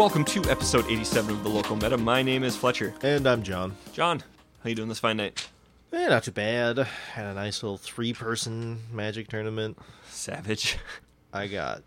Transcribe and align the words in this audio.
welcome 0.00 0.24
to 0.24 0.42
episode 0.48 0.86
87 0.86 1.30
of 1.30 1.42
the 1.42 1.50
Local 1.50 1.76
Meta. 1.76 1.98
My 1.98 2.22
name 2.22 2.42
is 2.42 2.56
Fletcher. 2.56 2.94
And 3.02 3.26
I'm 3.26 3.42
John. 3.42 3.76
John, 3.92 4.22
how 4.62 4.70
you 4.70 4.74
doing 4.74 4.88
this 4.88 4.98
fine 4.98 5.18
night? 5.18 5.46
Eh, 5.92 6.08
not 6.08 6.24
too 6.24 6.30
bad. 6.30 6.78
Had 6.78 7.26
a 7.26 7.34
nice 7.34 7.62
little 7.62 7.76
three-person 7.76 8.78
Magic 8.90 9.28
tournament. 9.28 9.78
Savage. 10.08 10.78
I 11.34 11.48
got 11.48 11.82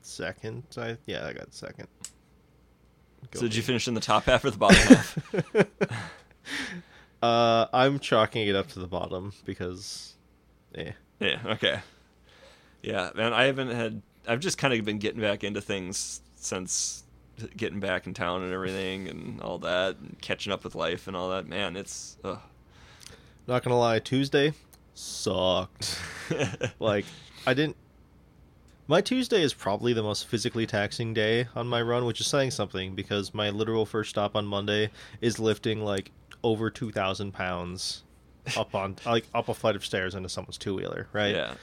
second. 0.00 0.62
I 0.76 0.96
yeah, 1.06 1.26
I 1.26 1.32
got 1.32 1.52
second. 1.52 1.88
Go 3.32 3.40
so 3.40 3.46
did 3.46 3.56
you 3.56 3.62
finish 3.62 3.88
in 3.88 3.94
the 3.94 4.00
top 4.00 4.26
half 4.26 4.44
or 4.44 4.52
the 4.52 4.58
bottom 4.58 4.76
half? 4.76 5.18
Uh, 7.20 7.66
I'm 7.72 8.00
chalking 8.00 8.46
it 8.46 8.54
up 8.54 8.68
to 8.68 8.78
the 8.78 8.86
bottom 8.86 9.32
because, 9.46 10.12
eh. 10.74 10.92
yeah, 11.20 11.38
okay. 11.46 11.80
Yeah, 12.82 13.12
man, 13.14 13.32
I 13.32 13.44
haven't 13.44 13.70
had. 13.70 14.02
I've 14.28 14.40
just 14.40 14.58
kind 14.58 14.74
of 14.74 14.84
been 14.84 14.98
getting 14.98 15.22
back 15.22 15.42
into 15.42 15.62
things 15.62 16.20
since 16.36 17.03
getting 17.56 17.80
back 17.80 18.06
in 18.06 18.14
town 18.14 18.42
and 18.42 18.52
everything 18.52 19.08
and 19.08 19.40
all 19.40 19.58
that, 19.58 19.96
and 19.98 20.16
catching 20.20 20.52
up 20.52 20.64
with 20.64 20.74
life 20.74 21.06
and 21.06 21.16
all 21.16 21.30
that. 21.30 21.46
Man, 21.46 21.76
it's. 21.76 22.16
Ugh. 22.24 22.38
Not 23.46 23.62
gonna 23.62 23.78
lie, 23.78 23.98
Tuesday 23.98 24.54
sucked. 24.94 25.98
like, 26.78 27.04
I 27.46 27.54
didn't. 27.54 27.76
My 28.86 29.00
Tuesday 29.00 29.42
is 29.42 29.54
probably 29.54 29.92
the 29.92 30.02
most 30.02 30.26
physically 30.26 30.66
taxing 30.66 31.14
day 31.14 31.48
on 31.54 31.66
my 31.66 31.80
run, 31.80 32.04
which 32.04 32.20
is 32.20 32.26
saying 32.26 32.50
something 32.50 32.94
because 32.94 33.32
my 33.32 33.50
literal 33.50 33.86
first 33.86 34.10
stop 34.10 34.36
on 34.36 34.46
Monday 34.46 34.90
is 35.20 35.38
lifting 35.38 35.82
like 35.82 36.10
over 36.42 36.70
two 36.70 36.90
thousand 36.92 37.32
pounds 37.32 38.02
up 38.56 38.74
on 38.74 38.96
like 39.06 39.26
up 39.34 39.48
a 39.48 39.54
flight 39.54 39.74
of 39.74 39.84
stairs 39.84 40.14
into 40.14 40.28
someone's 40.28 40.58
two 40.58 40.74
wheeler, 40.74 41.08
right? 41.12 41.34
Yeah. 41.34 41.54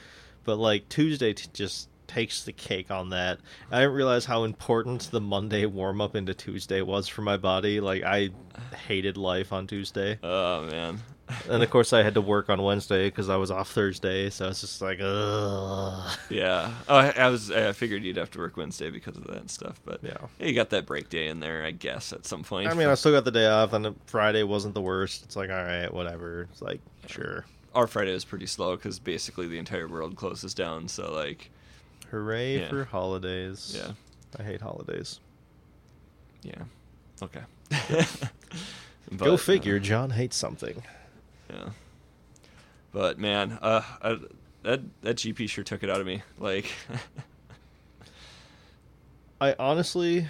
But 0.44 0.56
like 0.56 0.88
Tuesday 0.88 1.32
t- 1.32 1.48
just 1.52 1.88
takes 2.12 2.44
the 2.44 2.52
cake 2.52 2.90
on 2.90 3.10
that. 3.10 3.38
I 3.70 3.80
didn't 3.80 3.94
realize 3.94 4.24
how 4.24 4.44
important 4.44 5.02
the 5.10 5.20
Monday 5.20 5.66
warm 5.66 6.00
up 6.00 6.14
into 6.16 6.34
Tuesday 6.34 6.82
was 6.82 7.08
for 7.08 7.22
my 7.22 7.36
body. 7.36 7.80
Like 7.80 8.02
I 8.02 8.30
hated 8.86 9.16
life 9.16 9.52
on 9.52 9.66
Tuesday, 9.66 10.18
Oh 10.22 10.66
man. 10.66 10.98
and 11.48 11.62
of 11.62 11.70
course 11.70 11.92
I 11.92 12.02
had 12.02 12.14
to 12.14 12.20
work 12.20 12.50
on 12.50 12.60
Wednesday 12.62 13.06
because 13.08 13.28
I 13.30 13.36
was 13.36 13.50
off 13.50 13.70
Thursday. 13.70 14.28
So 14.30 14.48
it's 14.48 14.60
just 14.60 14.82
like, 14.82 14.98
ugh. 15.00 16.18
Yeah. 16.28 16.72
Oh, 16.88 16.96
I, 16.96 17.08
I 17.16 17.28
was. 17.28 17.50
I 17.50 17.72
figured 17.72 18.02
you'd 18.04 18.16
have 18.16 18.30
to 18.32 18.38
work 18.38 18.56
Wednesday 18.56 18.90
because 18.90 19.16
of 19.16 19.24
that 19.28 19.36
and 19.38 19.50
stuff, 19.50 19.80
but 19.84 20.00
Yeah. 20.02 20.16
you 20.38 20.52
got 20.54 20.70
that 20.70 20.84
break 20.86 21.08
day 21.08 21.28
in 21.28 21.40
there, 21.40 21.64
I 21.64 21.70
guess, 21.70 22.12
at 22.12 22.26
some 22.26 22.42
point. 22.42 22.68
I 22.68 22.74
mean, 22.74 22.88
I 22.88 22.94
still 22.94 23.12
got 23.12 23.24
the 23.24 23.30
day 23.30 23.46
off, 23.46 23.72
and 23.72 23.94
Friday 24.06 24.42
wasn't 24.42 24.74
the 24.74 24.82
worst. 24.82 25.22
It's 25.24 25.36
like, 25.36 25.50
all 25.50 25.56
right, 25.64 25.92
whatever. 25.92 26.48
It's 26.52 26.60
like, 26.62 26.80
sure, 27.06 27.44
our 27.74 27.86
Friday 27.86 28.12
is 28.12 28.24
pretty 28.24 28.46
slow 28.46 28.76
because 28.76 28.98
basically 28.98 29.46
the 29.48 29.58
entire 29.58 29.88
world 29.88 30.16
closes 30.16 30.52
down. 30.54 30.88
So 30.88 31.12
like, 31.12 31.50
hooray 32.12 32.60
Yeah. 32.60 32.68
for 32.68 32.84
holidays. 32.84 33.74
yeah, 33.76 33.92
I 34.38 34.44
hate 34.44 34.60
holidays. 34.60 35.18
yeah, 36.42 36.62
okay. 37.20 37.40
Go 39.16 39.36
figure. 39.36 39.76
uh, 39.76 39.80
John 39.80 40.10
hates 40.10 40.36
something. 40.36 40.82
yeah. 41.50 41.70
But 42.92 43.18
man, 43.18 43.58
uh, 43.62 43.82
I, 44.02 44.18
that 44.62 44.80
that 45.00 45.16
GP 45.16 45.48
sure 45.48 45.64
took 45.64 45.82
it 45.82 45.90
out 45.90 46.00
of 46.00 46.06
me. 46.06 46.22
Like, 46.38 46.66
I 49.40 49.54
honestly. 49.58 50.28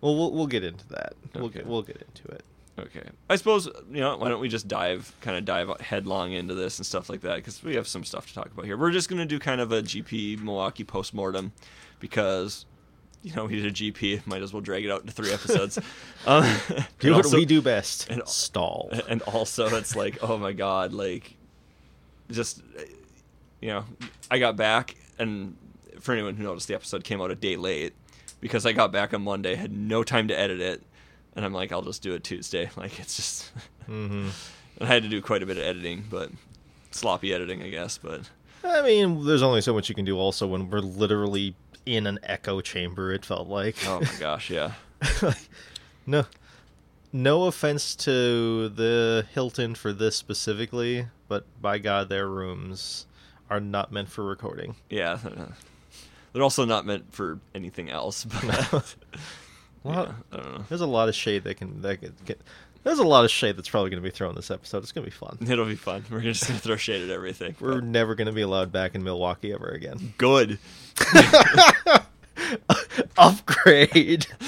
Well, 0.00 0.16
we'll 0.16 0.32
we'll 0.32 0.46
get 0.48 0.64
into 0.64 0.86
that. 0.88 1.12
We'll 1.34 1.48
get 1.48 1.66
we'll 1.66 1.82
get 1.82 2.02
into 2.08 2.28
it. 2.34 2.42
Okay, 2.78 3.02
I 3.28 3.36
suppose 3.36 3.66
you 3.90 4.00
know 4.00 4.16
why 4.16 4.28
don't 4.28 4.40
we 4.40 4.48
just 4.48 4.68
dive 4.68 5.14
kind 5.20 5.36
of 5.36 5.44
dive 5.44 5.68
headlong 5.80 6.32
into 6.32 6.54
this 6.54 6.78
and 6.78 6.86
stuff 6.86 7.08
like 7.10 7.20
that 7.22 7.36
because 7.36 7.62
we 7.62 7.74
have 7.76 7.86
some 7.86 8.04
stuff 8.04 8.26
to 8.28 8.34
talk 8.34 8.46
about 8.52 8.64
here. 8.64 8.76
We're 8.76 8.90
just 8.90 9.08
gonna 9.08 9.26
do 9.26 9.38
kind 9.38 9.60
of 9.60 9.72
a 9.72 9.82
GP 9.82 10.40
Milwaukee 10.42 10.84
postmortem 10.84 11.52
because. 12.00 12.66
You 13.24 13.32
know, 13.36 13.44
we 13.44 13.54
did 13.54 13.66
a 13.66 13.70
GP. 13.70 14.26
Might 14.26 14.42
as 14.42 14.52
well 14.52 14.60
drag 14.60 14.84
it 14.84 14.90
out 14.90 15.02
into 15.02 15.12
three 15.12 15.30
episodes. 15.32 15.78
um, 16.26 16.42
Do 16.98 17.12
what 17.12 17.24
also- 17.24 17.36
we 17.36 17.44
do 17.44 17.62
best. 17.62 18.10
and- 18.10 18.26
stall. 18.26 18.90
and 19.08 19.22
also 19.22 19.66
it's 19.76 19.94
like 19.94 20.18
oh 20.24 20.36
my 20.38 20.52
god 20.52 20.92
like 20.92 21.36
just 22.32 22.62
you 23.60 23.68
know 23.68 23.84
i 24.28 24.38
got 24.40 24.56
back 24.56 24.96
and 25.20 25.56
for 26.00 26.12
anyone 26.12 26.34
who 26.34 26.42
noticed 26.42 26.66
the 26.66 26.74
episode 26.74 27.04
came 27.04 27.20
out 27.20 27.30
a 27.30 27.34
day 27.36 27.54
late 27.56 27.92
because 28.40 28.64
i 28.66 28.72
got 28.72 28.90
back 28.90 29.12
on 29.14 29.22
monday 29.22 29.54
had 29.54 29.70
no 29.70 30.02
time 30.02 30.26
to 30.28 30.36
edit 30.38 30.60
it 30.60 30.82
and 31.36 31.44
i'm 31.44 31.52
like 31.52 31.72
i'll 31.72 31.82
just 31.82 32.02
do 32.02 32.14
it 32.14 32.22
tuesday 32.24 32.68
like 32.76 32.98
it's 32.98 33.16
just 33.16 33.50
hmm 33.86 34.28
and 34.78 34.82
i 34.82 34.86
had 34.86 35.02
to 35.02 35.08
do 35.08 35.20
quite 35.22 35.42
a 35.42 35.46
bit 35.46 35.56
of 35.56 35.62
editing 35.64 36.04
but 36.10 36.30
sloppy 36.90 37.32
editing 37.32 37.62
i 37.62 37.68
guess 37.68 37.98
but 37.98 38.28
I 38.64 38.80
mean, 38.82 39.26
there's 39.26 39.42
only 39.42 39.60
so 39.60 39.74
much 39.74 39.88
you 39.88 39.94
can 39.96 40.04
do. 40.04 40.16
Also, 40.20 40.46
when 40.46 40.70
we're 40.70 40.78
literally 40.78 41.56
in 41.84 42.06
an 42.06 42.20
echo 42.22 42.60
chamber, 42.60 43.12
it 43.12 43.24
felt 43.24 43.48
like. 43.48 43.74
oh 43.88 43.98
my 43.98 44.10
gosh 44.20 44.50
yeah 44.50 44.74
Like, 45.20 45.48
no, 46.06 46.26
no 47.12 47.46
offense 47.46 47.96
to 47.96 48.68
the 48.68 49.26
Hilton 49.34 49.74
for 49.74 49.92
this 49.92 50.14
specifically, 50.14 51.08
but 51.26 51.44
by 51.60 51.78
God, 51.78 52.08
their 52.08 52.28
rooms 52.28 53.06
are 53.50 53.58
not 53.58 53.90
meant 53.90 54.08
for 54.10 54.22
recording. 54.24 54.76
yeah 54.88 55.18
they're 56.32 56.42
also 56.44 56.64
not 56.64 56.86
meant 56.86 57.12
for 57.12 57.40
anything 57.56 57.90
else 57.90 58.24
but 58.24 58.94
Well, 59.84 59.94
yeah, 59.94 60.12
i 60.38 60.42
don't 60.42 60.52
know 60.58 60.64
There's 60.68 60.80
a 60.80 60.86
lot 60.86 61.08
of 61.08 61.14
shade 61.14 61.44
that 61.44 61.56
can 61.56 61.82
that 61.82 62.00
can 62.00 62.14
get. 62.24 62.40
There's 62.84 62.98
a 62.98 63.04
lot 63.04 63.24
of 63.24 63.30
shade 63.30 63.56
that's 63.56 63.68
probably 63.68 63.90
going 63.90 64.02
to 64.02 64.08
be 64.08 64.10
thrown 64.10 64.34
this 64.34 64.50
episode. 64.50 64.78
It's 64.82 64.90
going 64.92 65.04
to 65.04 65.10
be 65.10 65.14
fun. 65.16 65.38
it'll 65.48 65.66
be 65.66 65.76
fun 65.76 66.04
we're 66.10 66.20
just 66.20 66.46
gonna 66.48 66.58
throw 66.58 66.74
shade 66.76 67.02
at 67.02 67.10
everything 67.10 67.54
We're 67.60 67.74
but- 67.74 67.84
never 67.84 68.14
going 68.16 68.26
to 68.26 68.32
be 68.32 68.40
allowed 68.42 68.72
back 68.72 68.94
in 68.94 69.02
Milwaukee 69.04 69.52
ever 69.52 69.68
again. 69.68 70.14
good 70.18 70.58
Upgrade. 73.16 74.26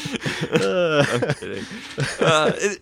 I'm 0.52 0.60
Uh, 0.60 1.32
kidding. 1.38 1.64
Uh, 2.20 2.52
it, 2.56 2.80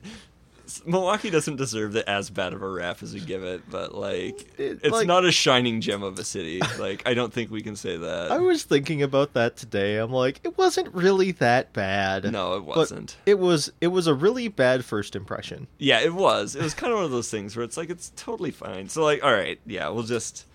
Milwaukee 0.87 1.29
doesn't 1.31 1.57
deserve 1.57 1.97
it 1.97 2.07
as 2.07 2.31
bad 2.31 2.53
of 2.53 2.63
a 2.63 2.69
rap 2.69 3.03
as 3.03 3.13
we 3.13 3.21
give 3.21 3.43
it, 3.45 3.63
but 3.69 3.95
like, 3.95 4.41
It- 4.59 4.81
it's 4.83 4.91
like- 4.93 5.07
not 5.07 5.25
a 5.25 5.33
shining 5.33 5.81
gem 5.81 6.03
of 6.03 6.19
a 6.19 6.25
city. 6.25 6.61
Like, 6.79 7.03
I 7.07 7.15
don't 7.15 7.33
think 7.33 7.51
we 7.51 7.61
can 7.63 7.77
say 7.77 7.97
that. 7.97 8.31
I 8.33 8.39
was 8.39 8.63
thinking 8.65 9.03
about 9.03 9.35
that 9.35 9.57
today. 9.57 9.97
I'm 9.99 10.13
like, 10.13 10.41
it 10.45 10.57
wasn't 10.57 10.95
really 10.95 11.33
that 11.33 11.73
bad. 11.73 12.31
no, 12.33 12.55
it 12.55 12.65
wasn't. 12.65 13.17
It 13.27 13.39
was. 13.39 13.73
It 13.81 13.89
was 13.89 14.07
a 14.07 14.15
really 14.15 14.49
bad 14.49 14.85
first 14.85 15.15
impression. 15.17 15.67
Yeah, 15.79 16.01
it 16.01 16.15
was. 16.15 16.55
It 16.57 16.63
was 16.63 16.75
kind 16.75 16.93
of 16.93 16.97
one 16.99 17.05
of 17.05 17.11
those 17.11 17.31
things 17.31 17.57
where 17.57 17.65
it's 17.65 17.77
like 17.77 17.91
it's 17.91 18.13
totally 18.17 18.51
fine. 18.51 18.89
So 18.89 19.03
like, 19.05 19.23
all 19.25 19.33
right, 19.33 19.61
yeah, 19.67 19.89
we'll 19.89 20.05
just. 20.05 20.47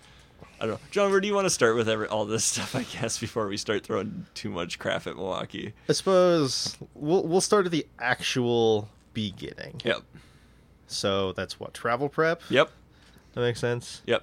I 0.60 0.66
don't 0.66 0.70
know, 0.74 0.80
John. 0.90 1.12
Where 1.12 1.20
do 1.20 1.28
you 1.28 1.34
want 1.34 1.44
to 1.46 1.50
start 1.50 1.76
with 1.76 1.88
every, 1.88 2.08
all 2.08 2.24
this 2.24 2.44
stuff? 2.52 2.74
I 2.74 2.82
guess 2.82 3.16
before 3.18 3.46
we 3.46 3.56
start 3.56 3.84
throwing 3.84 4.26
too 4.34 4.50
much 4.50 4.80
crap 4.80 5.06
at 5.06 5.14
Milwaukee. 5.14 5.72
I 5.88 5.92
suppose 5.92 6.76
we'll 6.94 7.22
we'll 7.28 7.40
start 7.40 7.66
at 7.66 7.70
the 7.72 7.86
actual 8.00 8.88
beginning. 9.18 9.80
Yep. 9.84 10.02
So 10.86 11.32
that's 11.32 11.58
what 11.58 11.74
travel 11.74 12.08
prep. 12.08 12.40
Yep. 12.50 12.70
That 13.34 13.40
makes 13.40 13.58
sense. 13.60 14.00
Yep. 14.06 14.22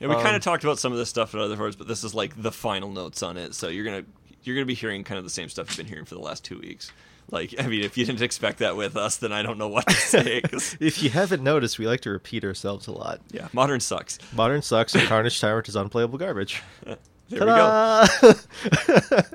Yeah, 0.00 0.08
we 0.08 0.14
Um, 0.14 0.22
kind 0.22 0.34
of 0.34 0.42
talked 0.42 0.64
about 0.64 0.78
some 0.78 0.92
of 0.92 0.98
this 0.98 1.10
stuff 1.10 1.34
in 1.34 1.40
other 1.40 1.56
words, 1.56 1.76
but 1.76 1.86
this 1.88 2.02
is 2.04 2.14
like 2.14 2.40
the 2.42 2.50
final 2.50 2.90
notes 2.90 3.22
on 3.22 3.36
it. 3.36 3.54
So 3.54 3.68
you're 3.68 3.84
gonna 3.84 4.04
you're 4.42 4.56
gonna 4.56 4.64
be 4.66 4.74
hearing 4.74 5.04
kind 5.04 5.18
of 5.18 5.24
the 5.24 5.30
same 5.30 5.48
stuff 5.50 5.68
you've 5.68 5.76
been 5.76 5.86
hearing 5.86 6.06
for 6.06 6.14
the 6.14 6.20
last 6.22 6.42
two 6.44 6.58
weeks. 6.58 6.90
Like, 7.30 7.54
I 7.60 7.66
mean, 7.68 7.82
if 7.84 7.96
you 7.98 8.04
didn't 8.06 8.22
expect 8.22 8.58
that 8.58 8.76
with 8.76 8.96
us, 8.96 9.18
then 9.18 9.30
I 9.32 9.42
don't 9.42 9.56
know 9.58 9.68
what 9.68 9.86
to 9.86 9.94
say. 9.94 10.40
If 10.80 11.00
you 11.02 11.10
haven't 11.10 11.42
noticed, 11.44 11.78
we 11.78 11.86
like 11.86 12.00
to 12.00 12.10
repeat 12.10 12.44
ourselves 12.44 12.86
a 12.88 12.92
lot. 12.92 13.20
yeah, 13.30 13.46
modern 13.52 13.78
sucks. 13.80 14.18
Modern 14.34 14.62
sucks 14.62 14.94
and 14.96 15.04
Carnage 15.08 15.38
Tyrant 15.40 15.68
is 15.68 15.76
unplayable 15.76 16.18
garbage. 16.18 16.62
There 17.28 17.42
we 17.42 17.46
go. 17.46 18.04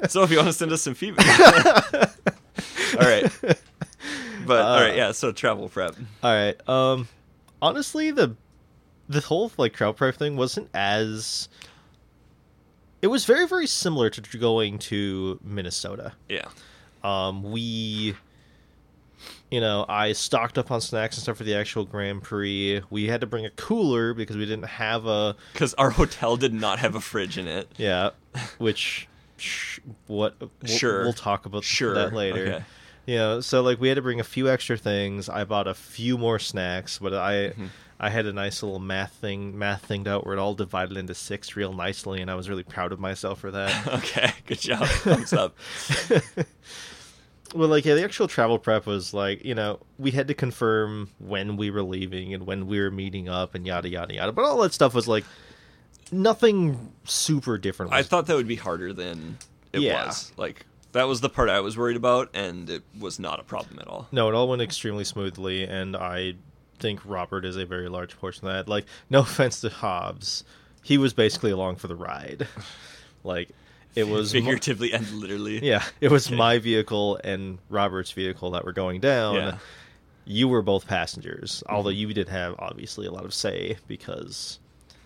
So 0.10 0.24
if 0.24 0.30
you 0.32 0.36
want 0.36 0.50
to 0.50 0.54
send 0.54 0.74
us 0.74 0.82
some 0.82 0.96
feedback, 0.96 1.26
all 3.00 3.08
right. 3.08 3.32
But 4.48 4.66
all 4.66 4.80
right, 4.82 4.96
yeah. 4.96 5.12
So 5.12 5.32
travel 5.32 5.70
prep. 5.70 5.96
All 6.24 6.34
right. 6.34 6.56
Um, 6.70 7.08
honestly, 7.62 8.12
the 8.12 8.36
the 9.10 9.22
whole 9.22 9.52
like 9.58 9.74
crowd 9.74 9.98
prep 9.98 10.16
thing 10.16 10.36
wasn't 10.38 10.70
as. 10.74 11.50
It 13.02 13.08
was 13.08 13.26
very 13.26 13.48
very 13.48 13.68
similar 13.68 14.10
to 14.10 14.38
going 14.38 14.80
to 14.80 15.40
Minnesota. 15.44 16.14
Yeah. 16.28 16.48
Um, 17.04 17.44
we, 17.44 18.16
you 19.52 19.62
know, 19.62 19.86
I 19.88 20.14
stocked 20.14 20.58
up 20.58 20.72
on 20.72 20.82
snacks 20.82 21.18
and 21.18 21.22
stuff 21.24 21.38
for 21.38 21.44
the 21.44 21.54
actual 21.54 21.86
Grand 21.86 22.24
Prix. 22.24 22.82
We 22.90 23.06
had 23.08 23.22
to 23.22 23.28
bring 23.28 23.46
a 23.46 23.52
cooler 23.52 24.16
because 24.16 24.38
we 24.38 24.46
didn't 24.48 24.66
have 24.66 25.06
a 25.06 25.36
Because 25.54 25.76
our 25.76 25.92
hotel 25.92 26.36
did 26.36 26.54
not 26.54 26.80
have 26.80 26.96
a 26.96 27.02
fridge 27.02 27.38
in 27.38 27.48
it. 27.48 27.68
yeah, 27.78 28.12
which. 28.58 29.08
Sh- 29.38 29.80
what 30.08 30.36
we'll, 30.40 30.50
Sure. 30.66 31.04
we'll 31.04 31.12
talk 31.12 31.46
about 31.46 31.66
Sure. 31.66 31.94
that 31.94 32.14
later 32.14 32.42
Okay. 32.46 32.64
You 33.06 33.16
know 33.18 33.40
so 33.42 33.62
like 33.62 33.80
we 33.80 33.88
had 33.88 33.96
to 33.96 34.02
bring 34.02 34.20
a 34.20 34.24
few 34.24 34.50
extra 34.50 34.78
things 34.78 35.30
i 35.30 35.44
bought 35.44 35.68
a 35.68 35.74
few 35.74 36.18
more 36.18 36.40
snacks 36.40 36.98
but 37.00 37.14
i 37.14 37.34
Mm-hmm. 37.50 37.66
i 38.00 38.10
had 38.10 38.26
a 38.26 38.34
nice 38.34 38.62
little 38.64 38.80
math 38.80 39.14
thing 39.14 39.58
math 39.58 39.88
thinged 39.88 40.08
out 40.08 40.26
where 40.26 40.36
it 40.36 40.40
all 40.40 40.54
divided 40.56 40.98
into 40.98 41.14
six 41.14 41.56
real 41.56 41.74
nicely 41.74 42.22
and 42.22 42.30
i 42.32 42.36
was 42.36 42.50
really 42.50 42.64
proud 42.64 42.92
of 42.92 43.00
myself 43.00 43.40
for 43.40 43.52
that 43.52 43.88
Okay. 44.00 44.32
Good 44.48 44.60
job. 44.60 44.88
Thumbs 44.88 45.34
up. 45.34 45.56
well 47.54 47.70
like 47.70 47.86
yeah 47.86 47.94
the 47.94 48.04
actual 48.04 48.28
travel 48.28 48.58
prep 48.60 48.86
was 48.86 49.14
like 49.14 49.46
you 49.46 49.56
know 49.56 49.80
we 49.98 50.12
had 50.12 50.28
to 50.28 50.34
confirm 50.34 51.10
when 51.20 51.56
we 51.58 51.70
were 51.70 51.84
leaving 51.84 52.34
and 52.34 52.46
when 52.46 52.68
we 52.68 52.80
were 52.80 52.92
meeting 52.92 53.30
up 53.30 53.56
and 53.56 53.66
yada 53.66 53.88
yada 53.88 54.14
yada 54.14 54.32
but 54.32 54.44
all 54.44 54.60
that 54.62 54.74
stuff 54.74 54.94
was 54.94 55.08
like 55.08 55.24
nothing 56.12 56.92
super 57.06 57.58
different 57.58 57.94
I 57.94 58.04
thought 58.04 58.26
that 58.28 58.36
would 58.36 58.48
be 58.48 58.56
harder 58.56 58.94
than 58.94 59.38
it 59.74 59.82
Yeah. 59.82 60.06
was. 60.08 60.32
Like 60.38 60.66
that 60.96 61.08
was 61.08 61.22
the 61.22 61.30
part 61.30 61.50
I 61.50 61.60
was 61.60 61.78
worried 61.78 61.96
about, 61.98 62.30
and 62.34 62.70
it 62.70 62.84
was 63.00 63.20
not 63.20 63.40
a 63.40 63.44
problem 63.44 63.80
at 63.80 63.88
all. 63.88 64.08
No, 64.12 64.28
it 64.28 64.34
all 64.36 64.48
went 64.50 64.62
extremely 64.62 65.04
smoothly, 65.04 65.64
and 65.64 65.96
I 65.96 66.34
think 66.80 67.00
Robert 67.06 67.46
is 67.46 67.56
a 67.56 67.66
very 67.66 67.88
large 67.88 68.18
portion 68.18 68.48
of 68.48 68.54
that. 68.54 68.68
Like, 68.70 68.86
no 69.10 69.20
offense 69.22 69.62
to 69.62 69.70
Hobbs, 69.70 70.44
he 70.84 70.98
was 70.98 71.14
basically 71.14 71.52
along 71.52 71.76
for 71.78 71.88
the 71.88 71.96
ride. 71.96 72.48
like, 73.24 73.50
it 73.96 74.08
was 74.08 74.32
Figuratively 74.34 74.92
and 74.92 75.10
literally. 75.12 75.64
yeah, 75.66 75.84
it 76.02 76.12
was 76.12 76.28
Okay. 76.28 76.36
my 76.36 76.58
vehicle 76.60 77.18
and 77.24 77.60
Robert's 77.70 78.12
vehicle 78.12 78.52
that 78.52 78.66
were 78.66 78.74
going 78.74 79.00
down. 79.00 79.36
Yeah. 79.36 79.58
You 80.26 80.48
were 80.48 80.62
both 80.62 80.88
passengers, 80.88 81.64
although 81.70 81.92
Mhm. 81.92 81.98
you 81.98 82.14
did 82.14 82.30
have 82.30 82.56
obviously 82.60 83.06
a 83.06 83.12
lot 83.12 83.26
of 83.26 83.34
say 83.34 83.78
because 83.88 84.60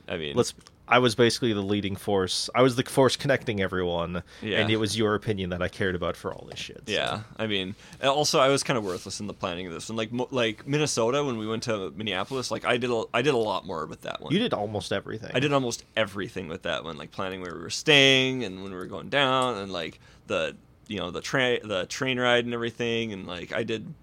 I 0.08 0.18
mean, 0.18 0.36
let's. 0.36 0.54
I 0.90 0.98
was 1.00 1.14
basically 1.14 1.54
the 1.54 1.62
leading 1.62 1.96
force. 1.96 2.50
I 2.56 2.64
was 2.64 2.76
the 2.76 2.84
force 2.84 3.16
connecting 3.16 3.62
everyone, 3.62 4.24
Yeah. 4.42 4.60
and 4.60 4.72
it 4.72 4.78
was 4.78 4.98
your 4.98 5.14
opinion 5.14 5.52
that 5.52 5.62
I 5.62 5.68
cared 5.68 5.94
about 5.96 6.18
for 6.18 6.34
all 6.34 6.48
this 6.50 6.58
shit. 6.60 6.82
so. 6.88 6.92
Yeah, 6.92 7.22
I 7.38 7.46
mean, 7.46 7.76
also 8.04 8.40
I 8.40 8.50
was 8.50 8.64
kind 8.64 8.78
of 8.78 8.84
worthless 8.84 9.20
in 9.20 9.28
the 9.28 9.34
planning 9.34 9.68
of 9.68 9.74
this, 9.74 9.90
and 9.90 9.98
like 9.98 10.12
mo- 10.12 10.28
like 10.32 10.68
Minnesota 10.68 11.24
when 11.24 11.38
we 11.38 11.46
went 11.48 11.64
to 11.64 11.92
Minneapolis, 11.96 12.50
like 12.50 12.66
I 12.66 12.78
did 12.78 12.90
a, 12.90 13.04
I 13.14 13.22
did 13.22 13.36
a 13.36 13.38
lot 13.38 13.66
more 13.68 13.86
with 13.86 14.02
that 14.02 14.20
one. 14.22 14.34
you 14.34 14.40
did 14.40 14.54
almost 14.54 14.92
everything. 14.92 15.32
I 15.34 15.40
did 15.40 15.54
almost 15.54 15.84
everything 15.96 16.48
with 16.48 16.64
that 16.64 16.84
one, 16.84 16.98
like 16.98 17.12
planning 17.12 17.42
where 17.42 17.54
we 17.54 17.62
were 17.62 17.70
staying 17.70 18.44
and 18.44 18.64
when 18.64 18.72
we 18.72 18.78
were 18.78 18.88
going 18.88 19.10
down, 19.10 19.58
and 19.58 19.72
like 19.72 20.00
the 20.28 20.56
you 20.88 20.98
know 20.98 21.12
the 21.12 21.22
train 21.22 21.60
the 21.64 21.86
train 21.86 22.20
ride 22.20 22.46
and 22.46 22.54
everything, 22.54 23.14
and 23.14 23.28
like 23.28 23.54
I 23.54 23.62
did 23.64 23.94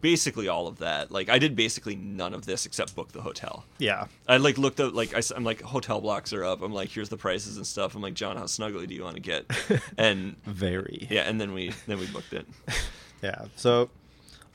basically 0.00 0.48
all 0.48 0.66
of 0.66 0.78
that. 0.78 1.10
Like 1.10 1.28
I 1.28 1.38
did 1.38 1.54
basically 1.56 1.96
none 1.96 2.34
of 2.34 2.46
this 2.46 2.66
except 2.66 2.94
book 2.96 3.12
the 3.12 3.22
hotel. 3.22 3.64
Yeah, 3.78 4.06
I 4.28 4.36
like 4.38 4.58
looked 4.58 4.80
up 4.80 4.94
like 4.94 5.14
I, 5.14 5.22
am 5.36 5.44
like 5.44 5.62
hotel 5.62 6.00
blocks 6.00 6.32
are 6.32 6.44
up. 6.44 6.62
I'm 6.62 6.72
like 6.72 6.88
here's 6.90 7.08
the 7.08 7.16
prices 7.16 7.56
and 7.56 7.66
stuff. 7.66 7.94
I'm 7.94 8.02
like 8.02 8.14
John, 8.14 8.36
how 8.36 8.44
snuggly 8.44 8.86
do 8.86 8.94
you 8.94 9.02
want 9.04 9.16
to 9.16 9.22
get? 9.22 9.46
And 9.98 10.36
very. 10.44 11.06
yeah, 11.10 11.22
and 11.22 11.40
then 11.40 11.52
we 11.52 11.72
then 11.86 11.98
we 11.98 12.06
booked 12.06 12.32
it. 12.32 12.46
Yeah. 13.22 13.46
So, 13.56 13.88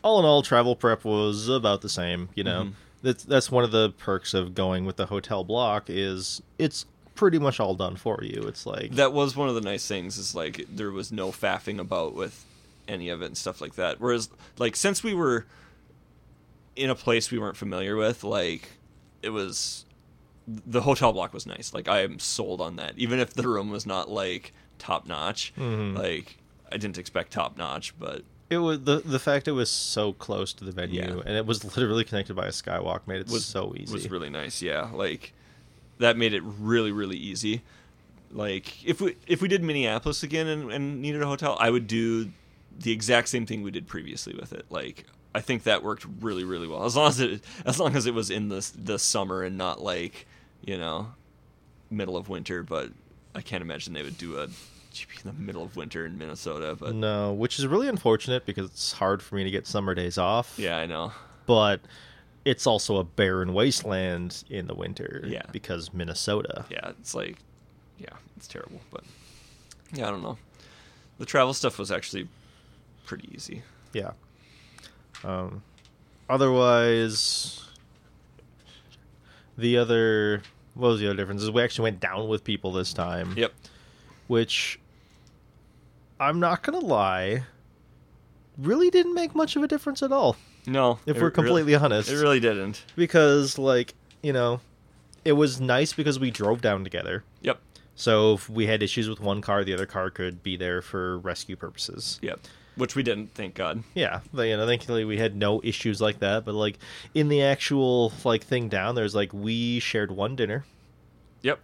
all 0.04 0.19
in 0.19 0.25
all, 0.25 0.44
travel 0.44 0.75
prep 0.75 1.04
was 1.04 1.48
about 1.50 1.81
the 1.81 1.89
same. 1.89 2.30
You 2.36 2.44
know, 2.44 2.63
Mhm. 2.66 2.74
that's 3.01 3.24
that's 3.24 3.50
one 3.51 3.63
of 3.63 3.72
the 3.72 3.89
perks 3.98 4.36
of 4.36 4.54
going 4.54 4.86
with 4.86 4.98
the 4.98 5.07
hotel 5.07 5.44
block 5.44 5.86
is 5.89 6.44
it's 6.60 6.86
pretty 7.16 7.39
much 7.39 7.60
all 7.60 7.74
done 7.74 7.95
for 7.95 8.19
you. 8.24 8.44
It's 8.44 8.66
like 8.68 8.92
that 8.92 9.13
was 9.13 9.36
one 9.36 9.50
of 9.50 9.56
the 9.56 9.62
nice 9.62 9.88
things 9.88 10.18
is 10.19 10.36
like 10.36 10.66
there 10.69 10.92
was 10.92 11.12
no 11.12 11.30
faffing 11.31 11.80
about 11.80 12.13
with 12.13 12.45
any 12.92 13.10
of 13.10 13.22
it 13.22 13.26
and 13.26 13.38
stuff 13.38 13.62
like 13.62 13.76
that 13.76 14.00
whereas 14.00 14.30
like 14.58 14.76
since 14.76 15.02
we 15.04 15.14
were 15.14 15.46
in 16.76 16.90
a 16.90 16.96
place 16.96 17.32
we 17.32 17.40
weren't 17.40 17.58
familiar 17.58 17.96
with 17.96 18.24
like 18.24 18.70
it 19.22 19.30
was 19.30 19.86
the 20.48 20.82
hotel 20.82 21.14
block 21.14 21.34
was 21.34 21.46
nice 21.46 21.74
like 21.74 21.88
i 21.88 22.02
am 22.02 22.20
sold 22.20 22.60
on 22.62 22.76
that 22.76 22.94
even 22.98 23.20
if 23.20 23.34
the 23.34 23.48
room 23.48 23.70
was 23.70 23.86
not 23.86 24.10
like 24.10 24.54
top 24.80 25.08
notch 25.08 25.54
Mhm. 25.58 25.98
like 25.98 26.38
i 26.72 26.78
didn't 26.78 26.98
expect 26.98 27.32
top 27.32 27.58
notch 27.58 27.94
but 28.00 28.24
it 28.50 28.58
was 28.58 28.82
the 28.82 28.98
the 29.06 29.20
fact 29.20 29.48
it 29.48 29.52
was 29.54 29.70
so 29.70 30.12
close 30.14 30.52
to 30.54 30.66
the 30.66 30.72
venue 30.72 31.02
Yeah. 31.02 31.22
and 31.26 31.36
it 31.38 31.46
was 31.46 31.64
literally 31.78 32.04
connected 32.04 32.36
by 32.36 32.48
a 32.48 32.52
skywalk 32.52 33.02
made 33.08 33.22
it 33.22 33.30
was 33.30 33.46
so 33.46 33.74
easy. 33.78 33.92
It 33.92 33.94
was 33.94 34.10
really 34.12 34.30
nice 34.30 34.62
yeah 34.62 34.90
like 34.94 35.34
that 36.00 36.18
made 36.18 36.34
it 36.34 36.42
really 36.44 36.92
really 36.92 37.18
easy 37.18 37.62
like 38.32 38.84
if 38.86 39.00
we 39.02 39.16
if 39.28 39.42
we 39.42 39.48
did 39.48 39.62
minneapolis 39.64 40.24
again 40.24 40.48
and, 40.48 40.72
and 40.72 41.02
needed 41.02 41.22
a 41.22 41.28
hotel 41.28 41.56
i 41.60 41.70
would 41.70 41.86
do 41.86 42.32
the 42.79 42.91
exact 42.91 43.27
same 43.29 43.45
thing 43.45 43.62
we 43.62 43.71
did 43.71 43.88
previously 43.88 44.33
with 44.39 44.53
it 44.53 44.65
like 44.69 45.06
i 45.35 45.41
think 45.41 45.63
that 45.63 45.83
worked 45.83 46.06
really 46.19 46.44
really 46.44 46.68
well 46.68 46.83
as 46.85 46.95
long 46.95 47.07
as 47.09 47.19
it 47.19 47.41
as 47.65 47.79
long 47.79 47.95
as 47.95 48.06
it 48.06 48.13
was 48.13 48.29
in 48.29 48.50
the 48.50 48.71
the 48.77 48.97
summer 48.97 49.44
and 49.44 49.57
not 49.57 49.81
like 49.81 50.25
you 50.65 50.77
know 50.77 51.07
middle 51.89 52.18
of 52.18 52.29
winter 52.29 52.63
but 52.63 52.89
i 53.35 53.41
can't 53.41 53.62
imagine 53.62 53.94
they 53.94 54.03
would 54.03 54.18
do 54.18 54.38
a 54.38 54.47
GP 54.94 55.23
in 55.25 55.31
the 55.38 55.41
middle 55.41 55.63
of 55.63 55.75
winter 55.77 56.06
in 56.06 56.18
minnesota 56.18 56.75
but 56.79 56.94
no, 56.95 57.31
which 57.31 57.57
is 57.59 57.65
really 57.65 57.88
unfortunate 57.88 58.45
because 58.45 58.65
it's 58.65 58.91
hard 58.94 59.21
for 59.23 59.35
me 59.35 59.44
to 59.45 59.51
get 59.51 59.65
summer 59.65 59.94
days 59.95 60.18
off. 60.18 60.56
yeah 60.57 60.77
i 60.77 60.85
know 60.85 61.13
But 61.45 61.79
it's 62.44 62.65
also 62.68 62.97
a 62.97 63.03
barren 63.03 63.53
wasteland 63.53 64.44
in 64.50 64.65
the 64.65 64.73
winter. 64.73 65.23
Yeah. 65.27 65.44
Because 65.51 65.94
Minnesota. 65.94 66.65
yeah, 66.71 66.89
it's 67.00 67.13
like, 67.13 67.38
yeah, 68.00 68.15
it's 68.35 68.47
terrible. 68.47 68.81
But 68.89 69.03
yeah, 69.94 70.07
I 70.07 70.09
don't 70.09 70.23
know. 70.23 70.39
The 71.19 71.25
travel 71.27 71.53
stuff 71.53 71.77
was 71.77 71.91
actually 71.91 72.27
pretty 73.12 73.30
easy. 73.36 73.62
Yeah. 73.92 74.12
Um, 75.25 75.63
otherwise, 76.30 77.62
the 79.58 79.78
other 79.78 80.42
what 80.75 80.88
was 80.88 81.00
the 81.02 81.08
other 81.08 81.18
difference? 81.18 81.44
Is 81.44 81.52
we 81.52 81.62
actually 81.62 81.84
went 81.84 82.00
down 82.00 82.30
with 82.30 82.46
people 82.46 82.72
this 82.72 82.94
time. 82.94 83.34
Yep. 83.36 83.52
Which 84.28 84.80
I'm 86.22 86.40
not 86.40 86.63
gonna 86.63 86.80
lie, 86.80 87.44
really 88.58 88.90
didn't 88.90 89.14
make 89.14 89.36
much 89.36 89.57
of 89.57 89.64
a 89.64 89.68
difference 89.68 90.02
at 90.02 90.14
all. 90.14 90.38
No, 90.66 91.00
If 91.06 91.18
we're 91.18 91.24
really- 91.24 91.31
completely 91.34 91.75
honest, 91.75 92.10
it 92.10 92.16
really 92.22 92.40
didn't. 92.40 92.86
because 92.96 93.57
like 93.57 93.94
you 94.24 94.31
know, 94.31 94.62
it 95.25 95.34
was 95.34 95.60
nice 95.60 95.92
because 95.92 96.18
we 96.18 96.31
drove 96.31 96.62
down 96.62 96.86
together. 96.86 97.25
Yep. 97.42 97.60
So 97.94 98.36
if 98.36 98.50
we 98.50 98.68
had 98.68 98.81
issues 98.81 99.10
with 99.10 99.19
one 99.19 99.42
car, 99.42 99.66
the 99.66 99.74
other 99.74 99.86
car 99.86 100.10
could 100.10 100.42
be 100.42 100.56
there 100.56 100.81
for 100.81 101.19
rescue 101.19 101.57
purposes. 101.57 102.19
Yep. 102.22 102.40
Which 102.81 102.95
we 102.95 103.04
didn't, 103.04 103.36
thank 103.36 103.54
God. 103.54 103.83
Yeah, 103.94 104.22
but, 104.33 104.48
you 104.48 104.57
know, 104.57 104.66
thankfully 104.66 105.06
we 105.06 105.18
had 105.19 105.36
no 105.36 105.62
issues 105.63 106.01
like 106.01 106.18
that. 106.18 106.45
But 106.45 106.56
like 106.56 106.80
in 107.13 107.28
the 107.30 107.44
actual 107.44 108.12
like 108.24 108.44
thing 108.44 108.69
down, 108.69 108.95
there's 108.95 109.13
like 109.13 109.31
we 109.31 109.80
shared 109.80 110.10
one 110.10 110.36
dinner, 110.36 110.66
Yep. 111.44 111.60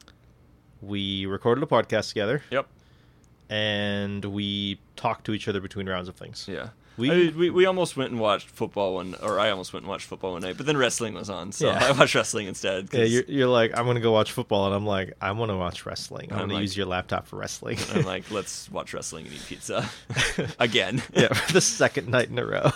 we 0.79 1.25
recorded 1.25 1.63
a 1.63 1.65
podcast 1.65 2.09
together, 2.09 2.43
Yep. 2.51 2.67
and 3.49 4.25
we 4.25 4.79
talked 4.95 5.25
to 5.25 5.33
each 5.33 5.47
other 5.47 5.59
between 5.59 5.89
rounds 5.89 6.07
of 6.07 6.15
things. 6.15 6.45
Yeah. 6.47 6.69
We- 6.97 7.09
We, 7.09 7.29
we 7.29 7.49
we 7.51 7.65
almost 7.65 7.95
went 7.95 8.09
and 8.11 8.19
watched 8.19 8.49
football 8.49 8.95
one, 8.95 9.15
or 9.21 9.39
I 9.39 9.51
almost 9.51 9.71
went 9.71 9.83
and 9.83 9.89
watched 9.89 10.07
football 10.07 10.31
one 10.33 10.41
night, 10.41 10.57
but 10.57 10.65
then 10.65 10.75
wrestling 10.77 11.13
was 11.13 11.29
on, 11.29 11.51
so 11.51 11.67
Yeah. 11.67 11.79
I 11.85 11.91
watched 11.91 12.15
wrestling 12.15 12.47
instead. 12.47 12.89
Yeah, 12.91 13.03
you're, 13.03 13.23
you're 13.27 13.47
like 13.47 13.77
I'm 13.77 13.85
gonna 13.85 13.99
go 13.99 14.11
watch 14.11 14.31
football, 14.31 14.65
and 14.65 14.73
I'm 14.73 14.85
like 14.85 15.13
I 15.21 15.31
want 15.31 15.51
to 15.51 15.55
watch 15.57 15.85
wrestling. 15.85 16.29
I'm, 16.31 16.37
I'm 16.39 16.43
gonna 16.45 16.53
like- 16.55 16.61
use 16.63 16.75
your 16.75 16.87
laptop 16.87 17.27
for 17.27 17.35
wrestling. 17.37 17.77
I'm 17.93 18.03
like, 18.03 18.29
let's 18.31 18.69
watch 18.71 18.93
wrestling 18.93 19.25
and 19.27 19.35
eat 19.35 19.45
pizza 19.47 19.87
again. 20.59 21.01
yeah, 21.13 21.31
for 21.33 21.53
the 21.53 21.61
second 21.61 22.07
night 22.09 22.29
in 22.29 22.39
a 22.39 22.45
row. 22.45 22.71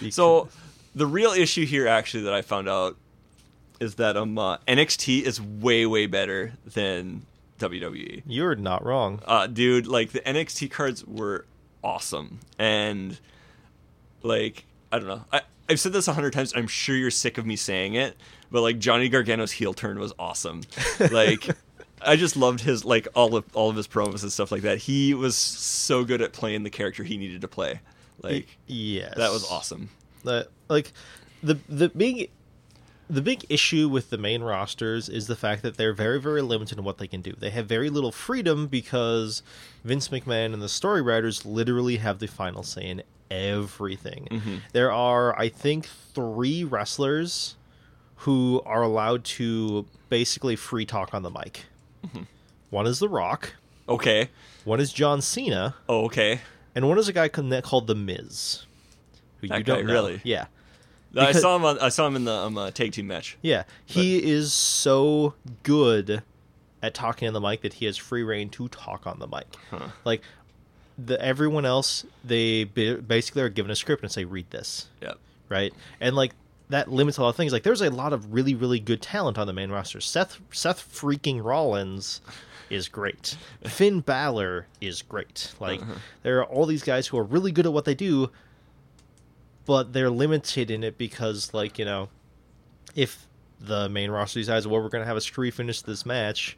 You 0.00 0.10
So 0.20 0.48
the 0.94 1.06
real 1.06 1.30
issue 1.32 1.64
here, 1.66 1.88
actually, 1.88 2.24
that 2.24 2.34
I 2.34 2.42
found 2.42 2.68
out 2.68 2.96
is 3.80 3.94
that 3.96 4.16
um 4.16 4.36
uh, 4.38 4.58
NXT 4.68 5.22
is 5.22 5.40
way 5.40 5.86
way 5.86 6.06
better 6.06 6.52
than 6.66 7.22
WWE. 7.58 8.22
You're 8.26 8.54
not 8.54 8.84
wrong. 8.84 9.20
Uh, 9.26 9.46
dude, 9.46 9.86
like 9.86 10.12
the 10.12 10.20
NXT 10.20 10.70
cards 10.70 11.04
were 11.06 11.46
awesome, 11.82 12.40
and 12.58 13.18
like 14.26 14.64
I 14.92 14.98
don't 14.98 15.08
know, 15.08 15.24
I 15.32 15.42
I've 15.68 15.80
said 15.80 15.92
this 15.92 16.08
a 16.08 16.12
hundred 16.12 16.32
times. 16.32 16.52
I'm 16.54 16.68
sure 16.68 16.96
you're 16.96 17.10
sick 17.10 17.38
of 17.38 17.46
me 17.46 17.56
saying 17.56 17.94
it, 17.94 18.16
but 18.50 18.62
like 18.62 18.78
Johnny 18.78 19.08
Gargano's 19.08 19.52
heel 19.52 19.74
turn 19.74 19.98
was 19.98 20.12
awesome. 20.18 20.62
Like. 21.10 21.48
I 22.02 22.16
just 22.16 22.36
loved 22.36 22.60
his 22.60 22.84
like 22.84 23.08
all 23.14 23.34
of 23.34 23.44
all 23.54 23.70
of 23.70 23.74
his 23.74 23.88
promos 23.88 24.22
and 24.22 24.30
stuff 24.30 24.52
like 24.52 24.62
that. 24.62 24.76
He 24.76 25.14
was 25.14 25.34
so 25.34 26.04
good 26.04 26.20
at 26.20 26.34
playing 26.34 26.62
the 26.62 26.70
character 26.70 27.02
he 27.02 27.16
needed 27.16 27.40
to 27.40 27.48
play. 27.48 27.80
Like 28.22 28.58
yes, 28.66 29.14
that 29.16 29.32
was 29.32 29.50
awesome. 29.50 29.88
that 30.24 30.48
like 30.68 30.92
the 31.42 31.58
the 31.70 31.88
big 31.88 32.30
the 33.08 33.22
big 33.22 33.44
issue 33.48 33.88
with 33.88 34.10
the 34.10 34.18
main 34.18 34.42
rosters 34.42 35.08
is 35.08 35.26
the 35.28 35.36
fact 35.36 35.62
that 35.62 35.76
they're 35.76 35.92
very 35.92 36.20
very 36.20 36.42
limited 36.42 36.78
in 36.78 36.84
what 36.84 36.98
they 36.98 37.06
can 37.06 37.20
do. 37.22 37.32
They 37.38 37.50
have 37.50 37.66
very 37.66 37.88
little 37.90 38.12
freedom 38.12 38.66
because 38.66 39.42
Vince 39.84 40.08
McMahon 40.08 40.52
and 40.52 40.60
the 40.62 40.68
story 40.68 41.02
writers 41.02 41.44
literally 41.46 41.96
have 41.98 42.18
the 42.18 42.26
final 42.26 42.62
say 42.62 42.88
in 42.88 43.02
everything. 43.30 44.28
Mhm. 44.30 44.60
There 44.72 44.90
are 44.92 45.38
I 45.38 45.48
think 45.48 45.88
3 46.14 46.64
wrestlers 46.64 47.56
who 48.20 48.62
are 48.64 48.82
allowed 48.82 49.24
to 49.24 49.86
basically 50.08 50.56
free 50.56 50.86
talk 50.86 51.14
on 51.14 51.22
the 51.22 51.30
mic. 51.30 51.66
One 52.70 52.86
is 52.86 52.98
The 52.98 53.08
Rock, 53.08 53.54
Okay. 53.88 54.30
one 54.64 54.80
is 54.80 54.92
John 54.92 55.20
Cena, 55.22 55.74
Oh, 55.88 56.04
okay. 56.06 56.40
and 56.74 56.88
one 56.88 56.98
is 56.98 57.08
a 57.08 57.12
guy 57.12 57.28
called 57.28 57.62
called 57.62 57.86
The 57.86 57.94
Miz. 57.94 58.64
Who 59.40 59.48
That 59.48 59.58
you 59.58 59.64
don't 59.64 59.86
know. 59.86 59.92
really? 59.92 60.20
Yeah. 60.24 60.46
I 61.16 61.32
saw 61.32 61.56
him. 61.56 61.64
On, 61.64 61.78
I 61.78 61.88
saw 61.88 62.06
him 62.06 62.16
in 62.16 62.24
the 62.24 62.32
um, 62.34 62.58
uh, 62.58 62.70
tag 62.70 62.92
team 62.92 63.06
match. 63.06 63.36
Yeah, 63.42 63.64
he 63.84 64.22
is 64.22 64.52
so 64.52 65.34
good 65.62 66.22
at 66.82 66.94
talking 66.94 67.26
on 67.28 67.34
the 67.34 67.40
mic 67.40 67.62
that 67.62 67.74
he 67.74 67.86
has 67.86 67.96
free 67.96 68.22
reign 68.22 68.48
to 68.50 68.68
talk 68.68 69.06
on 69.06 69.18
the 69.18 69.26
mic. 69.26 69.46
Huh. 69.70 69.88
Like 70.04 70.22
the 70.98 71.20
everyone 71.22 71.64
else, 71.66 72.04
they 72.24 72.64
basically 72.64 73.42
are 73.42 73.48
given 73.48 73.70
a 73.70 73.76
script 73.76 74.02
and 74.02 74.10
say, 74.12 74.24
"Read 74.24 74.50
this," 74.50 74.88
Yep. 75.02 75.18
right? 75.48 75.72
And 76.00 76.14
like 76.16 76.32
that 76.68 76.90
limits 76.90 77.16
a 77.18 77.22
lot 77.22 77.28
of 77.30 77.36
things. 77.36 77.52
Like 77.52 77.62
there's 77.62 77.82
a 77.82 77.90
lot 77.90 78.12
of 78.12 78.32
really, 78.34 78.54
really 78.54 78.80
good 78.80 79.00
talent 79.02 79.38
on 79.38 79.46
the 79.46 79.52
main 79.52 79.70
roster. 79.70 80.00
Seth 80.00 80.40
Seth 80.50 80.80
freaking 80.92 81.42
Rollins 81.44 82.20
is 82.70 82.88
great. 82.88 83.36
Finn 83.64 84.00
Balor 84.00 84.66
is 84.80 85.02
great. 85.02 85.54
Like 85.60 85.80
Uh-huh. 85.80 85.94
there 86.24 86.38
are 86.40 86.44
all 86.46 86.66
these 86.66 86.82
guys 86.82 87.06
who 87.06 87.16
are 87.18 87.22
really 87.24 87.52
good 87.52 87.66
at 87.66 87.72
what 87.72 87.84
they 87.84 87.94
do, 87.94 88.30
but 89.66 89.92
they're 89.92 90.10
limited 90.10 90.70
in 90.70 90.82
it 90.82 90.96
because, 90.96 91.52
like 91.52 91.78
you 91.78 91.84
know, 91.84 92.08
if 92.94 93.26
the 93.60 93.88
main 93.88 94.10
roster 94.10 94.40
decides, 94.40 94.66
well, 94.66 94.82
we're 94.82 94.88
going 94.88 95.02
to 95.02 95.06
have 95.08 95.16
a 95.16 95.20
screw 95.20 95.50
finish 95.50 95.82
this 95.82 96.06
match, 96.06 96.56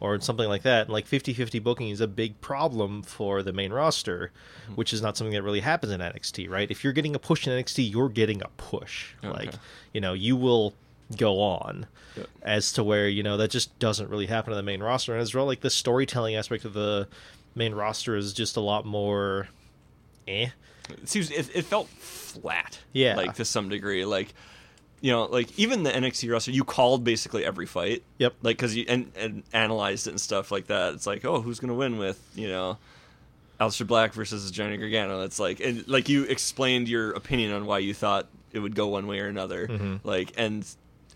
or 0.00 0.18
something 0.20 0.48
like 0.48 0.62
that. 0.62 0.86
And 0.86 0.90
like 0.90 1.06
50-50 1.06 1.62
booking 1.62 1.90
is 1.90 2.00
a 2.00 2.08
big 2.08 2.40
problem 2.40 3.02
for 3.02 3.42
the 3.42 3.52
main 3.52 3.72
roster, 3.72 4.32
Hmm. 4.66 4.74
which 4.74 4.92
is 4.92 5.02
not 5.02 5.16
something 5.16 5.34
that 5.34 5.42
really 5.42 5.60
happens 5.60 5.92
in 5.92 6.00
NXT, 6.00 6.48
right? 6.48 6.70
If 6.70 6.82
you're 6.82 6.92
getting 6.94 7.14
a 7.14 7.18
push 7.18 7.46
in 7.46 7.52
NXT, 7.52 7.90
you're 7.90 8.08
getting 8.08 8.42
a 8.42 8.48
push. 8.56 9.14
Okay. 9.22 9.30
Like, 9.30 9.54
you 9.92 10.00
know, 10.00 10.14
you 10.14 10.36
will 10.36 10.74
go 11.16 11.40
on. 11.40 11.86
Yep. 12.16 12.28
As 12.42 12.72
to 12.72 12.82
where, 12.84 13.08
you 13.08 13.22
know, 13.22 13.36
that 13.36 13.50
just 13.50 13.78
doesn't 13.78 14.08
really 14.08 14.26
happen 14.26 14.52
on 14.52 14.56
the 14.56 14.62
main 14.62 14.82
roster. 14.82 15.12
And 15.12 15.20
as 15.20 15.34
well, 15.34 15.44
like 15.46 15.60
the 15.60 15.70
storytelling 15.70 16.34
aspect 16.34 16.64
of 16.64 16.72
the 16.72 17.06
main 17.54 17.74
roster 17.74 18.16
is 18.16 18.32
just 18.32 18.56
a 18.56 18.60
lot 18.60 18.86
more 18.86 19.48
eh. 20.26 20.48
It 20.92 21.08
seems 21.08 21.30
it, 21.30 21.50
it 21.54 21.64
felt 21.64 21.88
flat 21.88 22.78
Yeah. 22.92 23.16
like 23.16 23.34
to 23.36 23.44
some 23.44 23.68
degree 23.68 24.04
like 24.04 24.32
you 25.00 25.10
know 25.10 25.24
like 25.24 25.58
even 25.58 25.82
the 25.82 25.90
nxt 25.90 26.30
roster 26.30 26.50
you 26.50 26.62
called 26.64 27.04
basically 27.04 27.44
every 27.44 27.66
fight 27.66 28.02
Yep. 28.18 28.34
like 28.42 28.56
because 28.56 28.76
you 28.76 28.84
and, 28.88 29.10
and 29.16 29.42
analyzed 29.52 30.06
it 30.06 30.10
and 30.10 30.20
stuff 30.20 30.50
like 30.50 30.66
that 30.66 30.94
it's 30.94 31.06
like 31.06 31.24
oh 31.24 31.40
who's 31.40 31.58
gonna 31.60 31.74
win 31.74 31.98
with 31.98 32.20
you 32.34 32.48
know 32.48 32.78
Aleister 33.60 33.86
Black 33.86 34.14
versus 34.14 34.50
Johnny 34.50 34.78
Gargano. 34.78 35.22
It's 35.22 35.38
like 35.38 35.60
and 35.60 35.86
like 35.86 36.08
you 36.08 36.22
explained 36.24 36.88
your 36.88 37.10
opinion 37.10 37.52
on 37.52 37.66
why 37.66 37.80
you 37.80 37.92
thought 37.92 38.26
it 38.52 38.58
would 38.58 38.74
go 38.74 38.86
one 38.86 39.06
way 39.06 39.20
or 39.20 39.26
another. 39.26 39.68
Mhm. 39.68 40.00
Like 40.02 40.32
and 40.38 40.64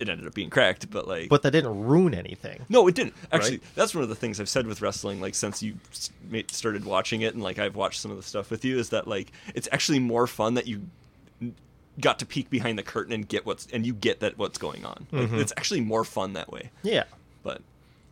it 0.08 0.12
ended 0.12 0.26
up 0.26 0.34
being 0.34 0.50
cracked, 0.50 0.90
but 0.90 1.06
like 1.08 1.28
But 1.28 1.42
that 1.42 1.50
didn't 1.52 1.84
ruin 1.84 2.14
anything. 2.14 2.64
no, 2.68 2.87
it 2.88 2.94
didn't. 2.94 3.14
Actually, 3.32 3.58
Right? 3.58 3.62
that's 3.75 3.94
one 3.94 4.02
of 4.02 4.08
the 4.08 4.14
things 4.14 4.40
I've 4.40 4.49
said 4.49 4.66
with 4.66 4.80
wrestling. 4.80 5.20
Like 5.20 5.34
since 5.34 5.62
you 5.62 5.75
started 6.49 6.84
watching 6.84 7.23
it, 7.23 7.34
and 7.34 7.42
like 7.42 7.58
I've 7.58 7.76
watched 7.76 8.00
some 8.00 8.11
of 8.11 8.16
the 8.16 8.23
stuff 8.23 8.50
with 8.50 8.64
you, 8.64 8.78
is 8.78 8.90
that 8.90 9.06
like 9.08 9.32
it's 9.54 9.68
actually 9.73 9.99
more 9.99 10.26
fun 10.26 10.54
that 10.54 10.66
you 10.66 10.82
got 12.00 12.18
to 12.18 12.26
peek 12.26 12.50
behind 12.50 12.76
the 12.78 12.82
curtain 12.82 13.12
and 13.12 13.28
get 13.28 13.46
what's 13.46 13.66
and 13.73 13.87
you 13.87 13.94
get 13.94 14.20
that 14.20 14.37
what's 14.37 14.58
going 14.58 14.84
on. 14.84 15.06
Like, 15.12 15.28
Mhm. 15.30 15.38
It's 15.40 15.52
actually 15.56 15.80
more 15.80 16.04
fun 16.04 16.32
that 16.32 16.50
way. 16.50 16.70
Yeah. 16.82 17.04
But 17.42 17.62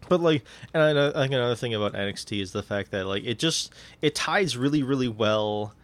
But 0.09 0.21
like, 0.21 0.45
and 0.75 0.83
I, 0.83 1.09
I 1.09 1.13
think 1.23 1.33
another 1.35 1.57
thing 1.57 1.75
about 1.75 1.95
NXT 1.95 2.41
is 2.41 2.53
the 2.53 2.63
fact 2.63 2.91
that 2.93 3.07
like 3.07 3.25
it 3.25 3.39
just 3.39 3.73
it 4.01 4.15
ties 4.15 4.57
really 4.57 4.83
really 4.83 5.09
well. 5.09 5.75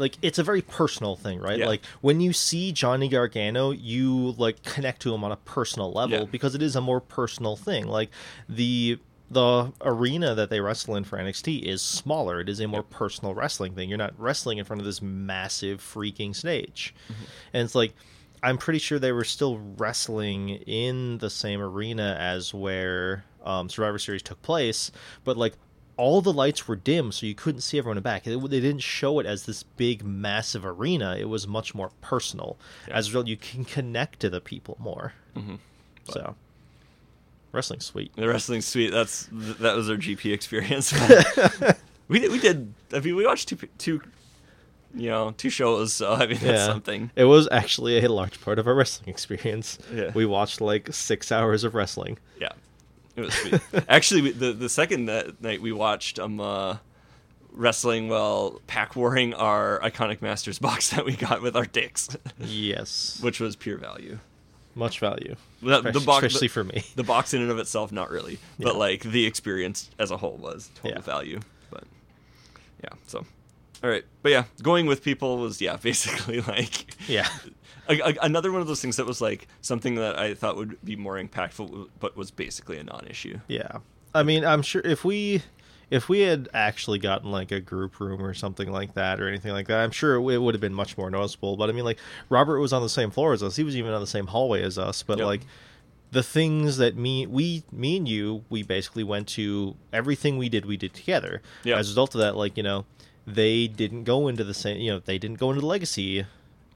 Like 0.00 0.16
it's 0.22 0.38
a 0.38 0.42
very 0.42 0.62
personal 0.62 1.14
thing, 1.16 1.38
right? 1.40 1.58
Yeah. 1.58 1.66
Like 1.66 1.84
when 2.00 2.20
you 2.20 2.32
see 2.32 2.72
Johnny 2.72 3.08
Gargano, 3.08 3.70
you 3.70 4.32
like 4.32 4.62
connect 4.64 5.02
to 5.02 5.14
him 5.14 5.22
on 5.22 5.30
a 5.32 5.36
personal 5.36 5.92
level 5.92 6.18
Yeah. 6.20 6.24
because 6.24 6.54
it 6.54 6.62
is 6.62 6.74
a 6.74 6.80
more 6.80 7.00
personal 7.00 7.56
thing. 7.56 7.86
Like 7.86 8.10
the 8.48 8.98
the 9.32 9.72
arena 9.82 10.34
that 10.34 10.50
they 10.50 10.58
wrestle 10.60 10.96
in 10.96 11.04
for 11.04 11.16
NXT 11.16 11.62
is 11.62 11.80
smaller. 11.80 12.40
It 12.40 12.48
is 12.48 12.58
a 12.58 12.66
more 12.66 12.82
personal 12.82 13.32
wrestling 13.32 13.74
thing. 13.76 13.88
You're 13.88 13.96
not 13.98 14.12
wrestling 14.18 14.58
in 14.58 14.64
front 14.64 14.80
of 14.80 14.86
this 14.86 15.00
massive 15.00 15.80
freaking 15.80 16.34
stage. 16.34 16.92
And 17.52 17.64
it's 17.64 17.76
like 17.76 17.94
I'm 18.42 18.58
pretty 18.58 18.78
sure 18.80 18.98
they 18.98 19.12
were 19.12 19.22
still 19.22 19.58
wrestling 19.76 20.48
in 20.48 21.18
the 21.18 21.30
same 21.30 21.60
arena 21.60 22.16
as 22.18 22.52
where 22.54 23.24
um, 23.44 23.68
Survivor 23.68 23.98
Series 23.98 24.22
took 24.22 24.40
place, 24.42 24.90
but 25.24 25.36
like 25.36 25.54
all 26.00 26.20
the 26.22 26.32
lights 26.32 26.66
were 26.66 26.76
dim, 26.76 27.12
so 27.12 27.26
you 27.26 27.34
couldn't 27.34 27.60
see 27.60 27.78
everyone 27.78 27.96
in 27.98 28.02
the 28.02 28.08
back. 28.08 28.24
They, 28.24 28.34
they 28.36 28.60
didn't 28.60 28.82
show 28.82 29.18
it 29.20 29.26
as 29.26 29.44
this 29.44 29.62
big, 29.62 30.02
massive 30.04 30.64
arena. 30.64 31.16
It 31.18 31.28
was 31.28 31.46
much 31.46 31.74
more 31.74 31.90
personal. 32.00 32.56
Yeah. 32.88 32.96
As 32.96 33.06
a 33.06 33.10
result, 33.10 33.26
you 33.26 33.36
can 33.36 33.64
connect 33.64 34.20
to 34.20 34.30
the 34.30 34.40
people 34.40 34.76
more. 34.80 35.12
Mhm. 35.36 35.58
So, 36.08 36.34
wrestling 37.52 37.80
sweet. 37.80 38.14
the 38.16 38.28
wrestling 38.28 38.62
sweet. 38.62 38.90
That's 38.90 39.28
that 39.32 39.76
was 39.76 39.90
our 39.90 39.96
GP 39.96 40.32
experience. 40.32 40.92
we 42.08 42.18
did. 42.20 42.30
We 42.32 42.40
did. 42.40 42.72
I 42.92 43.00
mean, 43.00 43.16
we 43.16 43.26
watched 43.26 43.48
two 43.48 43.58
two. 43.78 44.00
You 44.92 45.08
know, 45.10 45.32
two 45.36 45.50
shows. 45.50 45.92
So 45.92 46.12
I 46.14 46.20
mean, 46.26 46.30
that's 46.30 46.42
Yeah. 46.42 46.66
something. 46.66 47.12
It 47.14 47.24
was 47.24 47.48
actually 47.52 48.04
a 48.04 48.08
large 48.10 48.40
part 48.40 48.58
of 48.58 48.66
our 48.66 48.74
wrestling 48.74 49.08
experience. 49.08 49.78
Yeah. 49.94 50.10
We 50.14 50.26
watched 50.26 50.60
like 50.60 50.88
six 50.92 51.30
hours 51.30 51.62
of 51.62 51.76
wrestling. 51.76 52.18
Yeah, 52.40 52.48
it 53.16 53.20
was 53.22 53.34
sweet. 53.34 53.60
Actually, 53.88 54.22
we- 54.22 54.32
the 54.32 54.52
the 54.52 54.68
second 54.68 55.06
that 55.06 55.40
night 55.42 55.60
we 55.60 55.72
watched 55.72 56.18
um 56.18 56.40
uh, 56.40 56.76
wrestling 57.52 58.08
while 58.08 58.60
pack 58.66 58.94
warring 58.96 59.34
our 59.34 59.80
iconic 59.80 60.22
masters 60.22 60.58
box 60.66 60.90
that 60.90 61.04
we 61.04 61.16
got 61.16 61.42
with 61.42 61.56
our 61.56 61.66
dicks, 61.66 62.08
Yes. 62.38 63.18
which 63.22 63.40
was 63.40 63.56
pure 63.56 63.76
value. 63.78 64.18
Much 64.76 65.00
value. 65.00 65.34
The, 65.60 65.80
the 65.80 65.88
Especially, 65.88 66.06
box, 66.06 66.26
especially 66.26 66.46
the, 66.48 66.52
for 66.52 66.64
me. 66.64 66.84
the 66.94 67.02
box 67.02 67.34
in 67.34 67.42
and 67.42 67.50
of 67.50 67.58
itself, 67.58 67.90
not 67.90 68.08
really, 68.10 68.38
but 68.58 68.76
like 68.76 69.02
the 69.02 69.26
experience 69.26 69.90
as 69.98 70.12
a 70.12 70.16
whole 70.16 70.36
was 70.36 70.70
total 70.76 70.92
Yeah. 70.92 71.00
value. 71.00 71.40
But 71.70 71.84
yeah, 72.84 72.90
so 73.08 73.26
all 73.82 73.90
right, 73.90 74.04
but 74.22 74.30
yeah, 74.30 74.44
going 74.62 74.86
with 74.86 75.02
people 75.02 75.38
was 75.38 75.60
yeah, 75.60 75.76
basically 75.76 76.40
like 76.42 76.86
Yeah. 77.08 77.26
A, 77.98 78.14
another 78.22 78.52
one 78.52 78.60
of 78.60 78.66
those 78.66 78.80
things 78.80 78.96
that 78.96 79.06
was 79.06 79.20
like 79.20 79.48
something 79.60 79.96
that 79.96 80.18
I 80.18 80.34
thought 80.34 80.56
would 80.56 80.78
be 80.84 80.96
more 80.96 81.16
impactful, 81.22 81.88
but 81.98 82.16
was 82.16 82.30
basically 82.30 82.78
a 82.78 82.84
non-issue. 82.84 83.40
Yeah. 83.48 83.78
I 84.14 84.22
mean, 84.22 84.44
I'm 84.44 84.62
sure 84.62 84.82
if 84.84 85.04
we 85.04 85.42
if 85.90 86.08
we 86.08 86.20
had 86.20 86.48
actually 86.54 86.98
gotten 86.98 87.30
like 87.32 87.50
a 87.50 87.60
group 87.60 87.98
room 87.98 88.24
or 88.24 88.32
something 88.32 88.70
like 88.70 88.94
that 88.94 89.20
or 89.20 89.28
anything 89.28 89.52
like 89.52 89.66
that, 89.66 89.80
I'm 89.80 89.90
sure 89.90 90.14
it 90.16 90.38
would 90.38 90.54
have 90.54 90.60
been 90.60 90.74
much 90.74 90.96
more 90.96 91.10
noticeable. 91.10 91.56
But 91.56 91.68
I 91.68 91.72
mean, 91.72 91.84
like 91.84 91.98
Robert 92.28 92.60
was 92.60 92.72
on 92.72 92.82
the 92.82 92.88
same 92.88 93.10
floor 93.10 93.32
as 93.32 93.42
us. 93.42 93.56
He 93.56 93.64
was 93.64 93.76
even 93.76 93.92
on 93.92 94.00
the 94.00 94.06
same 94.06 94.28
hallway 94.28 94.62
as 94.62 94.78
us. 94.78 95.02
But 95.02 95.18
Yep. 95.18 95.26
like 95.26 95.40
the 96.12 96.22
things 96.22 96.76
that 96.78 96.96
me 96.96 97.26
we 97.26 97.62
me 97.72 97.96
and 97.96 98.08
you 98.08 98.44
we 98.50 98.62
basically 98.62 99.04
went 99.04 99.28
to 99.28 99.76
everything 99.92 100.38
we 100.38 100.48
did 100.48 100.64
we 100.66 100.76
did 100.76 100.92
together. 100.94 101.42
Yep. 101.64 101.78
As 101.78 101.88
a 101.88 101.90
result 101.90 102.14
of 102.14 102.20
that, 102.20 102.36
like 102.36 102.56
you 102.56 102.62
know, 102.62 102.84
they 103.26 103.66
didn't 103.68 104.04
go 104.04 104.28
into 104.28 104.44
the 104.44 104.54
same. 104.54 104.80
You 104.80 104.92
know, 104.94 104.98
they 105.00 105.18
didn't 105.18 105.38
go 105.38 105.50
into 105.50 105.60
the 105.60 105.66
legacy. 105.66 106.24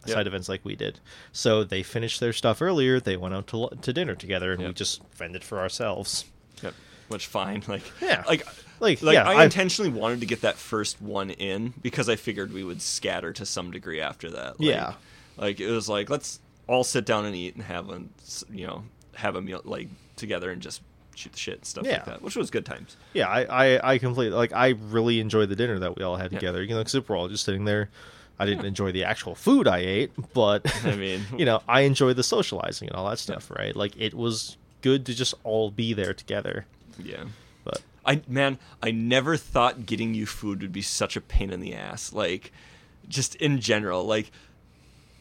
Yep. 0.06 0.14
Side 0.14 0.26
events 0.26 0.48
like 0.48 0.64
we 0.64 0.76
did, 0.76 1.00
so 1.32 1.64
they 1.64 1.82
finished 1.82 2.20
their 2.20 2.32
stuff 2.32 2.60
earlier. 2.62 3.00
They 3.00 3.16
went 3.16 3.34
out 3.34 3.46
to 3.48 3.68
to 3.80 3.92
dinner 3.92 4.14
together, 4.14 4.52
and 4.52 4.62
we 4.62 4.72
just 4.72 5.02
fended 5.12 5.42
for 5.44 5.58
ourselves. 5.60 6.24
Yep. 6.62 6.74
Which 7.08 7.26
fine, 7.26 7.62
like 7.68 7.82
Yeah. 8.00 8.22
like 8.26 8.46
Like, 8.80 9.02
like 9.02 9.14
yeah, 9.14 9.28
I 9.28 9.34
I- 9.34 9.44
intentionally 9.44 9.90
wanted 9.90 10.20
to 10.20 10.26
get 10.26 10.40
that 10.42 10.56
first 10.56 11.00
one 11.00 11.30
in 11.30 11.74
because 11.82 12.08
I 12.08 12.16
figured 12.16 12.52
we 12.52 12.64
would 12.64 12.82
scatter 12.82 13.32
to 13.32 13.46
some 13.46 13.70
degree 13.70 14.00
after 14.00 14.30
that. 14.30 14.58
Like, 14.60 14.68
Yeah. 14.68 14.94
like 15.36 15.60
it 15.60 15.70
was 15.70 15.88
like 15.88 16.10
let's 16.10 16.40
all 16.66 16.82
sit 16.84 17.04
down 17.04 17.24
and 17.26 17.36
eat 17.36 17.54
and 17.54 17.64
have 17.64 17.88
a 17.90 18.02
you 18.50 18.66
know 18.66 18.84
have 19.14 19.36
a 19.36 19.40
meal 19.42 19.60
like 19.64 19.88
together 20.16 20.50
and 20.50 20.60
just 20.62 20.80
shoot 21.14 21.32
the 21.32 21.38
shit 21.38 21.54
and 21.58 21.64
stuff 21.64 21.84
Yeah. 21.86 21.92
like 21.98 22.04
that, 22.06 22.22
which 22.22 22.34
was 22.36 22.50
good 22.50 22.66
times. 22.66 22.96
Yeah, 23.12 23.28
I, 23.28 23.44
I, 23.76 23.92
I 23.92 23.98
completely 23.98 24.34
like. 24.36 24.52
I 24.52 24.70
really 24.70 25.20
enjoyed 25.20 25.48
the 25.48 25.54
dinner 25.56 25.78
that 25.78 25.96
we 25.96 26.02
all 26.02 26.16
had 26.16 26.32
Yeah. 26.32 26.38
together. 26.40 26.62
You 26.62 26.70
know, 26.74 26.82
because 26.82 27.08
we're 27.08 27.16
all 27.16 27.28
just 27.28 27.44
sitting 27.44 27.64
there. 27.66 27.90
I 28.38 28.46
didn't 28.46 28.64
enjoy 28.64 28.92
the 28.92 29.04
actual 29.04 29.34
food 29.34 29.68
I 29.68 29.78
ate, 29.78 30.12
but 30.32 30.66
I 30.84 30.96
mean, 30.96 31.22
you 31.36 31.44
know, 31.44 31.62
I 31.68 31.82
enjoyed 31.82 32.16
the 32.16 32.22
socializing 32.22 32.88
and 32.88 32.96
all 32.96 33.08
that 33.08 33.18
stuff. 33.18 33.50
Right? 33.50 33.74
Like 33.74 33.96
it 33.98 34.14
was 34.14 34.56
good 34.82 35.06
to 35.06 35.14
just 35.14 35.34
all 35.44 35.70
be 35.70 35.92
there 35.92 36.14
together. 36.14 36.66
yeah. 37.02 37.24
But 37.64 37.82
I 38.04 38.22
man, 38.28 38.58
I 38.82 38.90
never 38.90 39.36
thought 39.36 39.86
getting 39.86 40.14
you 40.14 40.26
food 40.26 40.60
would 40.62 40.72
be 40.72 40.82
such 40.82 41.16
a 41.16 41.20
pain 41.20 41.50
in 41.50 41.60
the 41.60 41.74
ass. 41.74 42.12
Like, 42.12 42.52
just 43.08 43.34
in 43.36 43.60
general, 43.60 44.04
like 44.04 44.30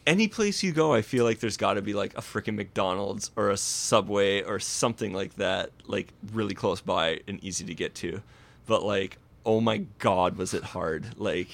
any 0.06 0.28
place 0.28 0.62
you 0.62 0.72
go, 0.72 0.92
I 0.92 1.02
feel 1.02 1.24
like 1.24 1.40
there's 1.40 1.56
got 1.56 1.74
to 1.74 1.82
be 1.82 1.94
like 1.94 2.16
a 2.16 2.20
freaking 2.20 2.54
McDonald's 2.56 3.30
or 3.36 3.50
a 3.50 3.56
Subway 3.56 4.42
or 4.42 4.58
something 4.58 5.12
like 5.12 5.36
that, 5.36 5.70
like 5.86 6.08
really 6.32 6.54
close 6.54 6.80
by 6.80 7.20
and 7.26 7.42
easy 7.42 7.64
to 7.64 7.74
get 7.74 7.94
to. 7.96 8.20
But 8.66 8.82
like, 8.82 9.18
oh 9.46 9.60
my 9.60 9.78
god, 9.98 10.36
was 10.36 10.54
it 10.54 10.62
hard? 10.62 11.18
Like, 11.18 11.48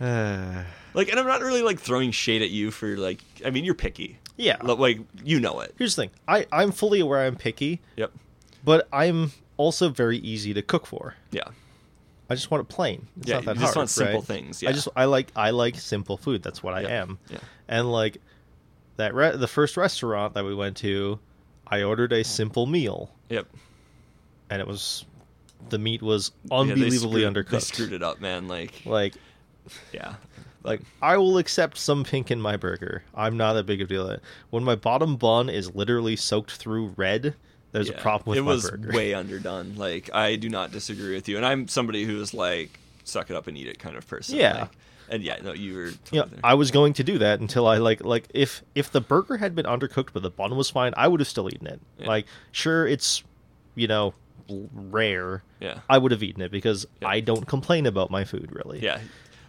like, 0.94 1.08
and 1.08 1.20
I'm 1.20 1.26
not 1.26 1.40
really 1.42 1.62
like 1.62 1.78
throwing 1.78 2.10
shade 2.10 2.42
at 2.42 2.50
you 2.50 2.70
for 2.70 2.96
like. 2.96 3.20
I 3.44 3.50
mean, 3.50 3.64
you're 3.64 3.74
picky. 3.74 4.18
yeah. 4.36 4.56
Like 4.62 5.00
you 5.24 5.40
know 5.40 5.60
it. 5.60 5.74
Here's 5.78 5.94
the 5.96 6.02
thing. 6.02 6.10
I 6.26 6.46
I'm 6.50 6.72
fully 6.72 7.00
aware 7.00 7.26
I'm 7.26 7.36
picky, 7.36 7.80
Yep. 7.96 8.12
but 8.64 8.88
I'm 8.92 9.32
also 9.56 9.88
very 9.90 10.18
easy 10.18 10.54
to 10.54 10.62
cook 10.62 10.86
for. 10.86 11.14
Yeah. 11.30 11.42
I 12.30 12.34
just 12.34 12.50
want 12.50 12.60
it 12.62 12.68
plain. 12.72 13.08
It's 13.18 13.28
Yeah, 13.28 13.36
not 13.36 13.44
that 13.46 13.54
you 13.56 13.60
just 13.62 13.74
hard, 13.74 13.76
want 13.76 13.90
simple 13.90 14.20
right? 14.20 14.24
things, 14.26 14.62
I 14.64 14.72
just 14.72 14.88
I 14.96 15.04
like 15.06 15.32
I 15.36 15.50
like 15.50 15.76
simple 15.78 16.16
food. 16.16 16.42
That's 16.42 16.62
what 16.62 16.74
I 16.74 16.82
Yeah, 16.82 17.02
am. 17.02 17.18
yeah. 17.28 17.38
And 17.68 17.90
like 17.90 18.18
that 18.96 19.14
re- 19.14 19.36
the 19.36 19.48
first 19.48 19.76
restaurant 19.76 20.34
that 20.34 20.44
we 20.44 20.54
went 20.54 20.76
to, 20.78 21.18
I 21.66 21.82
ordered 21.82 22.12
a 22.12 22.22
simple 22.24 22.66
meal, 22.66 23.10
Yep. 23.30 23.48
and 24.48 24.60
it 24.62 24.66
was 24.68 25.04
the 25.70 25.78
meat 25.78 26.00
was 26.02 26.30
Yeah, 26.44 26.62
they 26.64 26.70
unbelievably 26.72 27.22
undercooked. 27.22 27.50
They 27.50 27.58
screwed 27.60 27.92
it 27.92 28.02
up, 28.02 28.20
man. 28.20 28.46
Like, 28.48 28.80
Like 28.86 29.14
yeah. 29.92 30.14
like 30.62 30.80
I 31.02 31.16
will 31.16 31.38
accept 31.38 31.78
some 31.78 32.04
pink 32.04 32.30
in 32.30 32.40
my 32.40 32.56
burger. 32.56 33.02
I'm 33.14 33.36
not 33.36 33.54
that 33.54 33.66
big 33.66 33.80
of 33.80 33.86
a 33.86 33.94
deal. 33.94 34.16
When 34.50 34.64
my 34.64 34.74
bottom 34.74 35.16
bun 35.16 35.48
is 35.48 35.74
literally 35.74 36.16
soaked 36.16 36.52
through 36.52 36.94
red, 36.96 37.34
there's 37.72 37.88
Yeah, 37.88 37.94
a 37.94 38.00
problem 38.00 38.30
with 38.30 38.38
it 38.38 38.42
my 38.42 38.50
was 38.52 38.70
burger. 38.70 38.92
way 38.92 39.14
underdone. 39.14 39.76
Like 39.76 40.12
I 40.14 40.36
do 40.36 40.48
not 40.48 40.72
disagree 40.72 41.14
with 41.14 41.28
you, 41.28 41.36
and 41.36 41.46
I'm 41.46 41.68
somebody 41.68 42.04
who 42.04 42.20
is 42.20 42.34
like 42.34 42.78
suck 43.04 43.30
it 43.30 43.36
up 43.36 43.46
and 43.46 43.56
eat 43.56 43.66
it 43.68 43.78
kind 43.78 43.96
of 43.96 44.06
person. 44.06 44.36
Yeah. 44.36 44.60
like- 44.62 44.70
and 45.12 45.24
yeah, 45.24 45.38
no, 45.42 45.52
you 45.52 45.74
were. 45.74 45.86
Totally 45.90 46.18
Yeah, 46.20 46.24
there. 46.26 46.38
I 46.44 46.54
was 46.54 46.70
going 46.70 46.92
to 46.92 47.02
do 47.02 47.18
that 47.18 47.40
until 47.40 47.66
I 47.66 47.78
like 47.78 48.04
like 48.04 48.28
if 48.32 48.62
if 48.76 48.92
the 48.92 49.00
burger 49.00 49.38
had 49.38 49.56
been 49.56 49.66
undercooked 49.66 50.10
but 50.12 50.22
the 50.22 50.30
bun 50.30 50.54
was 50.56 50.70
fine, 50.70 50.92
I 50.96 51.08
would 51.08 51.18
have 51.18 51.26
still 51.28 51.48
eaten 51.52 51.66
it. 51.66 51.80
Yeah. 51.98 52.06
Like 52.06 52.26
sure 52.52 52.86
it's 52.86 53.24
you 53.74 53.88
know 53.88 54.14
rare. 54.72 55.42
yeah, 55.60 55.80
I 55.88 55.98
would 55.98 56.12
have 56.12 56.22
eaten 56.22 56.42
it 56.42 56.50
because 56.52 56.86
Yeah. 57.02 57.08
I 57.08 57.20
don't 57.20 57.46
complain 57.46 57.86
about 57.86 58.10
my 58.10 58.24
food 58.24 58.50
really. 58.52 58.80
yeah. 58.80 59.00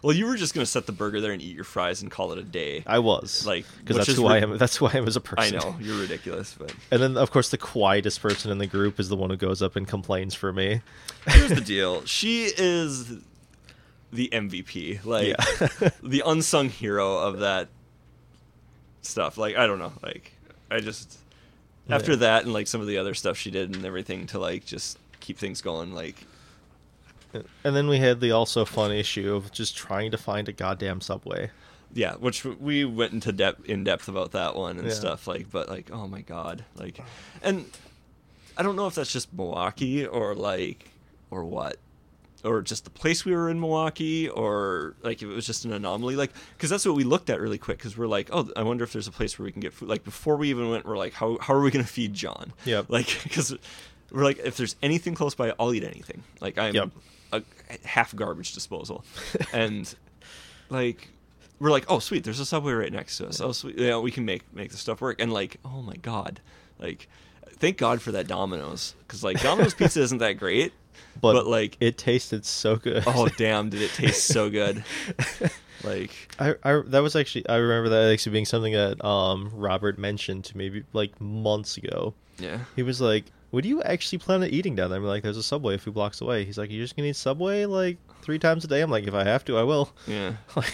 Well, 0.04 0.16
you 0.16 0.26
were 0.26 0.36
just 0.36 0.54
gonna 0.56 0.66
set 0.66 0.86
the 0.88 0.92
burger 0.92 1.22
there 1.22 1.32
and 1.32 1.42
eat 1.42 1.56
your 1.56 1.64
fries 1.64 2.02
and 2.02 2.10
call 2.10 2.32
it 2.32 2.38
a 2.40 2.44
day. 2.44 2.84
I 2.88 3.00
was 3.00 3.46
Like, 3.46 3.66
because 3.80 3.98
that's 3.98 4.16
who 4.18 4.26
I 4.26 4.38
ri- 4.38 4.42
am. 4.44 4.58
That's 4.58 4.78
who 4.78 4.88
I 4.88 4.94
am 4.94 5.06
as 5.08 5.16
a 5.16 5.20
I 5.20 5.24
person. 5.36 5.56
I 5.58 5.60
know 5.60 5.76
you're 5.80 6.00
ridiculous, 6.00 6.56
but 6.58 6.74
And 6.90 7.02
then, 7.02 7.18
of 7.18 7.30
course, 7.32 7.50
the 7.50 7.58
quietest 7.60 8.20
person 8.22 8.52
in 8.52 8.58
the 8.58 8.66
group 8.68 9.00
is 9.00 9.10
the 9.10 9.16
one 9.16 9.30
who 9.30 9.38
goes 9.38 9.62
up 9.62 9.76
and 9.76 9.88
complains 9.88 10.34
for 10.34 10.52
me. 10.52 10.82
here's 11.28 11.50
the 11.52 11.62
deal: 11.76 12.04
she 12.06 12.46
is 12.46 13.10
the 14.12 14.30
MVP, 14.34 15.06
like 15.06 15.28
Yeah. 15.28 15.90
the 16.04 16.24
unsung 16.26 16.70
hero 16.70 17.18
of 17.20 17.40
that 17.40 17.70
stuff. 19.02 19.38
Like, 19.38 19.56
I 19.56 19.68
don't 19.68 19.80
know, 19.80 19.94
like 20.04 20.32
I 20.70 20.80
just 20.80 21.18
after 21.90 22.12
Yeah. 22.12 22.18
that 22.18 22.44
and 22.46 22.54
like 22.54 22.68
some 22.68 22.82
of 22.82 22.88
the 22.88 22.98
other 22.98 23.14
stuff 23.14 23.38
she 23.38 23.52
did 23.52 23.76
and 23.76 23.86
everything 23.86 24.26
to 24.28 24.40
like 24.40 24.66
just 24.66 24.98
keep 25.20 25.38
things 25.38 25.62
going. 25.62 25.94
Like, 25.94 26.26
And 27.64 27.76
then 27.76 27.88
we 27.88 27.98
had 27.98 28.20
the 28.20 28.32
also 28.32 28.66
fun 28.66 28.92
issue 28.92 29.34
of 29.36 29.52
just 29.52 29.76
trying 29.78 30.12
to 30.12 30.18
find 30.18 30.48
a 30.50 30.52
goddamn 30.52 31.02
subway. 31.02 31.52
yeah, 31.94 32.14
which 32.16 32.46
we 32.46 32.86
went 32.86 33.12
into 33.14 33.32
depth 33.32 33.66
in 33.66 33.84
depth 33.84 34.08
about 34.08 34.32
that 34.32 34.56
one 34.56 34.78
and 34.78 34.88
Yeah. 34.88 34.94
stuff. 34.94 35.28
Like, 35.28 35.52
but 35.52 35.68
like, 35.70 35.90
oh 35.92 36.08
my 36.08 36.22
god, 36.22 36.64
like, 36.76 37.00
and 37.44 37.66
I 38.58 38.64
don't 38.64 38.76
know 38.76 38.88
if 38.88 38.96
that's 38.96 39.12
just 39.12 39.34
Milwaukee 39.34 40.06
or 40.06 40.34
like 40.36 40.90
or 41.30 41.44
what. 41.46 41.78
Or 42.44 42.64
just 42.64 42.86
the 42.86 42.90
place 42.90 43.24
we 43.24 43.34
were 43.36 43.52
in 43.52 43.60
Milwaukee, 43.60 44.28
or 44.28 44.96
like 45.04 45.22
if 45.22 45.30
it 45.30 45.34
was 45.36 45.46
just 45.46 45.64
an 45.64 45.74
anomaly, 45.74 46.16
like 46.16 46.32
because 46.58 46.72
that's 46.72 46.86
what 46.88 46.96
we 46.96 47.04
looked 47.04 47.30
at 47.30 47.40
really 47.40 47.60
quick. 47.60 47.78
Because 47.78 47.96
we're 47.96 48.08
like, 48.08 48.30
oh, 48.34 48.50
I 48.56 48.64
wonder 48.64 48.84
if 48.84 48.92
there's 48.94 49.08
a 49.08 49.12
place 49.12 49.38
where 49.38 49.46
we 49.46 49.52
can 49.52 49.62
get 49.62 49.74
food. 49.74 49.88
Like 49.90 50.04
before 50.04 50.38
we 50.38 50.50
even 50.50 50.68
went, 50.72 50.86
we're 50.88 50.98
like, 50.98 51.14
how 51.14 51.38
how 51.40 51.54
are 51.54 51.62
we 51.62 51.70
gonna 51.70 51.84
feed 51.84 52.16
John? 52.16 52.52
Yeah, 52.66 52.82
Like 52.88 53.20
because 53.24 53.54
we're 54.12 54.24
like, 54.24 54.40
if 54.40 54.58
there's 54.58 54.76
anything 54.82 55.14
close 55.14 55.36
by, 55.36 55.54
I'll 55.60 55.72
eat 55.74 55.84
anything. 55.84 56.24
Like 56.40 56.58
I'm 56.58 56.74
Yep. 56.74 56.90
A 57.32 57.42
half 57.86 58.16
garbage 58.16 58.54
disposal, 58.54 59.04
and 59.54 59.94
like 60.70 61.10
we're 61.60 61.72
like, 61.72 61.86
oh 61.90 62.00
sweet, 62.00 62.24
there's 62.24 62.40
a 62.40 62.46
subway 62.46 62.74
right 62.74 62.92
next 62.92 63.18
to 63.18 63.28
us. 63.28 63.40
Oh 63.42 63.52
sweet, 63.52 63.78
yeah, 63.78 63.98
we 63.98 64.12
can 64.12 64.26
make 64.26 64.44
make 64.54 64.72
the 64.72 64.78
stuff 64.78 65.02
work. 65.02 65.22
And 65.22 65.32
like, 65.32 65.58
oh 65.66 65.82
my 65.82 65.96
god, 66.02 66.40
like 66.80 67.08
thank 67.58 67.78
God 67.78 68.02
for 68.02 68.12
that 68.14 68.28
Domino's 68.28 68.96
because 69.00 69.24
like 69.24 69.42
Domino's 69.42 69.74
pizza 69.74 70.02
isn't 70.02 70.18
that 70.20 70.34
great, 70.34 70.74
But, 71.22 71.34
but, 71.34 71.48
like, 71.48 71.78
it 71.80 71.98
tasted 71.98 72.46
so 72.46 72.78
good. 72.78 73.04
oh 73.06 73.28
damn, 73.38 73.70
did 73.70 73.82
it 73.82 73.92
taste 73.92 74.26
so 74.28 74.50
good? 74.50 74.84
Like, 75.84 76.12
I, 76.38 76.54
I 76.64 76.82
that 76.90 77.00
was 77.00 77.16
actually 77.16 77.50
I 77.50 77.56
remember 77.56 77.90
that 77.90 78.14
actually 78.14 78.34
being 78.34 78.46
something 78.46 78.74
that 78.74 79.04
um 79.04 79.50
Robert 79.52 79.98
mentioned 79.98 80.46
to 80.46 80.58
me 80.58 80.84
like 80.94 81.20
months 81.20 81.76
ago. 81.76 82.14
yeah, 82.38 82.60
He 82.76 82.84
was 82.84 83.02
like, 83.02 83.26
"What 83.52 83.64
do 83.64 83.70
you 83.70 83.82
actually 83.84 84.18
plan 84.18 84.42
on 84.44 84.50
eating 84.50 84.76
down 84.76 84.90
there?" 84.90 85.00
I'm 85.00 85.06
like, 85.06 85.24
"There's 85.24 85.38
a 85.38 85.44
Subway 85.44 85.76
a 85.76 85.78
few 85.78 85.92
blocks 85.92 86.20
away." 86.22 86.44
He's 86.46 86.58
like, 86.58 86.72
you're 86.72 86.84
just 86.84 86.96
gonna 86.98 87.10
eat 87.10 87.16
Subway 87.16 87.66
like 87.66 87.98
three 88.22 88.40
times 88.40 88.64
a 88.66 88.68
day?" 88.68 88.82
I'm 88.82 88.90
like, 88.92 89.06
"If 89.08 89.14
I 89.14 89.24
have 89.24 89.46
to, 89.46 89.58
I 89.58 89.64
will." 89.64 89.94
yeah. 90.08 90.34
like, 90.56 90.74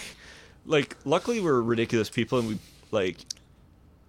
Like, 0.66 0.96
luckily 1.04 1.40
we're 1.40 1.60
ridiculous 1.60 2.08
people, 2.10 2.38
and 2.38 2.48
we 2.48 2.58
like. 2.90 3.18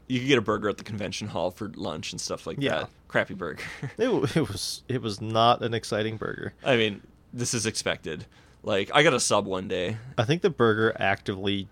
You 0.07 0.17
could 0.19 0.27
get 0.27 0.37
a 0.39 0.41
burger 0.41 0.67
at 0.69 0.77
the 0.79 0.83
convention 0.83 1.27
hall 1.27 1.51
for 1.51 1.71
lunch 1.75 2.13
and 2.13 2.19
stuff 2.19 2.47
like 2.47 2.57
Yeah. 2.59 2.79
that. 2.79 2.89
Crappy 3.09 3.35
burger. 3.35 3.61
it, 3.99 4.35
it 4.35 4.49
was 4.49 4.81
it 4.87 5.01
was 5.03 5.21
not 5.21 5.61
an 5.61 5.75
exciting 5.75 6.17
burger. 6.17 6.53
I 6.65 6.77
mean, 6.77 7.01
this 7.31 7.53
is 7.53 7.67
expected. 7.67 8.25
Like, 8.63 8.89
I 8.91 9.03
got 9.03 9.13
a 9.13 9.19
sub 9.19 9.45
one 9.45 9.67
day. 9.67 9.97
I 10.17 10.23
think 10.25 10.41
the 10.41 10.49
burger 10.49 10.95
actively 10.99 11.67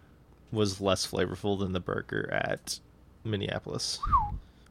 was 0.52 0.80
less 0.80 1.06
flavorful 1.06 1.58
than 1.60 1.74
the 1.74 1.80
burger 1.80 2.30
at 2.32 2.80
Minneapolis, 3.26 4.00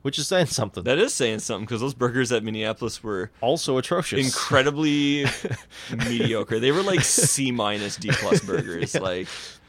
which 0.07 0.19
is 0.21 0.29
saying 0.29 0.47
something. 0.47 0.85
That 0.85 0.99
is 0.99 1.13
saying 1.13 1.41
something 1.41 1.65
because 1.67 1.81
those 1.81 1.95
burgers 1.95 2.31
at 2.31 2.45
Minneapolis 2.45 3.03
were 3.03 3.31
also 3.41 3.77
atrocious. 3.77 4.25
incredibly 4.25 5.27
mediocre. 5.97 6.61
They 6.61 6.71
were 6.71 6.83
like 6.83 7.01
C 7.01 7.51
minus 7.51 7.97
D 7.97 8.11
plus 8.13 8.41
burgers. 8.47 8.95
Yeah. 8.95 9.01
Like, 9.01 9.29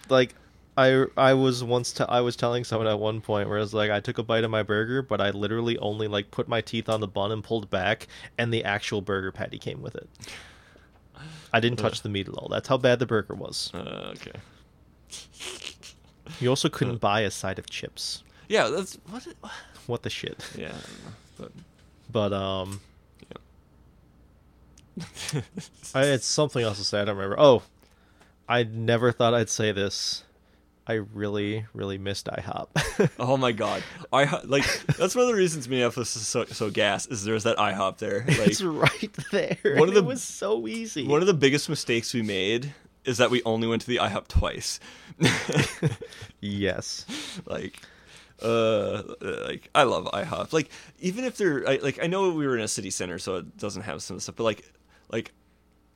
like 0.10 0.36
I 0.78 1.06
I 1.18 1.34
was 1.34 1.64
once 1.64 1.92
t- 1.92 2.04
I 2.08 2.22
was 2.22 2.36
telling 2.36 2.64
someone 2.64 2.88
at 2.88 3.00
one 3.00 3.20
point 3.20 3.50
where 3.50 3.58
I 3.58 3.62
was 3.62 3.74
like 3.74 3.90
I 3.90 4.00
took 4.00 4.20
a 4.20 4.24
bite 4.24 4.44
of 4.44 4.52
my 4.52 4.62
burger, 4.62 5.02
but 5.02 5.20
I 5.20 5.32
literally 5.32 5.76
only 5.80 6.08
like 6.08 6.30
put 6.30 6.48
my 6.48 6.62
teeth 6.62 6.88
on 6.88 7.02
the 7.02 7.08
bun 7.08 7.32
and 7.32 7.44
pulled 7.44 7.70
back, 7.72 8.08
and 8.38 8.54
the 8.54 8.64
actual 8.64 9.02
burger 9.02 9.32
patty 9.32 9.58
came 9.58 9.82
with 9.82 9.96
it. 9.96 10.08
I 11.52 11.60
didn't 11.60 11.80
touch 11.80 12.04
the 12.04 12.10
meat 12.10 12.28
at 12.30 12.36
all. 12.36 12.48
That's 12.48 12.68
how 12.68 12.78
bad 12.78 13.00
the 13.00 13.08
burger 13.08 13.34
was. 13.34 13.72
uh, 13.74 14.14
okay, 14.16 14.34
You 16.40 16.50
also 16.50 16.70
couldn't 16.70 16.98
buy 17.02 17.22
a 17.22 17.32
side 17.32 17.58
of 17.58 17.70
chips. 17.70 18.24
yeah, 18.48 18.68
that's 18.68 18.96
what. 19.10 19.26
It, 19.26 19.38
What 19.88 20.04
the 20.04 20.10
shit? 20.10 20.46
yeah, 20.58 20.68
I 20.68 20.72
don't 20.72 20.76
know, 20.76 21.12
but 21.40 21.52
But 22.12 22.34
um, 22.34 22.82
I 25.94 26.06
had 26.06 26.24
something 26.24 26.64
else 26.64 26.78
to 26.78 26.84
say. 26.84 27.02
I 27.02 27.06
don't 27.06 27.16
remember. 27.18 27.40
Oh, 27.40 27.64
I 28.48 28.64
never 28.64 29.12
thought 29.12 29.34
I'd 29.34 29.50
say 29.50 29.72
this. 29.72 30.24
I 30.90 30.94
really, 30.94 31.66
really 31.74 31.98
missed 31.98 32.28
IHOP. 32.28 33.12
oh 33.20 33.36
my 33.36 33.52
god, 33.52 33.84
I 34.14 34.40
like 34.46 34.64
that's 34.98 35.16
one 35.16 35.24
of 35.24 35.28
the 35.28 35.36
reasons 35.36 35.68
Minneapolis 35.68 36.16
is 36.16 36.26
so 36.26 36.46
so 36.46 36.70
gas 36.70 37.06
is 37.08 37.26
there's 37.26 37.44
that 37.44 37.58
IHOP 37.58 37.98
there. 37.98 38.24
Like, 38.28 38.48
it's 38.48 38.62
right 38.62 39.18
there. 39.32 39.58
One 39.76 39.90
of 39.90 39.94
the- 39.96 40.00
it 40.00 40.06
was 40.06 40.24
so 40.24 40.66
easy. 40.68 41.06
one 41.06 41.20
of 41.22 41.28
the 41.28 41.34
biggest 41.34 41.68
mistakes 41.68 42.14
we 42.14 42.22
made 42.22 42.74
is 43.04 43.18
that 43.18 43.30
we 43.30 43.44
only 43.44 43.68
went 43.68 43.82
to 43.82 43.88
the 43.88 43.98
IHOP 43.98 44.28
twice. 44.30 44.80
yes. 46.40 47.06
like 47.46 47.82
uh 48.44 49.02
like 49.48 49.70
i 49.74 49.84
love 49.84 50.06
ihop 50.14 50.54
like 50.54 50.70
even 51.00 51.24
if 51.24 51.38
they're 51.38 51.68
I, 51.68 51.78
like 51.82 52.02
i 52.04 52.08
know 52.08 52.30
we 52.32 52.46
were 52.46 52.56
in 52.56 52.64
a 52.64 52.68
city 52.68 52.90
center 52.92 53.18
so 53.18 53.38
it 53.38 53.58
doesn't 53.58 53.82
have 53.84 54.04
some 54.04 54.20
stuff 54.20 54.36
but 54.36 54.44
like 54.44 54.72
like 55.12 55.32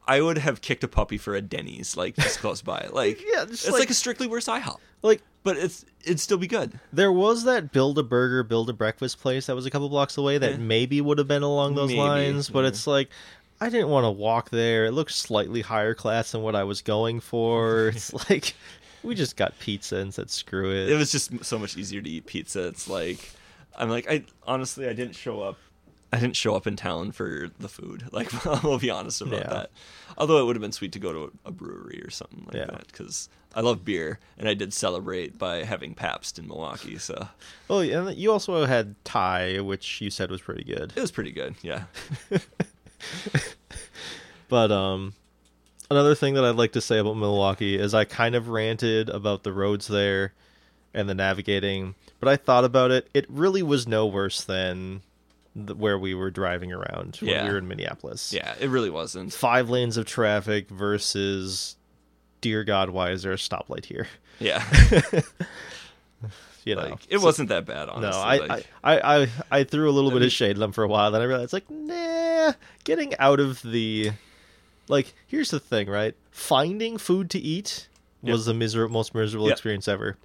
i 0.07 0.19
would 0.19 0.39
have 0.39 0.61
kicked 0.61 0.83
a 0.83 0.87
puppy 0.87 1.17
for 1.19 1.35
a 1.35 1.41
denny's 1.41 1.95
like 1.95 2.15
just 2.15 2.39
close 2.39 2.61
by 2.63 2.87
like 2.93 3.21
Yeah, 3.21 3.45
just 3.45 3.65
it's 3.65 3.71
like, 3.71 3.81
like- 3.81 3.89
a 3.91 3.93
strictly 3.93 4.25
worse 4.27 4.47
ihop 4.47 4.77
Like 5.03 5.21
but 5.43 5.57
it's 5.57 5.85
it'd 6.03 6.19
still 6.19 6.37
be 6.39 6.47
good 6.47 6.79
there 6.91 7.11
was 7.11 7.43
that 7.43 7.71
build 7.71 7.99
a 7.99 8.03
burger, 8.03 8.41
build 8.43 8.69
a 8.69 8.73
breakfast 8.73 9.19
place 9.19 9.45
that 9.45 9.55
was 9.55 9.67
a 9.67 9.69
couple 9.69 9.89
blocks 9.89 10.17
away 10.17 10.39
that 10.39 10.51
Yeah. 10.51 10.57
maybe 10.57 10.99
would 11.01 11.19
have 11.19 11.27
been 11.27 11.43
along 11.43 11.75
those 11.75 11.89
Maybe, 11.89 11.99
lines, 11.99 12.49
but 12.49 12.61
yeah. 12.61 12.67
it's 12.69 12.87
like 12.87 13.09
I 13.59 13.69
didn't 13.69 13.89
want 13.89 14.05
to 14.05 14.09
walk 14.09 14.49
there. 14.49 14.85
It 14.85 14.91
looked 14.93 15.11
slightly 15.11 15.61
higher 15.61 15.93
class 15.93 16.31
than 16.31 16.41
what 16.41 16.55
I 16.55 16.63
was 16.63 16.81
going 16.81 17.19
for. 17.19 17.89
It's 17.95 18.11
like 18.27 18.55
we 19.03 19.15
just 19.15 19.35
got 19.35 19.57
pizza 19.59 19.97
and 19.97 20.13
said 20.13 20.29
screw 20.29 20.71
it. 20.71 20.89
it 20.89 20.95
was 20.95 21.11
just 21.11 21.43
so 21.43 21.57
much 21.59 21.75
easier 21.77 22.01
to 22.01 22.09
eat 22.09 22.25
pizza 22.25 22.67
it's 22.67 22.87
like 22.87 23.31
i'm 23.77 23.89
like 23.89 24.09
i 24.09 24.23
honestly 24.45 24.87
i 24.87 24.93
didn't 24.93 25.15
show 25.15 25.41
up 25.41 25.57
i 26.13 26.19
didn't 26.19 26.35
show 26.35 26.55
up 26.55 26.67
in 26.67 26.75
town 26.75 27.11
for 27.11 27.49
the 27.59 27.67
food 27.69 28.03
like 28.11 28.29
i'll 28.63 28.77
be 28.79 28.89
honest 28.89 29.21
about 29.21 29.39
Yeah. 29.39 29.47
that 29.49 29.71
although 30.17 30.39
it 30.39 30.45
would 30.45 30.55
have 30.55 30.61
been 30.61 30.71
sweet 30.71 30.91
to 30.93 30.99
go 30.99 31.11
to 31.13 31.31
a 31.45 31.51
brewery 31.51 32.01
or 32.03 32.09
something 32.09 32.43
like 32.45 32.55
Yeah. 32.55 32.65
that 32.65 32.87
because 32.87 33.29
i 33.55 33.61
love 33.61 33.83
beer 33.85 34.19
and 34.37 34.47
i 34.47 34.53
did 34.53 34.73
celebrate 34.73 35.37
by 35.37 35.63
having 35.63 35.93
pabst 35.93 36.37
in 36.39 36.47
milwaukee 36.47 36.97
so 36.97 37.27
oh, 37.69 37.81
yeah, 37.81 38.07
and 38.07 38.17
you 38.17 38.31
also 38.31 38.65
had 38.65 38.95
Thai, 39.03 39.59
which 39.61 40.01
you 40.01 40.09
said 40.09 40.29
was 40.31 40.41
pretty 40.41 40.63
good. 40.63 40.93
it 40.95 41.01
was 41.01 41.11
pretty 41.11 41.31
good 41.31 41.55
yeah 41.61 41.83
But 44.47 44.69
um 44.71 45.13
another 45.91 46.15
thing 46.15 46.33
that 46.35 46.43
I'd 46.45 46.55
like 46.55 46.71
to 46.73 46.81
say 46.81 46.97
about 46.97 47.15
Milwaukee 47.17 47.77
is 47.77 47.93
I 47.93 48.05
kind 48.05 48.33
of 48.35 48.47
ranted 48.49 49.09
about 49.09 49.43
the 49.43 49.53
roads 49.53 49.87
there 49.87 50.33
and 50.93 51.07
the 51.07 51.13
navigating, 51.13 51.95
but 52.19 52.27
I 52.29 52.35
thought 52.35 52.63
about 52.65 52.91
it. 52.91 53.07
It 53.13 53.25
really 53.29 53.61
was 53.63 53.87
no 53.87 54.05
worse 54.07 54.43
than 54.43 55.01
the, 55.55 55.75
where 55.75 55.97
we 55.99 56.13
were 56.15 56.31
driving 56.31 56.71
around 56.71 57.17
when 57.21 57.29
Yeah. 57.29 57.43
we 57.45 57.51
were 57.51 57.57
in 57.57 57.67
Minneapolis. 57.67 58.31
yeah 58.33 58.55
it 58.59 58.69
really 58.69 58.89
wasn't 58.89 59.33
Five 59.33 59.69
lanes 59.69 59.97
of 59.97 60.05
traffic 60.05 60.69
versus 60.69 61.75
dear 62.39 62.63
God, 62.63 62.89
why 62.89 63.11
is 63.11 63.23
there 63.23 63.33
a 63.33 63.35
stoplight 63.37 63.85
here? 63.85 64.07
yeah 64.39 64.63
You 66.63 66.75
know. 66.75 66.81
like 66.89 66.99
it 67.09 67.17
So- 67.19 67.25
wasn't 67.25 67.49
that 67.49 67.65
bad 67.65 67.89
honestly 67.89 68.11
no, 68.11 68.17
I, 68.19 68.37
like, 68.37 68.67
I, 68.83 68.99
I, 68.99 69.21
I, 69.23 69.27
I 69.51 69.63
threw 69.63 69.89
a 69.89 69.91
little 69.91 70.11
I 70.11 70.13
bit 70.13 70.19
mean- 70.19 70.27
of 70.27 70.31
shade 70.31 70.51
at 70.51 70.59
them 70.59 70.71
for 70.71 70.83
a 70.83 70.87
while. 70.87 71.09
Then 71.11 71.21
I 71.21 71.25
realized, 71.25 71.53
like, 71.53 71.67
nah, 71.71 72.53
getting 72.83 73.15
out 73.17 73.39
of 73.39 73.61
the, 73.63 74.11
like, 74.91 75.13
here's 75.25 75.49
the 75.49 75.59
thing, 75.59 75.89
right? 75.89 76.13
Finding 76.29 76.97
food 76.99 77.29
to 77.31 77.39
eat 77.39 77.87
Yep. 78.23 78.33
was 78.33 78.45
the 78.45 78.53
miser- 78.53 78.87
most 78.87 79.15
miserable 79.15 79.47
Yep. 79.47 79.53
experience 79.53 79.87
ever. 79.87 80.15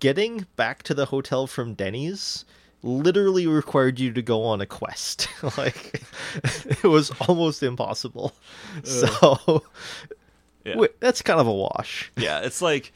Getting 0.00 0.46
back 0.56 0.82
to 0.84 0.94
the 0.94 1.06
hotel 1.06 1.46
from 1.46 1.74
Denny's 1.74 2.44
literally 2.82 3.46
required 3.46 4.00
you 4.00 4.12
to 4.12 4.22
go 4.22 4.42
on 4.42 4.60
a 4.60 4.66
quest. 4.66 5.28
like, 5.56 6.02
it 6.42 6.82
was 6.84 7.12
almost 7.28 7.62
impossible. 7.62 8.32
So, 8.84 9.62
yeah. 10.64 10.72
wi- 10.72 10.92
that's 10.98 11.22
kind 11.22 11.38
of 11.40 11.46
a 11.46 11.52
wash. 11.52 12.10
yeah, 12.16 12.40
it's 12.40 12.60
like, 12.62 12.92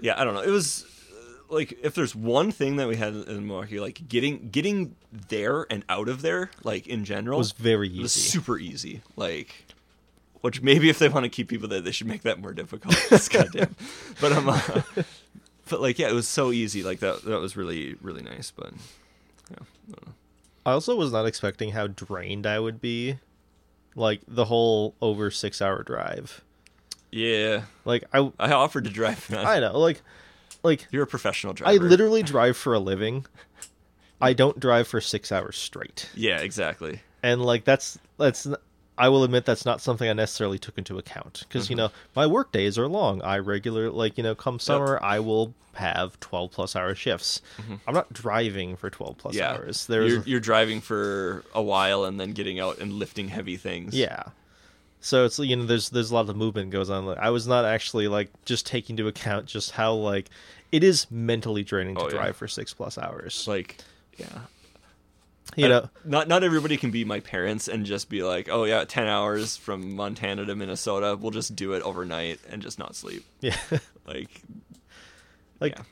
yeah, 0.00 0.20
I 0.20 0.24
don't 0.24 0.34
know. 0.34 0.40
It 0.42 0.50
was 0.50 0.84
uh, 1.12 1.54
like 1.54 1.78
if 1.82 1.94
there's 1.94 2.14
one 2.16 2.50
thing 2.50 2.76
that 2.76 2.88
we 2.88 2.96
had 2.96 3.14
in 3.14 3.46
Milwaukee, 3.46 3.78
like 3.80 4.08
getting 4.08 4.48
getting 4.50 4.96
there 5.28 5.66
and 5.70 5.84
out 5.88 6.08
of 6.08 6.22
there, 6.22 6.50
like 6.64 6.86
in 6.86 7.04
general, 7.04 7.38
was 7.38 7.52
very 7.52 7.88
was 7.98 8.16
easy. 8.16 8.28
super 8.30 8.58
easy. 8.58 9.02
Like, 9.16 9.66
which 10.40 10.62
maybe 10.62 10.88
if 10.88 10.98
they 10.98 11.08
want 11.08 11.24
to 11.24 11.30
keep 11.30 11.48
people 11.48 11.68
there, 11.68 11.80
they 11.80 11.92
should 11.92 12.06
make 12.06 12.22
that 12.22 12.40
more 12.40 12.52
difficult. 12.52 12.94
Goddamn. 13.30 13.74
But 14.20 14.32
um, 14.32 14.48
uh, 14.48 14.60
but 15.68 15.80
like 15.80 15.98
yeah, 15.98 16.08
it 16.08 16.14
was 16.14 16.28
so 16.28 16.52
easy. 16.52 16.82
Like 16.82 17.00
that 17.00 17.22
that 17.24 17.40
was 17.40 17.56
really 17.56 17.94
really 18.00 18.22
nice. 18.22 18.50
But 18.50 18.72
yeah, 19.50 19.58
I. 19.94 20.10
I 20.66 20.72
also 20.72 20.96
was 20.96 21.12
not 21.12 21.26
expecting 21.26 21.70
how 21.70 21.86
drained 21.86 22.44
I 22.44 22.58
would 22.58 22.80
be, 22.80 23.20
like 23.94 24.20
the 24.26 24.46
whole 24.46 24.96
over 25.00 25.30
six 25.30 25.62
hour 25.62 25.84
drive. 25.84 26.42
Yeah, 27.12 27.62
Like 27.84 28.04
I 28.12 28.30
I 28.38 28.52
offered 28.52 28.84
to 28.84 28.90
drive. 28.90 29.30
Man. 29.30 29.46
I 29.46 29.60
know 29.60 29.78
like 29.78 30.02
like 30.64 30.86
You're 30.90 31.04
a 31.04 31.06
professional 31.06 31.52
driver. 31.52 31.72
I 31.72 31.76
literally 31.86 32.22
drive 32.22 32.56
for 32.56 32.74
a 32.74 32.80
living. 32.80 33.24
I 34.20 34.32
don't 34.32 34.58
drive 34.58 34.88
for 34.88 35.00
6 35.00 35.30
hours 35.30 35.56
straight. 35.56 36.08
Yeah, 36.14 36.38
exactly. 36.38 37.00
And 37.22 37.42
like 37.42 37.64
that's 37.64 37.98
that's 38.18 38.46
I 38.98 39.08
will 39.08 39.24
admit 39.24 39.44
that's 39.44 39.64
not 39.64 39.80
something 39.80 40.08
I 40.08 40.12
necessarily 40.12 40.58
took 40.58 40.78
into 40.78 40.98
account 40.98 41.44
because 41.48 41.68
you 41.68 41.76
mm-hmm. 41.76 41.86
know 41.86 41.92
my 42.14 42.26
work 42.26 42.52
days 42.52 42.78
are 42.78 42.88
long. 42.88 43.22
I 43.22 43.38
regular 43.38 43.90
like 43.90 44.16
you 44.16 44.24
know 44.24 44.34
come 44.34 44.58
summer 44.58 44.98
I 45.02 45.20
will 45.20 45.54
have 45.74 46.18
12 46.20 46.50
plus 46.50 46.74
hour 46.74 46.94
shifts. 46.94 47.40
Mm-hmm. 47.58 47.74
I'm 47.86 47.94
not 47.94 48.12
driving 48.12 48.76
for 48.76 48.90
12 48.90 49.18
plus 49.18 49.34
yeah, 49.34 49.52
hours. 49.52 49.86
There's 49.86 50.12
you're, 50.12 50.22
you're 50.22 50.40
driving 50.40 50.80
for 50.80 51.44
a 51.54 51.62
while 51.62 52.04
and 52.04 52.18
then 52.18 52.32
getting 52.32 52.58
out 52.58 52.78
and 52.78 52.94
lifting 52.94 53.28
heavy 53.28 53.56
things. 53.56 53.94
Yeah. 53.94 54.24
So 55.00 55.24
it's 55.24 55.38
you 55.38 55.54
know 55.54 55.66
there's 55.66 55.90
there's 55.90 56.10
a 56.10 56.14
lot 56.14 56.28
of 56.28 56.36
movement 56.36 56.70
goes 56.70 56.90
on. 56.90 57.06
Like, 57.06 57.18
I 57.18 57.30
was 57.30 57.46
not 57.46 57.64
actually 57.64 58.08
like 58.08 58.30
just 58.44 58.66
taking 58.66 58.94
into 58.94 59.08
account 59.08 59.46
just 59.46 59.72
how 59.72 59.92
like 59.92 60.30
it 60.72 60.82
is 60.82 61.10
mentally 61.10 61.62
draining 61.62 61.94
to 61.96 62.02
Oh, 62.02 62.04
yeah. 62.06 62.10
drive 62.10 62.36
for 62.36 62.48
six 62.48 62.74
plus 62.74 62.98
hours. 62.98 63.46
like 63.46 63.78
yeah. 64.16 64.40
you 65.62 65.68
know, 65.68 65.88
not 66.04 66.28
not 66.28 66.44
everybody 66.44 66.76
can 66.76 66.90
be 66.90 67.04
my 67.04 67.20
parents 67.20 67.66
and 67.68 67.84
just 67.86 68.08
be 68.08 68.22
like, 68.22 68.48
oh 68.50 68.64
yeah, 68.64 68.84
ten 68.84 69.06
hours 69.06 69.56
from 69.56 69.94
Montana 69.96 70.44
to 70.44 70.54
Minnesota, 70.54 71.16
we'll 71.20 71.30
just 71.32 71.56
do 71.56 71.72
it 71.72 71.82
overnight 71.82 72.40
and 72.50 72.62
just 72.62 72.78
not 72.78 72.94
sleep. 72.94 73.24
yeah. 73.40 73.56
Like, 74.06 74.42
like 75.60 75.72
yeah. 75.76 75.82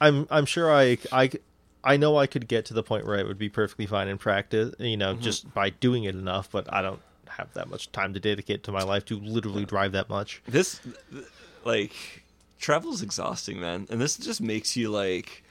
I'm 0.00 0.26
I'm 0.30 0.46
sure 0.46 0.72
I 0.72 0.98
I 1.12 1.30
I 1.84 1.96
know 1.96 2.16
I 2.16 2.26
could 2.26 2.48
get 2.48 2.64
to 2.66 2.74
the 2.74 2.82
point 2.82 3.06
where 3.06 3.18
it 3.18 3.26
would 3.26 3.38
be 3.38 3.48
perfectly 3.48 3.86
fine 3.86 4.08
in 4.08 4.18
practice, 4.18 4.74
you 4.78 4.96
know, 4.96 5.12
Mm-hmm. 5.14 5.22
just 5.22 5.52
by 5.54 5.70
doing 5.70 6.04
it 6.04 6.14
enough, 6.14 6.50
but 6.50 6.72
I 6.72 6.82
don't 6.82 7.00
have 7.28 7.52
that 7.54 7.68
much 7.68 7.90
time 7.92 8.14
to 8.14 8.20
dedicate 8.20 8.64
to 8.64 8.72
my 8.72 8.82
life 8.82 9.04
to 9.06 9.18
literally 9.18 9.64
drive 9.64 9.92
that 9.92 10.08
much. 10.08 10.42
this 10.46 10.80
like 11.64 11.92
travel's 12.58 13.02
exhausting, 13.02 13.60
man, 13.60 13.86
and 13.90 14.00
this 14.00 14.16
just 14.16 14.40
makes 14.40 14.76
you 14.76 14.90
like 14.90 15.41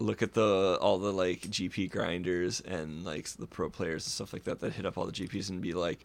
look 0.00 0.22
at 0.22 0.32
the 0.34 0.78
all 0.80 0.98
the 0.98 1.12
like 1.12 1.40
GP 1.42 1.90
grinders 1.90 2.60
and 2.60 3.04
like 3.04 3.28
the 3.30 3.46
pro 3.46 3.68
players 3.70 4.06
and 4.06 4.12
stuff 4.12 4.32
like 4.32 4.44
that 4.44 4.60
that 4.60 4.72
hit 4.74 4.86
up 4.86 4.96
all 4.98 5.06
the 5.06 5.12
GPs 5.12 5.50
and 5.50 5.60
be 5.60 5.72
like, 5.72 6.04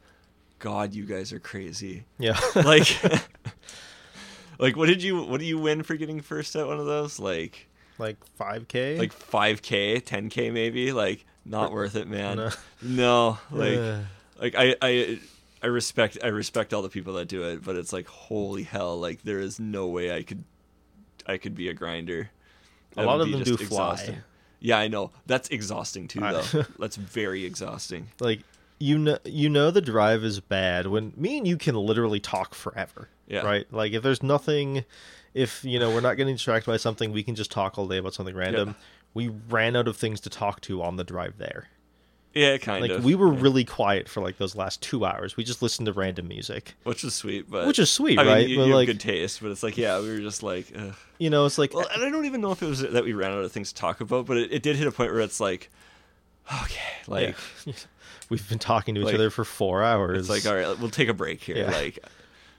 God, 0.60 0.94
you 0.94 1.06
guys 1.06 1.32
are 1.34 1.40
crazy. 1.40 2.06
Yeah. 2.18 2.40
like 2.56 2.88
like 4.60 4.76
what 4.76 4.88
did 4.88 5.02
you 5.04 5.24
what 5.24 5.40
do 5.40 5.46
you 5.46 5.58
win 5.58 5.84
for 5.84 5.96
getting 5.96 6.22
first 6.22 6.56
at 6.56 6.68
one 6.68 6.80
of 6.80 6.86
those 6.86 7.20
like 7.20 7.68
like 8.00 8.18
5k? 8.40 8.98
like 8.98 9.14
5k 9.14 10.02
10k 10.04 10.52
maybe 10.52 10.92
like 10.92 11.26
not 11.46 11.72
worth 11.72 11.96
it 11.96 12.08
man 12.08 12.38
No. 12.38 12.50
no, 12.82 13.38
like 13.52 14.00
like 14.40 14.56
i 14.56 14.76
i 14.82 15.20
i 15.62 15.68
respect 15.68 16.18
i 16.24 16.28
respect 16.28 16.74
all 16.74 16.82
the 16.82 16.90
people 16.90 17.14
that 17.16 17.28
do 17.28 17.44
it 17.44 17.64
but 17.64 17.76
it's 17.76 17.94
like 17.94 18.08
holy 18.08 18.64
hell 18.64 19.00
like 19.00 19.24
there 19.24 19.40
is 19.40 19.60
no 19.60 19.88
way 19.88 20.16
i 20.16 20.24
could 20.24 20.44
i 21.28 21.38
could 21.38 21.54
be 21.56 21.70
a 21.70 21.74
grinder 21.74 22.30
A 22.98 23.04
lot 23.04 23.22
of 23.22 23.32
them 23.32 23.44
do 23.44 23.58
fly. 23.58 24.20
yeah 24.60 24.78
i 24.78 24.88
know. 24.88 25.12
That's 25.26 25.50
exhausting 25.50 26.08
too 26.08 26.20
though. 26.20 26.64
that's 26.80 26.96
very 26.96 27.46
exhausting. 27.46 28.08
Like 28.20 28.42
you 28.80 28.98
know 28.98 29.18
you 29.24 29.50
know 29.50 29.72
the 29.72 29.82
drive 29.82 30.24
is 30.24 30.40
bad 30.40 30.88
when 30.88 31.14
me 31.16 31.38
and 31.38 31.48
you 31.48 31.58
can 31.58 31.76
literally 31.76 32.20
talk 32.20 32.54
forever 32.54 33.10
Yeah. 33.28 33.42
right? 33.42 33.66
Like 33.72 33.94
if 33.94 34.04
there's 34.04 34.22
nothing 34.24 34.84
if 35.34 35.64
you 35.64 35.80
know 35.80 35.90
we're 35.94 36.02
not 36.02 36.18
getting 36.18 36.36
distracted 36.36 36.70
by 36.70 36.78
something 36.78 37.12
we 37.12 37.24
can 37.24 37.36
just 37.36 37.52
talk 37.52 37.78
all 37.78 37.88
day 37.88 37.98
about 37.98 38.14
something 38.14 38.36
random. 38.36 38.70
Yeah. 38.70 38.74
we 39.14 39.28
ran 39.50 39.76
out 39.76 39.88
of 39.88 39.96
things 39.98 40.20
to 40.22 40.30
talk 40.30 40.62
to 40.62 40.82
on 40.82 40.96
the 40.98 41.04
drive 41.04 41.38
there 41.38 41.68
yeah 42.34 42.58
kind 42.58 42.82
like 42.82 42.92
of 42.92 43.04
we 43.04 43.16
were 43.16 43.28
really 43.28 43.64
quiet 43.64 44.10
for 44.10 44.22
like 44.22 44.38
those 44.38 44.56
last 44.56 44.82
two 44.82 45.06
hours 45.06 45.38
we 45.38 45.44
just 45.44 45.62
listened 45.62 45.86
to 45.86 45.94
random 45.94 46.28
music 46.28 46.74
which 46.84 47.04
was 47.04 47.14
sweet 47.14 47.50
but 47.50 47.68
which 47.68 47.80
is 47.80 47.90
sweet 47.90 48.18
I 48.20 48.24
mean, 48.24 48.32
right 48.34 48.48
you, 48.48 48.58
but 48.58 48.68
you 48.68 48.76
like 48.76 48.88
have 48.88 48.98
good 48.98 49.02
taste 49.02 49.42
but 49.42 49.52
it's 49.52 49.64
like 49.64 49.78
yeah 49.78 50.00
we 50.00 50.10
were 50.10 50.20
just 50.20 50.44
like 50.44 50.72
ugh. 50.78 50.96
you 51.18 51.30
know 51.30 51.46
it's 51.46 51.58
like 51.58 51.74
Well, 51.74 51.88
and 51.94 52.04
I 52.04 52.10
don't 52.10 52.26
even 52.26 52.42
know 52.42 52.52
if 52.52 52.62
it 52.62 52.68
was 52.68 52.80
that 52.82 53.04
we 53.04 53.14
ran 53.14 53.32
out 53.32 53.44
of 53.44 53.52
things 53.52 53.72
to 53.74 53.80
talk 53.80 54.02
about, 54.02 54.26
but 54.26 54.38
it, 54.38 54.52
it 54.52 54.64
did 54.64 54.76
hit 54.76 54.88
a 54.88 54.92
point 54.92 55.12
where 55.12 55.22
it's 55.22 55.40
like, 55.40 55.70
okay, 56.64 56.80
like 57.08 57.36
yeah. 57.66 57.74
we've 58.30 58.48
been 58.50 58.60
talking 58.60 58.96
to 58.96 59.02
each 59.02 59.06
like- 59.06 59.16
other 59.16 59.30
for 59.30 59.44
four 59.46 59.84
hours 59.84 60.20
it's 60.20 60.30
like, 60.30 60.46
all 60.46 60.56
right, 60.56 60.80
we'll 60.80 60.90
take 60.90 61.10
a 61.10 61.14
break 61.14 61.42
here. 61.42 61.58
Yeah. 61.58 61.72
Like, 61.72 62.00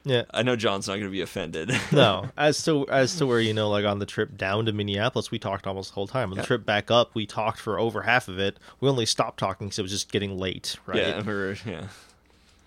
yeah 0.04 0.22
I 0.32 0.42
know 0.42 0.54
John's 0.56 0.86
not 0.86 0.94
going 0.94 1.06
to 1.06 1.10
be 1.10 1.20
offended. 1.22 1.72
no 1.92 2.28
as 2.36 2.62
to 2.64 2.86
as 2.88 3.16
to 3.16 3.26
where 3.26 3.40
you 3.40 3.54
know 3.54 3.70
like 3.70 3.84
on 3.84 3.98
the 3.98 4.06
trip 4.06 4.36
down 4.36 4.66
to 4.66 4.72
minneapolis 4.72 5.30
we 5.30 5.38
talked 5.38 5.66
almost 5.66 5.90
the 5.90 5.94
whole 5.94 6.06
time 6.06 6.30
on 6.30 6.36
the 6.36 6.42
Yeah. 6.42 6.46
trip 6.46 6.66
back 6.66 6.90
up 6.90 7.14
we 7.14 7.26
talked 7.26 7.58
for 7.58 7.78
over 7.78 8.02
half 8.02 8.28
of 8.28 8.38
it 8.38 8.58
we 8.80 8.88
only 8.88 9.06
stopped 9.06 9.38
talking 9.38 9.68
because 9.68 9.78
it 9.78 9.82
was 9.82 9.90
just 9.92 10.12
getting 10.12 10.38
late 10.38 10.76
right 10.86 10.98
yeah, 10.98 11.54
yeah, 11.66 11.86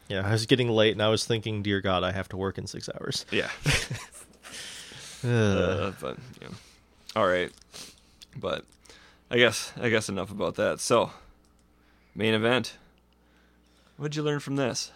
yeah 0.08 0.28
i 0.28 0.32
was 0.32 0.45
getting 0.47 0.69
late 0.69 0.93
and 0.93 1.02
i 1.02 1.10
was 1.10 1.26
thinking 1.26 1.62
dear 1.62 1.80
god 1.82 2.04
i 2.04 2.12
have 2.12 2.28
to 2.30 2.38
work 2.38 2.58
in 2.58 2.65
six 2.67 2.89
hours 2.95 3.26
yeah. 3.32 3.50
Uh, 5.26 5.91
but 6.00 6.17
yeah, 6.41 6.47
all 7.15 7.28
right. 7.28 7.52
But 8.36 8.65
I 9.32 9.38
guess 9.38 9.73
I 9.82 9.89
guess 9.89 10.10
enough 10.10 10.30
about 10.32 10.56
that. 10.56 10.80
So, 10.80 11.12
main 12.13 12.36
event. 12.36 12.78
What'd 13.97 14.15
you 14.15 14.21
learn 14.21 14.39
from 14.39 14.56
this? 14.58 14.91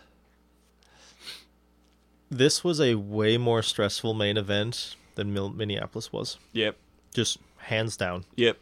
This 2.31 2.63
was 2.63 2.79
a 2.81 2.95
way 2.95 3.37
more 3.37 3.61
stressful 3.61 4.13
main 4.15 4.37
event 4.37 4.95
than 5.15 5.33
Mil- 5.33 5.49
minneapolis 5.51 6.11
was 6.11 6.37
Yep, 6.53 6.77
just 7.13 7.37
hands 7.57 7.95
down 7.97 8.23
yep, 8.35 8.57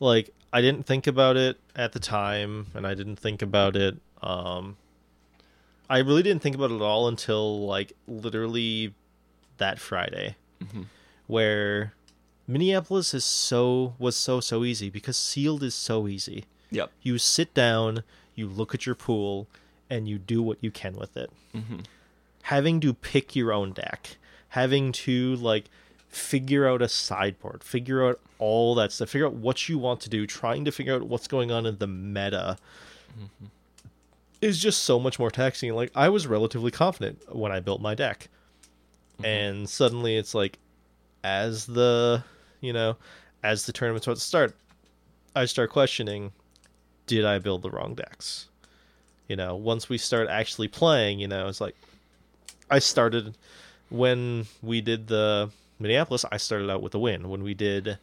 like 0.00 0.30
I 0.52 0.62
didn't 0.62 0.86
think 0.86 1.06
about 1.06 1.36
it 1.36 1.58
at 1.76 1.92
the 1.92 1.98
time, 2.00 2.68
and 2.74 2.86
I 2.86 2.94
didn't 2.94 3.16
think 3.16 3.42
about 3.42 3.76
it. 3.76 3.98
Um, 4.22 4.78
I 5.90 5.98
really 5.98 6.22
didn't 6.22 6.40
think 6.42 6.54
about 6.56 6.70
it 6.70 6.76
at 6.76 6.80
all 6.80 7.06
until 7.06 7.66
like 7.66 7.92
literally 8.06 8.94
that 9.58 9.78
Friday, 9.78 10.36
Mhm. 10.64 10.86
where 11.26 11.92
Minneapolis 12.46 13.12
is 13.12 13.26
so 13.26 13.94
was 13.98 14.16
so 14.16 14.40
so 14.40 14.64
easy 14.64 14.88
because 14.88 15.18
sealed 15.18 15.62
is 15.62 15.74
so 15.74 16.08
easy. 16.08 16.44
yep. 16.70 16.90
You 17.02 17.18
sit 17.18 17.52
down, 17.52 18.02
you 18.34 18.46
look 18.48 18.74
at 18.74 18.86
your 18.86 18.94
pool, 18.94 19.48
and 19.90 20.08
you 20.08 20.18
do 20.18 20.42
what 20.42 20.56
you 20.62 20.70
can 20.70 20.96
with 20.96 21.14
it. 21.16 21.30
Mhm. 21.54 21.84
Having 22.48 22.80
to 22.80 22.94
pick 22.94 23.36
your 23.36 23.52
own 23.52 23.72
deck, 23.72 24.16
having 24.48 24.92
to 24.92 25.36
like 25.36 25.66
figure 26.08 26.66
out 26.66 26.80
a 26.80 26.88
sideboard, 26.88 27.62
figure 27.62 28.06
out 28.06 28.20
all 28.38 28.74
that 28.76 28.92
stuff, 28.92 29.10
figure 29.10 29.26
out 29.26 29.34
what 29.34 29.68
you 29.68 29.78
want 29.78 30.00
to 30.00 30.08
do, 30.08 30.26
trying 30.26 30.64
to 30.64 30.72
figure 30.72 30.94
out 30.94 31.02
what's 31.02 31.28
going 31.28 31.50
on 31.50 31.66
in 31.66 31.78
the 31.78 31.86
meta 31.86 32.56
is 34.40 34.58
just 34.58 34.82
so 34.82 34.98
much 34.98 35.18
more 35.18 35.30
taxing. 35.30 35.74
Like 35.74 35.90
I 35.94 36.08
was 36.08 36.26
relatively 36.26 36.70
confident 36.70 37.34
when 37.34 37.52
I 37.52 37.60
built 37.60 37.80
my 37.80 37.94
deck. 37.94 38.28
Mm-hmm. 39.14 39.24
And 39.24 39.68
suddenly 39.68 40.16
it's 40.16 40.34
like 40.34 40.58
as 41.24 41.66
the 41.66 42.22
you 42.60 42.72
know, 42.72 42.96
as 43.42 43.66
the 43.66 43.72
tournament's 43.72 44.06
about 44.06 44.16
to 44.16 44.22
start, 44.22 44.56
I 45.36 45.44
start 45.44 45.70
questioning, 45.70 46.32
did 47.06 47.24
I 47.24 47.38
build 47.38 47.62
the 47.62 47.70
wrong 47.70 47.94
decks? 47.94 48.48
You 49.28 49.36
know, 49.36 49.54
once 49.54 49.88
we 49.88 49.98
start 49.98 50.28
actually 50.28 50.68
playing, 50.68 51.20
you 51.20 51.28
know, 51.28 51.46
it's 51.48 51.60
like 51.60 51.76
I 52.70 52.78
started 52.78 53.36
when 53.90 54.46
we 54.62 54.80
did 54.80 55.08
the 55.08 55.50
Minneapolis, 55.78 56.24
I 56.30 56.36
started 56.36 56.70
out 56.70 56.82
with 56.82 56.94
a 56.94 56.98
win. 56.98 57.28
When 57.28 57.42
we 57.42 57.54
did 57.54 57.98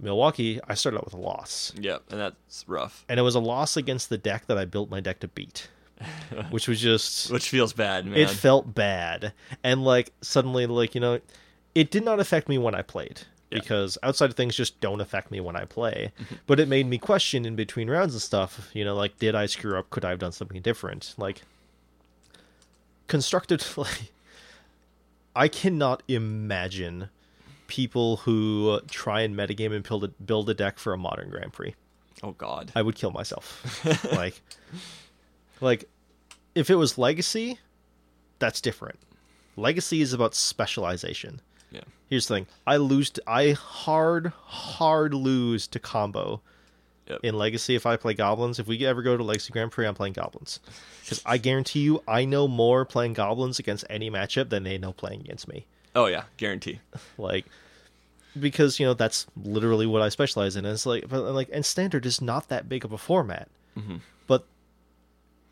Milwaukee, 0.00 0.60
I 0.68 0.74
started 0.74 0.98
out 0.98 1.04
with 1.04 1.14
a 1.14 1.18
loss. 1.18 1.72
Yep, 1.78 2.04
and 2.10 2.20
that's 2.20 2.64
rough. 2.66 3.04
And 3.08 3.18
it 3.20 3.22
was 3.22 3.34
a 3.34 3.40
loss 3.40 3.76
against 3.76 4.08
the 4.08 4.18
deck 4.18 4.46
that 4.46 4.58
I 4.58 4.64
built 4.64 4.90
my 4.90 5.00
deck 5.00 5.20
to 5.20 5.28
beat. 5.28 5.68
Which 6.50 6.66
was 6.66 6.80
just 6.80 7.30
Which 7.30 7.48
feels 7.48 7.72
bad, 7.72 8.06
man. 8.06 8.16
it 8.18 8.28
felt 8.28 8.74
bad. 8.74 9.32
And 9.62 9.84
like 9.84 10.12
suddenly 10.20 10.66
like, 10.66 10.94
you 10.94 11.00
know, 11.00 11.20
it 11.74 11.90
did 11.90 12.04
not 12.04 12.18
affect 12.18 12.48
me 12.48 12.58
when 12.58 12.74
I 12.74 12.82
played. 12.82 13.22
Yeah. 13.50 13.60
Because 13.60 13.98
outside 14.02 14.30
of 14.30 14.34
things 14.36 14.56
just 14.56 14.80
don't 14.80 15.00
affect 15.00 15.30
me 15.30 15.38
when 15.40 15.54
I 15.56 15.64
play. 15.64 16.10
But 16.46 16.58
it 16.58 16.68
made 16.68 16.86
me 16.86 16.98
question 16.98 17.44
in 17.44 17.54
between 17.54 17.88
rounds 17.88 18.14
and 18.14 18.22
stuff, 18.22 18.68
you 18.72 18.84
know, 18.84 18.96
like 18.96 19.18
did 19.20 19.34
I 19.36 19.46
screw 19.46 19.78
up? 19.78 19.90
Could 19.90 20.04
I 20.04 20.10
have 20.10 20.18
done 20.18 20.32
something 20.32 20.60
different? 20.60 21.14
Like 21.16 21.42
constructed 23.06 23.64
like 23.76 24.12
I 25.34 25.48
cannot 25.48 26.02
imagine 26.08 27.08
people 27.66 28.18
who 28.18 28.80
try 28.90 29.22
and 29.22 29.34
metagame 29.34 29.74
and 29.74 29.82
build 29.82 30.04
a, 30.04 30.08
build 30.08 30.50
a 30.50 30.54
deck 30.54 30.78
for 30.78 30.92
a 30.92 30.98
modern 30.98 31.30
Grand 31.30 31.52
Prix. 31.52 31.74
oh 32.22 32.32
God. 32.32 32.70
I 32.74 32.82
would 32.82 32.94
kill 32.94 33.12
myself. 33.12 33.84
like, 34.12 34.40
like, 35.60 35.88
if 36.54 36.68
it 36.68 36.74
was 36.74 36.98
Legacy, 36.98 37.58
that's 38.38 38.60
different. 38.60 38.98
Legacy 39.56 40.02
is 40.02 40.12
about 40.12 40.34
specialization. 40.34 41.40
Yeah. 41.70 41.80
Here's 42.10 42.28
the 42.28 42.34
thing: 42.34 42.46
I 42.66 42.76
lose. 42.76 43.10
To, 43.10 43.22
I 43.26 43.52
hard, 43.52 44.32
hard 44.44 45.14
lose 45.14 45.66
to 45.68 45.78
combo 45.78 46.42
Yep. 47.08 47.20
in 47.24 47.34
Legacy 47.36 47.74
if 47.74 47.84
I 47.84 47.96
play 47.96 48.14
goblins. 48.14 48.58
If 48.60 48.66
we 48.68 48.86
ever 48.86 49.02
go 49.02 49.16
to 49.16 49.22
Legacy 49.24 49.52
Grand 49.52 49.72
Prix, 49.72 49.86
I'm 49.86 49.94
playing 49.94 50.12
goblins 50.12 50.60
because 51.02 51.20
I 51.26 51.36
guarantee 51.38 51.80
you, 51.80 52.02
I 52.06 52.24
know 52.24 52.46
more 52.46 52.84
playing 52.84 53.14
goblins 53.14 53.58
against 53.58 53.84
any 53.90 54.08
matchup 54.10 54.50
than 54.50 54.62
they 54.62 54.78
know 54.78 54.92
playing 54.92 55.20
against 55.20 55.48
me. 55.48 55.66
Oh 55.96 56.06
yeah, 56.06 56.24
guarantee. 56.36 56.78
Like, 57.18 57.46
because 58.38 58.78
you 58.80 58.86
know 58.86 58.94
that's 58.94 59.26
literally 59.36 59.86
what 59.86 60.00
I 60.00 60.08
specialize 60.10 60.56
in. 60.56 60.64
And 60.64 60.72
it's 60.74 60.86
like, 60.86 61.08
but 61.08 61.22
like, 61.34 61.50
and 61.52 61.66
standard 61.66 62.06
is 62.06 62.20
not 62.20 62.48
that 62.48 62.68
big 62.68 62.84
of 62.84 62.92
a 62.92 62.98
format. 62.98 63.48
Mhm. 63.78 64.00
But 64.26 64.44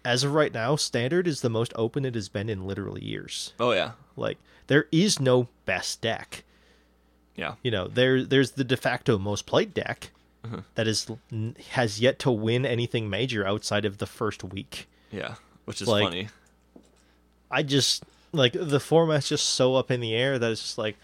as 0.04 0.24
of 0.24 0.32
right 0.32 0.54
now, 0.54 0.76
standard 0.76 1.26
is 1.26 1.40
the 1.42 1.50
most 1.50 1.72
open 1.76 2.04
it 2.04 2.14
has 2.14 2.28
been 2.28 2.48
in 2.48 2.66
literally 2.66 3.04
years. 3.04 3.52
Oh 3.60 3.72
yeah, 3.72 3.92
Like 4.16 4.38
there 4.68 4.86
is 4.92 5.18
no 5.20 5.48
best 5.66 6.00
deck. 6.00 6.44
yeah, 7.36 7.54
You 7.62 7.70
know, 7.70 7.88
there 7.88 8.24
there's 8.24 8.52
the 8.52 8.64
de 8.64 8.76
facto 8.76 9.18
most 9.18 9.46
played 9.46 9.74
deck 9.74 10.10
Uh-huh. 10.44 10.60
that 10.74 10.88
is 10.88 11.06
has 11.70 12.00
yet 12.00 12.18
to 12.20 12.30
win 12.30 12.64
anything 12.64 13.10
major 13.10 13.46
outside 13.46 13.84
of 13.84 13.98
the 13.98 14.06
first 14.06 14.42
week. 14.44 14.88
yeah. 15.10 15.34
Which 15.66 15.82
is 15.82 15.88
Like- 15.88 16.04
funny. 16.04 16.28
I 17.50 17.62
just 17.62 18.04
like 18.32 18.52
the 18.54 18.80
format's 18.80 19.28
just 19.28 19.46
so 19.50 19.74
up 19.74 19.90
in 19.90 20.00
the 20.00 20.14
air 20.14 20.38
that 20.38 20.50
it's 20.50 20.62
just 20.62 20.78
like 20.78 20.96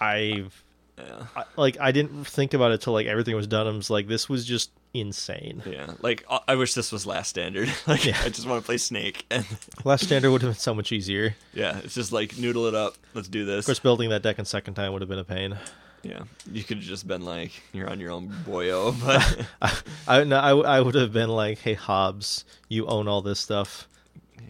I've 0.00 0.62
Yeah, 0.98 1.26
I, 1.36 1.44
like 1.56 1.78
I 1.80 1.90
didn't 1.92 2.24
think 2.26 2.54
about 2.54 2.70
it 2.72 2.80
till 2.80 2.92
like 2.92 3.06
everything 3.06 3.34
was 3.34 3.46
done. 3.46 3.66
I 3.66 3.70
was 3.70 3.90
like, 3.90 4.06
this 4.08 4.28
was 4.28 4.44
just 4.44 4.70
insane. 4.92 5.62
yeah. 5.66 5.94
Like 6.02 6.24
I- 6.30 6.40
I 6.48 6.54
wish 6.54 6.74
this 6.74 6.92
was 6.92 7.06
last 7.06 7.28
standard. 7.30 7.68
like 7.86 8.04
Yeah. 8.04 8.20
I 8.22 8.28
just 8.28 8.46
want 8.46 8.62
to 8.62 8.66
play 8.66 8.78
Snake, 8.78 9.26
and 9.30 9.44
Last 9.84 10.04
standard 10.04 10.30
would 10.30 10.42
have 10.42 10.52
been 10.52 10.58
so 10.60 10.74
much 10.74 10.92
easier. 10.92 11.34
yeah, 11.52 11.78
it's 11.82 11.94
just 11.94 12.12
like 12.12 12.38
noodle 12.38 12.66
it 12.66 12.74
up. 12.74 12.94
Let's 13.14 13.28
do 13.28 13.44
this. 13.44 13.60
Of 13.60 13.66
course, 13.66 13.80
building 13.80 14.10
that 14.10 14.22
deck 14.22 14.38
in 14.38 14.44
second 14.44 14.74
time 14.74 14.92
would 14.92 15.02
have 15.02 15.08
been 15.08 15.18
a 15.18 15.24
pain. 15.24 15.58
Yeah, 16.04 16.24
you 16.52 16.62
could 16.62 16.76
have 16.76 16.86
just 16.86 17.08
been 17.08 17.24
like, 17.24 17.50
you're 17.72 17.88
on 17.88 17.98
your 17.98 18.10
own, 18.12 18.28
boyo. 18.46 18.94
But 19.60 19.82
I 20.06 20.24
no, 20.24 20.36
I, 20.38 20.76
I 20.76 20.80
would 20.80 20.94
have 20.94 21.12
been 21.12 21.30
like, 21.30 21.58
hey 21.58 21.74
Hobbs, 21.74 22.44
you 22.68 22.86
own 22.86 23.08
all 23.08 23.22
this 23.22 23.40
stuff. 23.40 23.88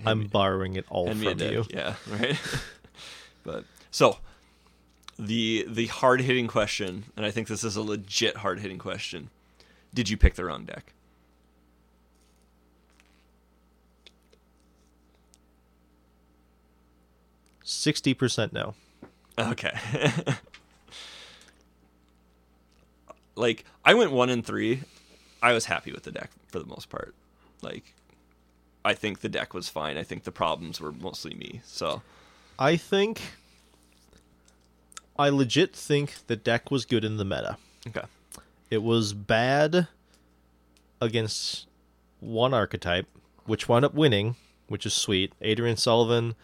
I'm 0.05 0.21
me- 0.21 0.27
borrowing 0.27 0.75
it 0.77 0.85
all 0.91 1.07
hand 1.07 1.21
from 1.23 1.39
you. 1.41 1.65
Yeah, 1.71 1.95
right. 2.11 2.39
but 3.45 3.65
so 3.91 4.19
the 5.19 5.65
the 5.69 5.87
hard 5.87 6.21
hitting 6.21 6.49
question, 6.49 7.05
and 7.17 7.25
I 7.25 7.31
think 7.31 7.47
this 7.47 7.63
is 7.63 7.77
a 7.77 7.83
legit 7.83 8.39
hard 8.39 8.59
hitting 8.59 8.79
question. 8.79 9.31
Did 9.95 10.09
you 10.09 10.17
pick 10.17 10.35
the 10.35 10.45
wrong 10.45 10.65
deck? 10.65 10.93
Sixty 17.63 18.13
percent 18.13 18.53
no. 18.53 18.75
Okay. 19.39 19.73
Like 23.37 23.65
I 23.85 23.95
went 23.95 24.13
one 24.13 24.31
and 24.31 24.45
three. 24.45 24.83
I 25.43 25.53
was 25.53 25.67
happy 25.67 25.93
with 25.93 26.05
the 26.05 26.13
deck 26.13 26.31
for 26.49 26.59
the 26.59 26.67
most 26.67 26.89
part. 26.89 27.15
Like 27.63 27.95
I 28.85 28.95
think 28.95 29.21
the 29.21 29.29
deck 29.29 29.55
was 29.55 29.69
fine. 29.69 29.97
I 29.97 30.03
think 30.03 30.25
the 30.25 30.33
problems 30.33 30.81
were 30.81 30.93
mostly 30.93 31.35
me. 31.35 31.61
So 31.65 32.03
I 32.59 32.77
think 32.77 33.21
I 35.19 35.29
legit 35.29 35.75
think 35.75 36.27
the 36.27 36.37
deck 36.37 36.71
was 36.71 36.85
good 36.85 37.05
in 37.05 37.17
the 37.17 37.25
meta. 37.25 37.57
okay. 37.87 38.07
It 38.71 38.83
was 38.83 39.13
bad 39.13 39.89
against 41.01 41.67
one 42.21 42.55
archetype, 42.55 43.07
which 43.45 43.69
wound 43.69 43.85
up 43.85 43.95
winning, 43.95 44.37
which 44.69 44.87
is 44.87 44.95
sweet. 44.95 45.33
Adrian 45.41 45.77
Sullivan. 45.77 46.35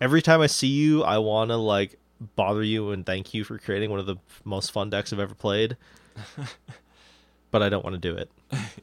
Every 0.00 0.22
time 0.22 0.40
I 0.40 0.48
see 0.48 0.68
you, 0.68 1.04
I 1.04 1.18
want 1.18 1.50
to 1.50 1.56
like 1.56 1.98
bother 2.36 2.62
you 2.62 2.90
and 2.90 3.04
thank 3.06 3.34
you 3.34 3.44
for 3.44 3.58
creating 3.58 3.90
one 3.90 4.00
of 4.00 4.06
the 4.06 4.16
most 4.44 4.72
fun 4.72 4.90
decks 4.90 5.12
I've 5.12 5.20
ever 5.20 5.34
played. 5.34 5.76
but 7.50 7.62
I 7.62 7.68
don't 7.68 7.84
want 7.84 7.94
to 7.94 8.00
do 8.00 8.16
it. 8.16 8.30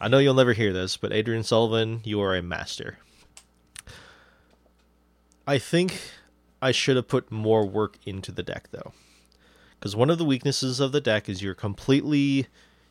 I 0.02 0.08
know 0.08 0.20
you'll 0.20 0.34
never 0.34 0.54
hear 0.54 0.74
this, 0.74 0.98
but 0.98 1.14
Adrian 1.14 1.44
Sullivan, 1.44 2.02
you 2.04 2.22
are 2.22 2.36
a 2.36 2.42
master. 2.42 2.98
I 5.48 5.58
think 5.58 6.00
I 6.62 6.72
should 6.72 6.96
have 6.96 7.08
put 7.08 7.32
more 7.32 7.66
work 7.66 7.98
into 8.06 8.32
the 8.32 8.44
deck 8.44 8.70
though. 8.72 8.94
Because 9.80 9.96
one 9.96 10.10
of 10.10 10.18
the 10.18 10.26
weaknesses 10.26 10.80
of 10.80 10.92
the 10.92 11.02
deck 11.02 11.30
is 11.30 11.42
you're 11.42 11.56
completely 11.56 12.48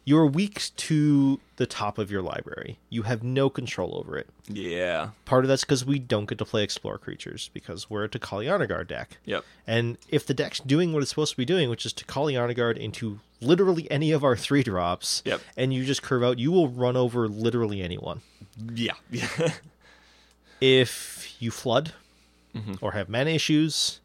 you're 0.08 0.26
weak 0.26 0.62
to 0.74 1.38
the 1.56 1.66
top 1.66 1.98
of 1.98 2.10
your 2.10 2.22
library. 2.22 2.78
You 2.88 3.02
have 3.02 3.22
no 3.22 3.50
control 3.50 3.94
over 3.94 4.16
it. 4.16 4.26
Yeah. 4.48 5.10
Part 5.26 5.44
of 5.44 5.50
that's 5.50 5.64
because 5.64 5.84
we 5.84 5.98
don't 5.98 6.26
get 6.26 6.38
to 6.38 6.46
play 6.46 6.62
explore 6.62 6.96
creatures 6.96 7.50
because 7.52 7.90
we're 7.90 8.04
a 8.04 8.08
Takali 8.08 8.46
Guard 8.66 8.88
deck. 8.88 9.18
Yep. 9.26 9.44
And 9.66 9.98
if 10.08 10.26
the 10.26 10.32
deck's 10.32 10.60
doing 10.60 10.94
what 10.94 11.02
it's 11.02 11.10
supposed 11.10 11.32
to 11.32 11.36
be 11.36 11.44
doing, 11.44 11.68
which 11.68 11.84
is 11.84 11.92
to 11.92 12.06
call 12.06 12.32
Guard 12.54 12.78
into 12.78 13.20
literally 13.40 13.90
any 13.90 14.12
of 14.12 14.24
our 14.24 14.36
three 14.36 14.62
drops, 14.62 15.22
Yep. 15.24 15.40
and 15.56 15.72
you 15.72 15.84
just 15.84 16.02
curve 16.02 16.22
out, 16.22 16.38
you 16.38 16.50
will 16.52 16.68
run 16.68 16.96
over 16.96 17.28
literally 17.28 17.82
anyone. 17.82 18.20
Yeah. 18.74 18.94
If 20.60 21.36
you 21.40 21.50
flood, 21.50 21.92
Mm-hmm. 22.56 22.74
or 22.80 22.92
have 22.92 23.08
mana 23.10 23.30
issues, 23.30 24.00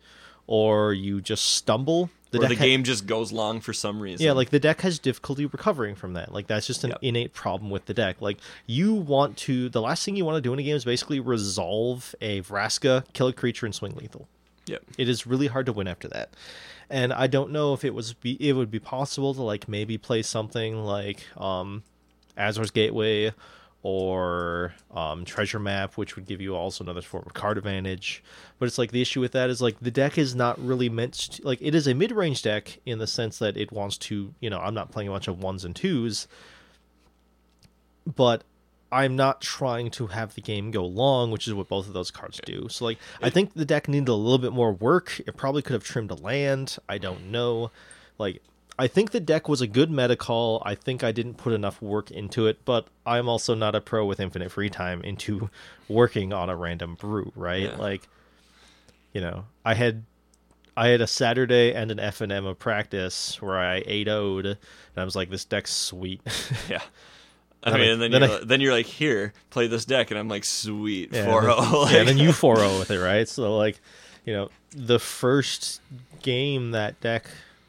or 0.46 0.94
you 0.94 1.22
just 1.22 1.46
stumble, 1.46 2.10
the 2.32 2.40
or 2.40 2.48
the 2.50 2.56
ha- 2.56 2.62
game 2.64 2.84
just 2.84 3.08
goes 3.08 3.32
long 3.32 3.62
for 3.62 3.72
some 3.74 4.00
reason. 4.02 4.24
Yeah, 4.24 4.34
like 4.34 4.50
the 4.50 4.60
deck 4.60 4.82
has 4.82 5.00
difficulty 5.00 5.46
recovering 5.46 5.96
from 5.96 6.14
that. 6.14 6.32
Like 6.34 6.46
that's 6.48 6.68
just 6.68 6.84
an 6.84 6.90
Yep. 6.92 7.00
innate 7.02 7.34
problem 7.34 7.72
with 7.72 7.86
the 7.86 7.94
deck. 7.94 8.22
Like 8.22 8.38
you 8.68 8.94
want 8.94 9.38
to 9.38 9.70
the 9.70 9.82
last 9.82 10.04
thing 10.06 10.16
you 10.18 10.26
want 10.26 10.36
to 10.36 10.42
do 10.42 10.52
in 10.54 10.60
a 10.60 10.64
game 10.64 10.76
is 10.76 10.84
basically 10.86 11.20
resolve 11.22 12.14
a 12.22 12.42
Vraska, 12.42 13.06
kill 13.14 13.28
a 13.30 13.34
creature 13.34 13.66
and 13.66 13.74
swing 13.74 13.96
lethal. 13.96 14.28
Yep. 14.66 14.84
It 14.98 15.10
is 15.10 15.28
really 15.28 15.48
hard 15.48 15.66
to 15.66 15.74
win 15.74 15.88
after 15.88 16.08
that. 16.10 16.34
And 16.90 17.12
I 17.12 17.28
don't 17.28 17.52
know 17.52 17.74
if 17.74 17.84
it 17.84 17.94
was 17.94 18.14
be 18.14 18.38
it 18.40 18.54
would 18.54 18.72
be 18.72 18.80
possible 18.80 19.34
to 19.34 19.42
like 19.42 19.68
maybe 19.68 19.98
play 19.98 20.22
something 20.22 20.84
like 20.84 21.26
um 21.38 21.84
Azor's 22.38 22.72
Gateway 22.72 23.34
or 23.84 24.74
um, 24.96 25.26
Treasure 25.26 25.60
Map, 25.60 25.98
which 25.98 26.16
would 26.16 26.26
give 26.26 26.40
you 26.40 26.56
also 26.56 26.86
another 26.86 27.02
form 27.02 27.24
of 27.26 27.34
card 27.34 27.58
advantage. 27.58 28.24
But 28.58 28.68
it's 28.68 28.78
like 28.78 28.92
the 28.92 29.02
issue 29.02 29.20
with 29.20 29.34
that 29.34 29.50
is 29.50 29.62
like 29.62 29.78
the 29.82 29.92
deck 29.92 30.18
is 30.18 30.34
not 30.34 30.58
really 30.64 30.88
meant 30.88 31.14
to, 31.14 31.46
like 31.46 31.60
it 31.62 31.76
is 31.76 31.86
a 31.86 31.94
mid 31.94 32.14
range 32.14 32.42
deck 32.42 32.80
in 32.86 33.00
the 33.00 33.08
sense 33.08 33.40
that 33.40 33.58
it 33.58 33.74
wants 33.74 33.98
to, 33.98 34.34
you 34.40 34.50
know, 34.50 34.60
I'm 34.60 34.74
not 34.74 34.92
playing 34.92 35.10
a 35.10 35.12
bunch 35.12 35.28
of 35.28 35.44
ones 35.44 35.66
and 35.66 35.76
twos, 35.76 36.30
but 38.16 38.46
I'm 38.94 39.16
not 39.16 39.42
trying 39.42 39.90
to 39.92 40.08
have 40.08 40.36
the 40.36 40.42
game 40.42 40.70
go 40.70 40.86
long, 40.86 41.32
which 41.32 41.48
is 41.48 41.54
what 41.56 41.68
both 41.68 41.88
of 41.88 41.94
those 41.94 42.12
cards 42.12 42.40
do. 42.46 42.68
So 42.70 42.86
like 42.86 43.00
I 43.24 43.32
think 43.32 43.56
the 43.56 43.66
deck 43.66 43.88
needed 43.88 44.08
a 44.08 44.14
little 44.14 44.38
bit 44.38 44.54
more 44.54 44.72
work. 44.72 45.20
It 45.26 45.36
probably 45.36 45.64
could 45.64 45.74
have 45.74 45.84
trimmed 45.84 46.12
a 46.12 46.16
land. 46.16 46.78
I 46.88 47.00
don't 47.00 47.32
know. 47.32 47.72
Like 48.20 48.44
I 48.78 48.86
think 48.86 49.10
the 49.10 49.20
deck 49.20 49.50
was 49.50 49.62
a 49.62 49.68
good 49.68 49.90
meta 49.90 50.16
call. 50.16 50.62
I 50.64 50.76
think 50.76 51.04
I 51.04 51.12
didn't 51.12 51.36
put 51.36 51.54
enough 51.54 51.82
work 51.82 52.12
into 52.12 52.46
it, 52.46 52.64
but 52.66 52.88
I'm 53.04 53.28
also 53.28 53.56
not 53.56 53.74
a 53.74 53.82
pro 53.82 54.06
with 54.06 54.20
infinite 54.20 54.52
free 54.52 54.70
time 54.70 55.02
into 55.02 55.50
working 55.88 56.32
on 56.32 56.52
a 56.52 56.56
random 56.56 56.94
brew, 56.94 57.32
right? 57.36 57.64
Yeah. 57.64 57.78
Like 57.78 58.08
you 59.12 59.22
know, 59.22 59.46
I 59.66 59.74
had 59.74 60.04
I 60.78 60.90
had 60.90 61.02
a 61.02 61.08
Saturday 61.08 61.74
and 61.74 61.90
an 61.90 62.00
F 62.00 62.22
and 62.22 62.32
M 62.32 62.46
of 62.46 62.60
practice 62.60 63.42
where 63.42 63.58
I 63.58 63.82
8 63.86 64.08
0'd, 64.08 64.46
and 64.46 64.58
I 64.98 65.04
was 65.04 65.16
like, 65.16 65.32
this 65.32 65.46
deck's 65.46 65.74
sweet. 65.74 66.22
Yeah. 66.70 66.82
I 67.64 67.78
mean, 67.78 67.90
and 67.92 68.02
then, 68.02 68.12
then 68.12 68.22
you're, 68.22 68.32
I- 68.32 68.44
then 68.44 68.62
you're 68.62 68.74
like, 68.74 68.86
here, 68.86 69.34
play 69.50 69.68
this 69.68 69.86
deck, 69.86 70.12
and 70.12 70.20
I'm 70.20 70.28
like, 70.28 70.44
sweet, 70.44 71.14
Yeah, 71.14 71.26
4 71.26 71.42
0. 71.44 71.56
and 71.56 71.64
then- 71.64 71.92
yeah, 71.94 72.04
then 72.04 72.18
you 72.18 72.32
4 72.32 72.58
0 72.58 72.80
with 72.80 72.92
it, 72.92 73.00
right? 73.00 73.28
So, 73.28 73.58
like, 73.58 73.80
you 74.26 74.34
know, 74.34 74.50
the 74.72 75.00
first 75.00 75.82
game 76.22 76.72
that 76.72 77.00
deck, 77.02 77.28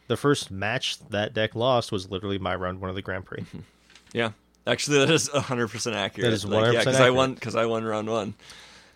the 0.09 0.17
first 0.17 0.51
match 0.51 0.99
that 1.11 1.35
deck 1.35 1.55
lost 1.55 1.93
was 1.93 2.11
literally 2.11 2.39
my 2.39 2.55
round 2.55 2.81
one 2.81 2.91
of 2.91 2.97
the 2.97 3.03
Grand 3.03 3.25
Prix. 3.25 3.45
Yeah. 4.13 4.31
Actually, 4.65 4.99
that 4.99 5.11
is 5.11 5.29
100% 5.29 5.95
accurate. 5.95 6.31
That 6.31 6.33
is 6.33 6.45
Like, 6.45 6.73
yeah, 6.73 6.83
100% 6.83 6.85
because 6.85 7.01
I 7.01 7.11
won, 7.11 7.35
because 7.35 7.57
I 7.57 7.67
won 7.67 7.85
round 7.85 8.09
one. 8.09 8.35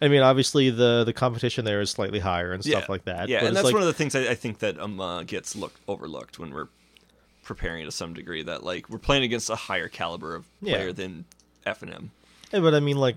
I 0.00 0.08
mean, 0.08 0.22
obviously, 0.22 0.70
the 0.70 1.02
the 1.04 1.12
competition 1.12 1.64
there 1.64 1.80
is 1.80 1.90
slightly 1.90 2.20
higher 2.20 2.52
and 2.52 2.62
stuff 2.62 2.82
yeah. 2.82 2.92
like 2.92 3.04
that. 3.06 3.28
Yeah, 3.28 3.44
and 3.44 3.56
that's 3.56 3.64
like, 3.64 3.74
one 3.74 3.82
of 3.82 3.88
the 3.88 3.92
things 3.92 4.14
I, 4.14 4.28
I 4.28 4.34
think 4.34 4.60
that 4.60 4.78
um 4.78 5.00
uh, 5.00 5.24
gets 5.24 5.56
look 5.56 5.74
overlooked 5.88 6.38
when 6.38 6.52
we're 6.52 6.68
preparing 7.48 7.84
to 7.86 7.90
some 7.90 8.14
degree. 8.14 8.42
That 8.44 8.62
like 8.62 8.88
we're 8.88 8.98
playing 8.98 9.24
against 9.24 9.50
a 9.50 9.56
higher 9.56 9.88
caliber 9.88 10.34
of 10.36 10.46
Yeah. 10.60 10.74
player 10.76 10.92
than 10.92 11.24
F 11.66 11.82
and 11.82 11.92
M. 11.92 12.10
Yeah, 12.52 12.60
but 12.60 12.74
I 12.74 12.80
mean, 12.80 12.98
like, 12.98 13.16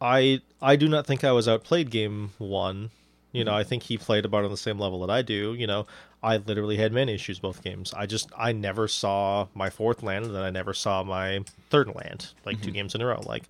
I 0.00 0.40
I 0.62 0.76
do 0.76 0.88
not 0.88 1.06
think 1.06 1.24
I 1.24 1.32
was 1.32 1.46
outplayed 1.48 1.90
game 1.90 2.32
one. 2.38 2.90
You 3.32 3.42
know, 3.44 3.50
Mm-hmm. 3.50 3.58
I 3.58 3.64
think 3.64 3.82
he 3.82 3.98
played 3.98 4.24
about 4.24 4.44
on 4.44 4.50
the 4.52 4.56
same 4.56 4.78
level 4.78 5.00
that 5.00 5.10
I 5.10 5.22
do. 5.22 5.54
You 5.54 5.66
know, 5.66 5.86
I 6.22 6.36
literally 6.36 6.76
had 6.76 6.92
mana 6.92 7.12
issues 7.12 7.40
both 7.40 7.62
games. 7.64 7.92
I 7.92 8.06
just 8.06 8.30
I 8.38 8.52
never 8.52 8.86
saw 8.88 9.48
my 9.54 9.70
fourth 9.70 10.02
land, 10.04 10.24
and 10.26 10.34
then 10.34 10.42
I 10.42 10.50
never 10.50 10.72
saw 10.72 11.02
my 11.02 11.40
third 11.68 11.88
land, 11.94 12.32
like 12.46 12.56
Mm-hmm. 12.56 12.64
two 12.64 12.70
games 12.70 12.94
in 12.94 13.00
a 13.00 13.06
row. 13.06 13.20
Like, 13.26 13.42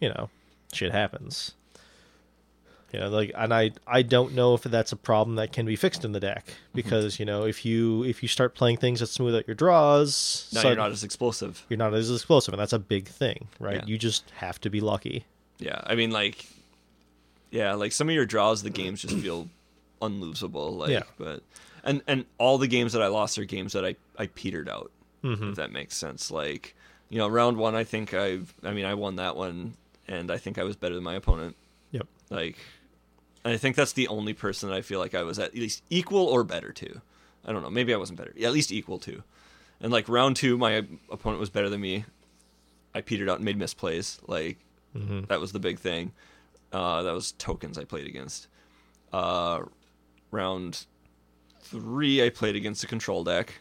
you 0.00 0.10
know, 0.10 0.28
shit 0.72 0.92
happens. 0.92 1.52
You 2.92 3.00
know, 3.00 3.08
like, 3.08 3.32
and 3.34 3.52
I 3.52 3.72
I 3.86 4.02
don't 4.02 4.34
know 4.34 4.54
if 4.54 4.62
that's 4.62 4.92
a 4.92 4.96
problem 4.96 5.36
that 5.36 5.52
can 5.52 5.66
be 5.66 5.76
fixed 5.76 6.04
in 6.04 6.12
the 6.12 6.20
deck 6.20 6.46
Mm-hmm. 6.46 6.54
because 6.74 7.18
you 7.18 7.24
know 7.26 7.44
if 7.44 7.64
you 7.64 8.04
if 8.04 8.22
you 8.22 8.28
start 8.28 8.54
playing 8.54 8.76
things 8.76 9.00
that 9.00 9.06
smooth 9.08 9.34
out 9.34 9.46
your 9.48 9.54
draws, 9.56 10.48
Now 10.54 10.60
so- 10.62 10.68
you're 10.68 10.76
not 10.76 10.92
as 10.92 11.02
explosive. 11.04 11.64
you're 11.68 11.76
not 11.78 11.92
as 11.94 12.10
explosive, 12.10 12.54
and 12.54 12.60
that's 12.60 12.72
a 12.72 12.78
big 12.78 13.08
thing, 13.08 13.48
right? 13.58 13.76
Yeah. 13.76 13.86
You 13.86 13.98
just 13.98 14.30
have 14.36 14.60
to 14.62 14.70
be 14.70 14.80
lucky. 14.80 15.24
Yeah, 15.58 15.80
I 15.84 15.94
mean 15.96 16.10
like, 16.10 16.46
yeah, 17.50 17.74
like 17.74 17.92
some 17.92 18.08
of 18.08 18.14
your 18.14 18.26
draws, 18.26 18.62
the 18.62 18.70
games 18.70 19.02
just 19.02 19.16
feel 19.16 19.48
unlosable. 20.02 20.76
Like, 20.76 20.90
Yeah. 20.90 21.02
but 21.18 21.42
and 21.84 22.02
and 22.06 22.24
all 22.38 22.58
the 22.58 22.66
games 22.68 22.92
that 22.92 23.02
I 23.02 23.06
lost 23.08 23.38
are 23.38 23.44
games 23.44 23.72
that 23.72 23.84
I 23.84 23.96
I 24.18 24.26
petered 24.28 24.68
out. 24.68 24.90
Mhm. 25.24 25.50
If 25.50 25.56
that 25.56 25.72
makes 25.72 25.96
sense. 25.96 26.30
Like, 26.30 26.74
you 27.08 27.18
know, 27.18 27.26
round 27.28 27.56
one, 27.56 27.74
I 27.74 27.84
think 27.84 28.14
I've, 28.14 28.54
I 28.62 28.72
mean, 28.72 28.84
I 28.84 28.94
won 28.94 29.16
that 29.16 29.34
one, 29.36 29.74
and 30.06 30.30
I 30.30 30.36
think 30.38 30.58
I 30.58 30.62
was 30.62 30.76
better 30.76 30.94
than 30.94 31.02
my 31.02 31.14
opponent. 31.14 31.56
Yep. 31.90 32.06
Like, 32.30 32.58
and 33.46 33.54
I 33.54 33.56
think 33.56 33.76
that's 33.76 33.92
the 33.92 34.08
only 34.08 34.34
person 34.34 34.68
that 34.68 34.74
I 34.74 34.82
feel 34.82 34.98
like 34.98 35.14
I 35.14 35.22
was 35.22 35.38
at 35.38 35.54
least 35.54 35.82
equal 35.88 36.26
or 36.26 36.42
better 36.44 36.72
to. 36.72 37.00
I 37.44 37.52
don't 37.52 37.62
know. 37.62 37.70
Maybe 37.70 37.94
I 37.94 37.96
wasn't 37.96 38.18
better. 38.18 38.32
Yeah, 38.36 38.48
at 38.48 38.52
least 38.54 38.72
equal 38.72 38.98
to. 39.00 39.22
And 39.80 39.92
like 39.92 40.08
round 40.08 40.34
two, 40.36 40.58
my 40.58 40.84
opponent 41.10 41.38
was 41.40 41.48
better 41.50 41.68
than 41.68 41.80
me. 41.80 42.04
I 42.94 43.02
petered 43.02 43.28
out 43.28 43.36
and 43.36 43.44
made 43.44 43.58
misplays. 43.58 44.18
Like 44.26 44.58
That 45.28 45.40
was 45.40 45.52
the 45.52 45.58
big 45.60 45.78
thing. 45.78 46.12
Uh, 46.72 47.02
that 47.02 47.12
was 47.14 47.32
tokens 47.32 47.78
I 47.78 47.84
played 47.84 48.06
against. 48.06 48.48
Uh, 49.12 49.60
round 50.30 50.86
three, 51.60 52.24
I 52.24 52.30
played 52.30 52.56
against 52.56 52.82
a 52.84 52.86
control 52.86 53.22
deck. 53.24 53.60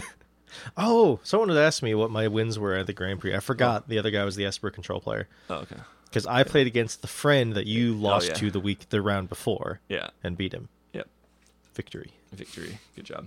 Oh, 0.76 1.20
someone 1.24 1.48
had 1.48 1.58
asked 1.58 1.82
me 1.82 1.94
what 1.94 2.10
my 2.10 2.28
wins 2.28 2.58
were 2.58 2.74
at 2.74 2.86
the 2.86 2.92
Grand 2.92 3.20
Prix. 3.20 3.34
I 3.34 3.40
forgot 3.40 3.88
the 3.88 3.98
other 3.98 4.10
guy 4.10 4.24
was 4.24 4.36
the 4.36 4.44
Esper 4.46 4.70
control 4.70 5.00
player 5.00 5.28
Oh, 5.50 5.56
okay. 5.56 5.76
Because 6.14 6.26
I 6.28 6.44
played 6.44 6.68
against 6.68 7.02
the 7.02 7.08
friend 7.08 7.54
that 7.54 7.66
you 7.66 7.92
lost 7.92 8.28
yeah. 8.28 8.34
to 8.34 8.50
the 8.52 8.60
week 8.60 8.88
the 8.90 9.02
round 9.02 9.28
before 9.28 9.80
Yeah. 9.88 10.10
and 10.22 10.36
beat 10.36 10.52
him. 10.54 10.68
Yep. 10.92 11.08
Victory. 11.74 12.12
Victory. 12.32 12.78
Good 12.94 13.04
job. 13.04 13.26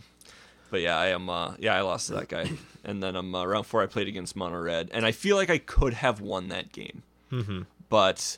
But 0.71 0.79
yeah, 0.79 0.97
I 0.97 1.07
am. 1.07 1.29
Uh, 1.29 1.55
yeah, 1.59 1.75
I 1.75 1.81
lost 1.81 2.07
to 2.07 2.13
that 2.13 2.29
guy, 2.29 2.49
and 2.85 3.03
then 3.03 3.17
um, 3.17 3.35
uh, 3.35 3.45
round 3.45 3.65
four 3.65 3.83
I 3.83 3.87
played 3.87 4.07
against 4.07 4.37
Mono 4.37 4.57
Red, 4.57 4.89
and 4.93 5.05
I 5.05 5.11
feel 5.11 5.35
like 5.35 5.49
I 5.49 5.57
could 5.57 5.93
have 5.95 6.21
won 6.21 6.47
that 6.47 6.71
game, 6.71 7.03
Mm-hmm. 7.29 7.63
but 7.89 8.37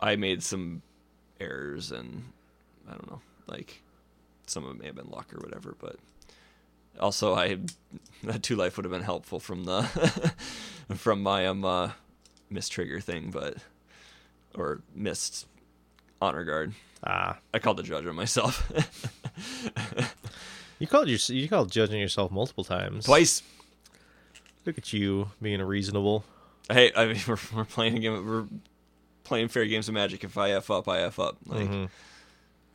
I 0.00 0.14
made 0.14 0.44
some 0.44 0.82
errors, 1.40 1.90
and 1.90 2.22
I 2.88 2.92
don't 2.92 3.10
know, 3.10 3.20
like 3.48 3.82
some 4.46 4.64
of 4.64 4.70
it 4.76 4.78
may 4.80 4.86
have 4.86 4.94
been 4.96 5.10
luck 5.10 5.34
or 5.34 5.38
whatever. 5.38 5.74
But 5.78 5.96
also, 7.00 7.34
I 7.34 7.58
that 8.22 8.44
two 8.44 8.54
life 8.54 8.76
would 8.76 8.84
have 8.84 8.92
been 8.92 9.02
helpful 9.02 9.40
from 9.40 9.64
the 9.64 9.82
from 10.94 11.20
my 11.20 11.46
um 11.48 11.64
uh, 11.64 11.90
miss 12.48 12.68
trigger 12.68 13.00
thing, 13.00 13.30
but 13.32 13.56
or 14.54 14.80
missed 14.94 15.46
honor 16.20 16.44
guard. 16.44 16.72
Ah, 17.04 17.38
I 17.54 17.60
called 17.60 17.76
the 17.76 17.84
judge 17.84 18.06
on 18.06 18.16
myself 18.16 18.72
you 20.80 20.86
called 20.86 21.08
your 21.08 21.18
you 21.28 21.48
called 21.48 21.70
judging 21.70 22.00
yourself 22.00 22.30
multiple 22.30 22.64
times. 22.64 23.04
twice. 23.04 23.42
Look 24.66 24.78
at 24.78 24.92
you 24.92 25.30
being 25.40 25.62
reasonable. 25.62 26.24
Hey, 26.70 26.92
I 26.96 27.06
mean, 27.06 27.16
we're, 27.28 27.36
we're 27.54 27.64
playing 27.64 27.96
a 27.96 28.00
game. 28.00 28.26
We're 28.26 28.44
playing 29.24 29.48
fair 29.48 29.64
games 29.66 29.88
of 29.88 29.94
Magic. 29.94 30.24
If 30.24 30.36
I 30.36 30.50
f 30.50 30.70
up, 30.70 30.88
I 30.88 31.00
f 31.02 31.18
up. 31.18 31.36
Like, 31.46 31.68
Mhm. 31.70 31.88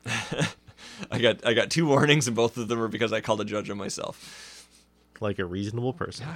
I 1.12 1.20
got 1.20 1.46
I 1.46 1.54
got 1.54 1.70
two 1.70 1.86
warnings, 1.86 2.28
and 2.28 2.36
both 2.36 2.58
of 2.58 2.68
them 2.68 2.80
were 2.80 2.88
because 2.88 3.14
I 3.14 3.22
called 3.22 3.42
a 3.42 3.46
judge 3.46 3.70
on 3.70 3.78
myself. 3.78 4.53
Like 5.24 5.40
a 5.40 5.46
reasonable 5.46 5.94
person. 5.94 6.28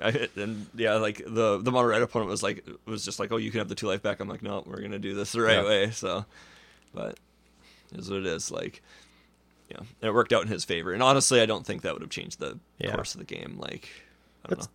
I, 0.00 0.28
and 0.36 0.66
yeah, 0.74 0.94
like 0.94 1.18
the 1.26 1.58
the 1.58 1.72
red 1.72 2.02
opponent 2.02 2.30
was 2.30 2.42
like 2.42 2.64
was 2.86 3.04
just 3.04 3.18
like, 3.18 3.32
oh, 3.32 3.36
you 3.36 3.50
can 3.50 3.58
have 3.58 3.68
the 3.68 3.74
two 3.74 3.88
life 3.88 4.00
back. 4.02 4.20
I'm 4.20 4.28
like, 4.28 4.42
no, 4.42 4.62
we're 4.64 4.80
gonna 4.80 4.98
do 5.00 5.12
this 5.14 5.32
the 5.32 5.40
right 5.42 5.56
Yeah. 5.56 5.64
way. 5.64 5.90
So, 5.90 6.24
but 6.94 7.18
it 7.92 7.98
is 7.98 8.08
what 8.10 8.20
it 8.20 8.26
is. 8.26 8.50
Like, 8.50 8.80
yeah, 9.70 9.78
and 9.78 9.86
it 10.02 10.14
worked 10.14 10.32
out 10.32 10.42
in 10.42 10.48
his 10.48 10.64
favor. 10.64 10.92
And 10.92 11.02
honestly, 11.02 11.40
I 11.40 11.46
don't 11.46 11.66
think 11.66 11.82
that 11.82 11.92
would 11.94 12.02
have 12.02 12.10
changed 12.10 12.38
the 12.38 12.58
Yeah. 12.78 12.94
course 12.94 13.14
of 13.14 13.18
the 13.18 13.26
game. 13.26 13.56
Like, 13.58 13.88
I 14.44 14.48
don't 14.50 14.58
That's- 14.60 14.66
know. 14.68 14.72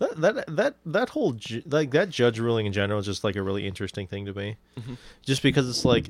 That 0.00 0.20
that 0.20 0.56
that 0.56 0.74
that 0.86 1.08
whole 1.10 1.32
ju- 1.32 1.62
like 1.66 1.90
that 1.92 2.10
judge 2.10 2.38
ruling 2.38 2.66
in 2.66 2.72
general 2.72 2.98
is 3.00 3.06
just 3.06 3.22
like 3.24 3.34
a 3.36 3.42
really 3.42 3.66
interesting 3.66 4.06
thing 4.06 4.26
to 4.26 4.32
me, 4.34 4.56
Mm-hmm. 4.78 4.94
just 5.24 5.42
because 5.42 5.68
it's 5.68 5.84
like 5.84 6.06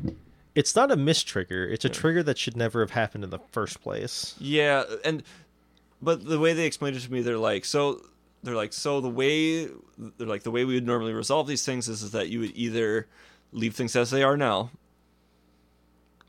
it's 0.54 0.74
not 0.76 0.90
a 0.90 0.96
mistrigger; 0.96 1.70
it's 1.70 1.84
a 1.84 1.88
trigger 1.88 2.22
that 2.22 2.36
should 2.36 2.56
never 2.56 2.80
have 2.80 2.90
happened 2.90 3.24
in 3.24 3.30
the 3.30 3.38
first 3.52 3.80
place. 3.82 4.34
Yeah, 4.38 4.84
and 5.04 5.22
but 6.00 6.24
the 6.24 6.38
way 6.38 6.52
they 6.52 6.66
explained 6.66 6.96
it 6.96 7.00
to 7.00 7.12
me, 7.12 7.22
they're 7.22 7.38
like, 7.38 7.64
so 7.64 8.02
they're 8.42 8.54
like, 8.54 8.72
so 8.72 9.00
the 9.00 9.08
way 9.08 9.66
they're 9.66 10.26
like 10.26 10.42
the 10.42 10.50
way 10.50 10.64
we 10.64 10.74
would 10.74 10.86
normally 10.86 11.12
resolve 11.12 11.46
these 11.46 11.64
things 11.64 11.88
is, 11.88 12.02
is 12.02 12.12
that 12.12 12.28
you 12.28 12.40
would 12.40 12.52
either 12.54 13.06
leave 13.52 13.74
things 13.74 13.96
as 13.96 14.10
they 14.10 14.22
are 14.22 14.36
now, 14.36 14.70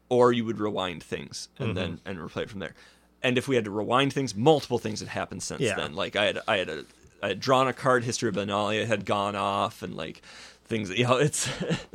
or 0.09 0.31
you 0.31 0.43
would 0.45 0.59
rewind 0.59 1.03
things 1.03 1.49
and 1.57 1.69
mm-hmm. 1.69 1.75
then 1.77 2.01
and 2.05 2.17
replay 2.19 2.43
it 2.43 2.49
from 2.49 2.59
there. 2.59 2.73
And 3.21 3.37
if 3.37 3.47
we 3.47 3.55
had 3.55 3.65
to 3.65 3.71
rewind 3.71 4.13
things, 4.13 4.35
multiple 4.35 4.79
things 4.79 5.01
had 5.01 5.09
happened 5.09 5.43
since 5.43 5.61
Yeah. 5.61 5.75
then. 5.75 5.93
Like 5.93 6.15
I 6.15 6.25
had 6.25 6.39
I 6.47 6.57
had 6.57 6.69
a 6.69 6.85
I 7.21 7.27
had 7.29 7.39
drawn 7.39 7.67
a 7.67 7.73
card, 7.73 8.03
History 8.05 8.29
of 8.29 8.35
Benalia 8.35 8.87
had 8.87 9.05
gone 9.05 9.35
off, 9.35 9.83
and 9.83 9.95
like 9.95 10.21
things. 10.65 10.89
You 10.97 11.03
know, 11.05 11.17
it's 11.17 11.49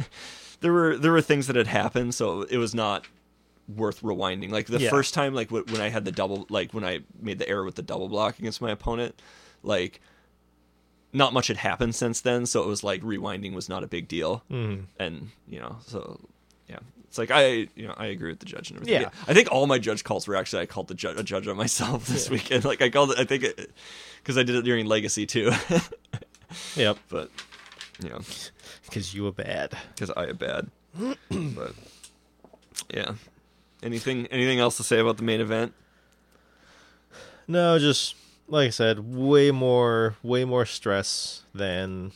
there 0.60 0.72
were 0.72 0.96
there 0.96 1.12
were 1.12 1.22
things 1.22 1.46
that 1.48 1.56
had 1.56 1.66
happened, 1.66 2.14
so 2.14 2.42
it 2.42 2.58
was 2.58 2.74
not 2.74 3.06
worth 3.68 4.02
rewinding. 4.02 4.50
Like 4.50 4.66
the 4.66 4.78
Yeah. 4.78 4.90
first 4.90 5.14
time, 5.14 5.34
like 5.34 5.50
when 5.50 5.80
I 5.80 5.88
had 5.88 6.04
the 6.04 6.12
double, 6.12 6.46
like 6.50 6.72
when 6.74 6.84
I 6.84 7.00
made 7.20 7.38
the 7.38 7.48
error 7.48 7.64
with 7.64 7.74
the 7.76 7.82
double 7.82 8.08
block 8.08 8.38
against 8.38 8.60
my 8.60 8.70
opponent, 8.70 9.20
like 9.62 10.00
not 11.12 11.32
much 11.32 11.46
had 11.46 11.56
happened 11.56 11.94
since 11.94 12.20
then, 12.20 12.44
so 12.46 12.62
it 12.62 12.66
was 12.66 12.82
like 12.84 13.00
rewinding 13.02 13.54
was 13.54 13.68
not 13.68 13.82
a 13.84 13.86
big 13.86 14.08
deal. 14.08 14.42
Mm. 14.50 14.84
And 14.98 15.30
you 15.48 15.60
know, 15.60 15.76
so 15.86 16.20
yeah, 16.68 16.78
it's 17.04 17.16
like 17.18 17.30
I, 17.30 17.68
you 17.76 17.86
know, 17.86 17.94
I 17.96 18.06
agree 18.06 18.30
with 18.30 18.40
the 18.40 18.46
judge 18.46 18.70
and 18.70 18.78
everything. 18.80 19.02
Yeah. 19.02 19.10
I 19.28 19.32
think 19.34 19.50
all 19.52 19.66
my 19.66 19.78
judge 19.78 20.02
calls 20.04 20.26
were 20.26 20.34
actually 20.36 20.62
I 20.62 20.66
called 20.66 20.88
the 20.88 20.94
judge 20.94 21.18
a 21.18 21.22
judge 21.22 21.46
on 21.48 21.56
myself 21.56 22.06
this 22.08 22.28
weekend. 22.28 22.64
Like 22.64 22.82
I 22.82 22.90
called 22.90 23.12
it, 23.12 23.18
I 23.18 23.24
think 23.24 23.44
it 23.44 23.70
because 24.22 24.36
I 24.36 24.42
did 24.42 24.56
it 24.56 24.62
during 24.62 24.86
Legacy 24.86 25.24
too, 25.26 25.52
Yep, 26.76 26.98
but 27.08 27.30
you 28.02 28.08
know, 28.10 28.20
because 28.84 29.14
you 29.14 29.22
were 29.24 29.32
bad. 29.32 29.76
because 29.94 30.10
I 30.16 30.26
am 30.26 30.36
bad. 30.36 30.68
but 31.30 31.74
yeah, 32.92 33.12
anything 33.84 34.26
anything 34.28 34.58
else 34.58 34.76
to 34.78 34.82
say 34.82 34.98
about 34.98 35.16
the 35.18 35.22
main 35.22 35.40
event? 35.40 35.72
No, 37.46 37.78
just 37.78 38.16
like 38.48 38.68
I 38.68 38.70
said, 38.70 39.14
way 39.14 39.50
more, 39.50 40.16
way 40.22 40.44
more 40.44 40.66
stress 40.66 41.42
than 41.54 42.12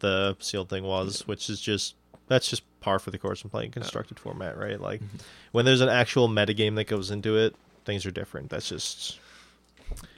the 0.00 0.36
sealed 0.38 0.68
thing 0.68 0.84
was, 0.84 1.26
which 1.26 1.48
is 1.50 1.60
just 1.60 1.94
that's 2.28 2.48
just 2.48 2.62
par 2.80 2.98
for 2.98 3.10
the 3.10 3.18
course 3.18 3.42
in 3.42 3.50
playing 3.50 3.70
constructed 3.72 4.18
format, 4.18 4.56
right? 4.56 4.80
Like 4.90 5.00
when 5.52 5.64
there's 5.64 5.80
an 5.80 5.88
actual 5.88 6.28
metagame 6.28 6.76
that 6.76 6.84
goes 6.86 7.10
into 7.10 7.36
it, 7.36 7.54
things 7.84 8.06
are 8.06 8.10
different. 8.10 8.50
That's 8.50 8.68
just 8.68 9.18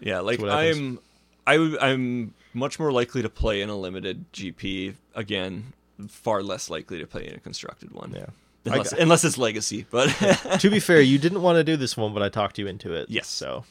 Yeah, 0.00 0.20
like. 0.20 0.40
I'm, 0.42 0.98
I 1.46 1.54
I'm 1.80 2.34
much 2.54 2.78
more 2.78 2.92
likely 2.92 3.22
to 3.22 3.28
play 3.28 3.62
in 3.62 3.68
a 3.68 3.76
limited 3.76 4.24
GP 4.32 4.94
again. 5.14 5.72
Far 6.08 6.42
less 6.42 6.68
likely 6.70 6.98
to 6.98 7.06
play 7.06 7.26
in 7.26 7.34
a 7.34 7.38
constructed 7.40 7.92
one. 7.92 8.12
yeah. 8.16 8.26
Unless, 8.64 8.92
I- 8.92 8.98
unless 8.98 9.25
it's 9.25 9.38
legacy. 9.38 9.87
But 9.90 10.07
to 10.61 10.70
be 10.70 10.79
fair, 10.81 11.01
you 11.01 11.18
didn't 11.18 11.42
want 11.42 11.57
to 11.57 11.64
do 11.64 11.77
this 11.77 11.96
one, 11.96 12.12
but 12.14 12.22
I 12.22 12.29
talked 12.29 12.59
you 12.59 12.66
into 12.66 12.92
it. 12.94 13.09
Yes. 13.11 13.27
So 13.29 13.64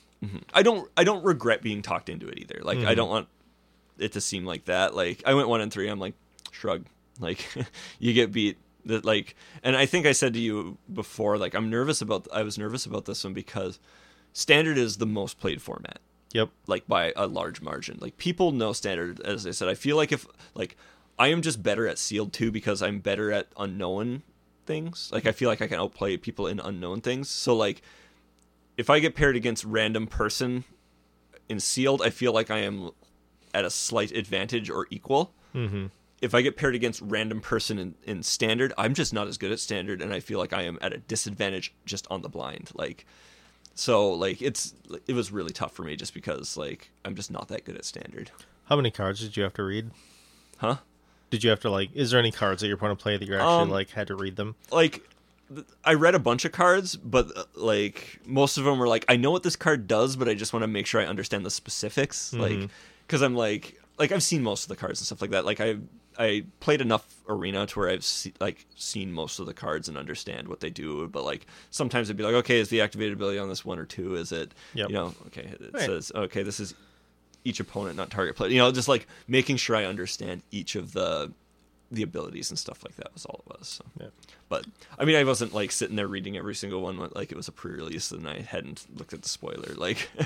I 0.53 0.61
don't, 0.63 0.89
I 0.95 1.03
don't 1.03 1.23
regret 1.23 1.61
being 1.61 1.81
talked 1.81 2.09
into 2.09 2.27
it 2.27 2.37
either. 2.39 2.59
Like 2.63 2.79
I 2.79 2.93
Mhm. 2.93 2.95
don't 2.95 3.09
want 3.09 3.27
it 3.97 4.11
to 4.13 4.21
seem 4.21 4.45
like 4.45 4.65
that. 4.65 4.95
Like 4.95 5.23
I 5.25 5.33
went 5.33 5.47
one 5.49 5.61
and 5.61 5.71
three. 5.71 5.87
I'm 5.89 5.99
like 5.99 6.13
shrug. 6.51 6.85
Like 7.19 7.47
you 7.99 8.13
get 8.13 8.31
beat. 8.31 8.57
That 8.85 9.05
like, 9.05 9.35
and 9.61 9.75
I 9.77 9.85
think 9.85 10.07
I 10.07 10.11
said 10.11 10.33
to 10.33 10.39
you 10.39 10.77
before. 10.91 11.37
Like 11.37 11.53
I'm 11.53 11.69
nervous 11.69 12.01
about. 12.01 12.27
I 12.33 12.41
was 12.41 12.57
nervous 12.57 12.85
about 12.87 13.05
this 13.05 13.23
one 13.23 13.33
because 13.33 13.79
standard 14.33 14.77
is 14.77 14.97
the 14.97 15.05
most 15.05 15.39
played 15.39 15.61
format. 15.61 15.99
yep. 16.33 16.49
like 16.65 16.87
by 16.87 17.13
a 17.15 17.27
large 17.27 17.61
margin. 17.61 17.97
Like 18.01 18.17
people 18.17 18.51
know 18.51 18.73
standard 18.73 19.19
as 19.21 19.45
I 19.45 19.51
said. 19.51 19.67
I 19.67 19.75
feel 19.75 19.97
like 19.97 20.11
if 20.11 20.25
like 20.55 20.77
I 21.19 21.27
am 21.27 21.43
just 21.43 21.61
better 21.61 21.87
at 21.87 21.99
sealed 21.99 22.33
too 22.33 22.51
because 22.51 22.81
I'm 22.81 22.99
better 22.99 23.31
at 23.31 23.47
unknown 23.57 24.23
things. 24.71 25.09
Like 25.11 25.25
I 25.25 25.33
feel 25.33 25.49
like 25.49 25.61
I 25.61 25.67
can 25.67 25.79
outplay 25.79 26.15
people 26.17 26.47
in 26.47 26.59
unknown 26.59 27.01
things. 27.01 27.27
So 27.29 27.53
like 27.55 27.81
if 28.77 28.89
I 28.89 28.99
get 28.99 29.15
paired 29.15 29.35
against 29.35 29.65
random 29.65 30.07
person 30.07 30.63
in 31.49 31.59
sealed, 31.59 32.01
I 32.01 32.09
feel 32.09 32.31
like 32.33 32.49
I 32.49 32.59
am 32.59 32.91
at 33.53 33.65
a 33.65 33.69
slight 33.69 34.11
advantage 34.11 34.69
or 34.69 34.87
equal. 34.89 35.33
Mm-hmm. 35.53 35.87
If 36.21 36.33
I 36.33 36.41
get 36.41 36.55
paired 36.55 36.75
against 36.75 37.01
random 37.01 37.41
person 37.41 37.77
in, 37.79 37.95
in 38.03 38.23
standard, 38.23 38.71
I'm 38.77 38.93
just 38.93 39.11
not 39.13 39.27
as 39.27 39.37
good 39.37 39.51
at 39.51 39.59
standard, 39.59 40.01
and 40.01 40.13
I 40.13 40.19
feel 40.21 40.39
like 40.39 40.53
I 40.53 40.61
am 40.61 40.77
at 40.79 40.93
a 40.93 40.99
disadvantage 40.99 41.73
just 41.85 42.07
on 42.11 42.21
the 42.21 42.29
blind. 42.29 42.71
Like, 42.75 43.05
so 43.73 44.11
like 44.11 44.41
it's 44.41 44.73
it 45.07 45.13
was 45.13 45.31
really 45.31 45.51
tough 45.51 45.73
for 45.73 45.83
me 45.83 45.95
just 45.97 46.13
because 46.13 46.55
like 46.55 46.91
I'm 47.03 47.15
just 47.15 47.31
not 47.31 47.47
that 47.49 47.65
good 47.65 47.75
at 47.75 47.85
standard, 47.85 48.31
How 48.65 48.75
many 48.77 48.91
cards 48.91 49.19
did 49.19 49.35
you 49.35 49.43
have 49.43 49.53
to 49.55 49.63
read? 49.63 49.91
huh? 50.57 50.77
Did 51.31 51.43
you 51.43 51.49
have 51.49 51.61
to 51.61 51.71
like? 51.71 51.89
Is 51.95 52.11
there 52.11 52.19
any 52.19 52.31
cards 52.31 52.61
that 52.61 52.67
your 52.67 52.77
to 52.77 52.95
play 52.95 53.17
that 53.17 53.25
you 53.27 53.33
actually 53.33 53.47
Um, 53.63 53.69
like 53.69 53.89
had 53.89 54.07
to 54.07 54.15
read 54.15 54.35
them? 54.35 54.53
Like, 54.71 55.01
I 55.83 55.95
read 55.95 56.13
a 56.13 56.19
bunch 56.19 56.45
of 56.45 56.51
cards, 56.51 56.95
but 56.95 57.35
uh, 57.35 57.43
like 57.55 58.19
most 58.25 58.57
of 58.57 58.65
them 58.65 58.77
were 58.77 58.87
like 58.87 59.05
I 59.09 59.15
know 59.15 59.31
what 59.31 59.41
this 59.43 59.55
card 59.55 59.87
does, 59.87 60.15
but 60.15 60.29
I 60.29 60.33
just 60.35 60.53
want 60.53 60.63
to 60.63 60.67
make 60.67 60.85
sure 60.85 61.01
I 61.01 61.05
understand 61.05 61.45
the 61.45 61.49
specifics. 61.51 62.31
Like, 62.33 62.51
Mhm. 62.53 62.69
because 63.07 63.21
I'm 63.21 63.33
like 63.35 63.81
like 63.97 64.11
I've 64.11 64.23
seen 64.23 64.43
most 64.43 64.63
of 64.63 64.69
the 64.69 64.75
cards 64.75 64.99
and 64.99 65.05
stuff 65.07 65.21
like 65.21 65.31
that. 65.31 65.45
Like 65.45 65.59
I 65.59 65.77
I 66.19 66.43
played 66.59 66.81
enough 66.81 67.05
arena 67.29 67.65
to 67.65 67.79
where 67.79 67.89
I've 67.89 68.03
se- 68.03 68.33
like 68.41 68.65
seen 68.75 69.11
most 69.13 69.39
of 69.39 69.45
the 69.45 69.53
cards 69.53 69.87
and 69.87 69.97
understand 69.97 70.47
what 70.49 70.59
they 70.59 70.69
do. 70.69 71.07
But 71.07 71.23
like 71.23 71.47
sometimes 71.69 72.09
it'd 72.09 72.17
be 72.17 72.23
like, 72.23 72.35
okay, 72.35 72.59
is 72.59 72.67
the 72.69 72.81
activated 72.81 73.13
ability 73.13 73.39
on 73.39 73.47
this 73.47 73.63
one 73.63 73.79
or 73.79 73.85
two? 73.85 74.15
Is 74.15 74.31
it 74.33 74.53
Yep. 74.73 74.89
you 74.89 74.95
know 74.95 75.13
okay? 75.27 75.49
It 75.59 75.71
Right. 75.73 75.83
says 75.85 76.11
okay, 76.13 76.43
this 76.43 76.59
is 76.59 76.73
each 77.43 77.59
opponent, 77.59 77.95
not 77.97 78.09
target 78.11 78.35
player. 78.35 78.49
You 78.51 78.59
know, 78.59 78.71
just 78.71 78.87
like 78.87 79.07
making 79.27 79.57
sure 79.57 79.75
I 79.75 79.85
understand 79.85 80.41
each 80.51 80.75
of 80.75 80.93
the 80.93 81.31
the 81.93 82.03
abilities 82.03 82.49
and 82.49 82.57
stuff 82.57 82.83
like 82.85 82.95
that 82.95 83.13
was 83.13 83.25
all 83.25 83.43
it 83.45 83.59
was. 83.59 83.67
So. 83.67 83.83
Yeah. 83.99 84.07
But 84.47 84.65
I 84.97 85.03
mean, 85.05 85.17
I 85.17 85.23
wasn't 85.25 85.53
like 85.53 85.71
sitting 85.71 85.95
there 85.97 86.07
reading 86.07 86.37
every 86.37 86.55
single 86.55 86.81
one 86.81 86.97
like 87.15 87.31
it 87.31 87.35
was 87.35 87.47
a 87.49 87.51
pre-release, 87.51 88.11
and 88.11 88.27
I 88.29 88.39
hadn't 88.41 88.85
looked 88.97 89.11
at 89.13 89.21
the 89.23 89.29
spoiler. 89.29 89.73
Like, 89.75 90.09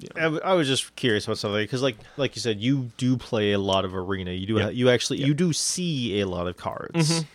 you 0.00 0.08
know. 0.16 0.20
I, 0.20 0.22
w- 0.24 0.42
I 0.44 0.54
was 0.54 0.66
just 0.66 0.94
curious 0.96 1.24
about 1.26 1.38
something 1.38 1.62
because, 1.62 1.82
like, 1.82 1.96
like 2.16 2.34
you 2.34 2.40
said, 2.40 2.60
you 2.60 2.90
do 2.96 3.16
play 3.16 3.52
a 3.52 3.58
lot 3.58 3.84
of 3.84 3.94
arena. 3.94 4.32
You 4.32 4.46
do, 4.46 4.54
Yeah. 4.58 4.70
you 4.70 4.90
actually, 4.90 5.20
Yeah. 5.20 5.26
you 5.26 5.34
do 5.34 5.52
see 5.52 6.20
a 6.20 6.26
lot 6.26 6.48
of 6.48 6.56
cards. 6.56 7.10
Mhm. 7.22 7.26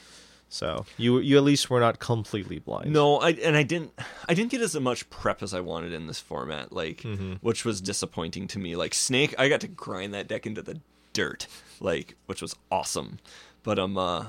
So 0.50 0.86
you, 0.98 1.20
you 1.20 1.38
at 1.38 1.44
least 1.44 1.70
were 1.70 1.80
not 1.82 2.00
completely 2.00 2.60
blind. 2.60 2.92
No, 2.94 3.18
I 3.18 3.32
and 3.32 3.58
I 3.58 3.64
didn't 3.64 3.92
I 4.30 4.34
didn't 4.34 4.52
get 4.52 4.62
as 4.62 4.80
much 4.80 5.10
prep 5.10 5.44
as 5.44 5.54
I 5.54 5.60
wanted 5.60 5.92
in 5.92 6.08
this 6.08 6.20
format, 6.22 6.72
like 6.72 7.00
Mhm. 7.02 7.40
which 7.42 7.66
was 7.66 7.82
disappointing 7.82 8.48
to 8.50 8.60
me. 8.60 8.76
Like 8.78 8.94
Snake, 8.94 9.36
I 9.38 9.50
got 9.50 9.60
to 9.62 9.68
grind 9.68 10.14
that 10.14 10.28
deck 10.28 10.46
into 10.48 10.62
the 10.62 10.80
dirt, 11.12 11.48
like 11.82 12.16
which 12.28 12.42
was 12.42 12.56
awesome. 12.72 13.20
But 13.64 13.78
um, 13.78 13.98
uh, 13.98 14.28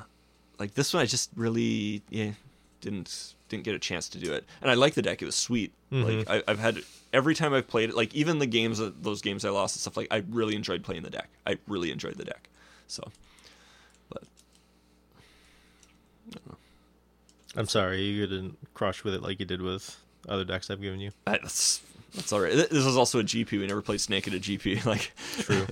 like 0.59 0.75
this 0.75 0.93
one, 0.93 1.03
I 1.03 1.07
just 1.07 1.31
really 1.37 2.03
yeah 2.11 2.33
didn't 2.81 3.35
didn't 3.49 3.63
get 3.65 3.75
a 3.77 3.79
chance 3.79 4.09
to 4.11 4.19
do 4.19 4.33
it. 4.33 4.45
And 4.61 4.71
I 4.73 4.75
like 4.75 4.95
the 4.95 5.03
deck; 5.03 5.23
it 5.23 5.25
was 5.27 5.37
sweet. 5.37 5.73
Like 5.93 6.29
I, 6.29 6.43
I've 6.49 6.59
had 6.59 6.81
every 7.13 7.35
time 7.37 7.55
I've 7.55 7.69
played 7.69 7.91
it, 7.91 7.97
like 7.97 8.13
even 8.15 8.41
the 8.41 8.47
games 8.47 8.81
those 9.01 9.23
games 9.23 9.45
I 9.45 9.51
lost 9.51 9.77
and 9.77 9.81
stuff. 9.81 9.97
Like 9.97 10.09
I 10.11 10.25
really 10.29 10.57
enjoyed 10.57 10.83
playing 10.83 11.05
the 11.05 11.11
deck. 11.11 11.29
I 11.47 11.59
really 11.69 11.93
enjoyed 11.93 12.17
the 12.17 12.25
deck. 12.25 12.49
So, 12.89 13.11
but 14.11 14.25
I'm 17.57 17.67
sorry 17.67 18.03
you 18.03 18.27
didn't 18.27 18.59
crush 18.75 19.05
with 19.05 19.15
it 19.15 19.23
like 19.23 19.41
you 19.41 19.47
did 19.47 19.63
with 19.63 19.97
other 20.29 20.45
decks 20.45 20.71
I've 20.71 20.81
given 20.81 21.01
you. 21.01 21.11
I, 21.27 21.39
that's 21.39 21.81
that's 22.15 22.33
all 22.33 22.41
right. 22.41 22.53
This 22.53 22.85
was 22.85 22.97
also 22.97 23.21
a 23.21 23.25
GP. 23.25 23.53
We 23.53 23.67
never 23.67 23.83
played 23.83 24.01
Snake 24.01 24.29
at 24.29 24.35
a 24.35 24.39
GP. 24.39 24.85
Like 24.87 25.13
True. 25.41 25.67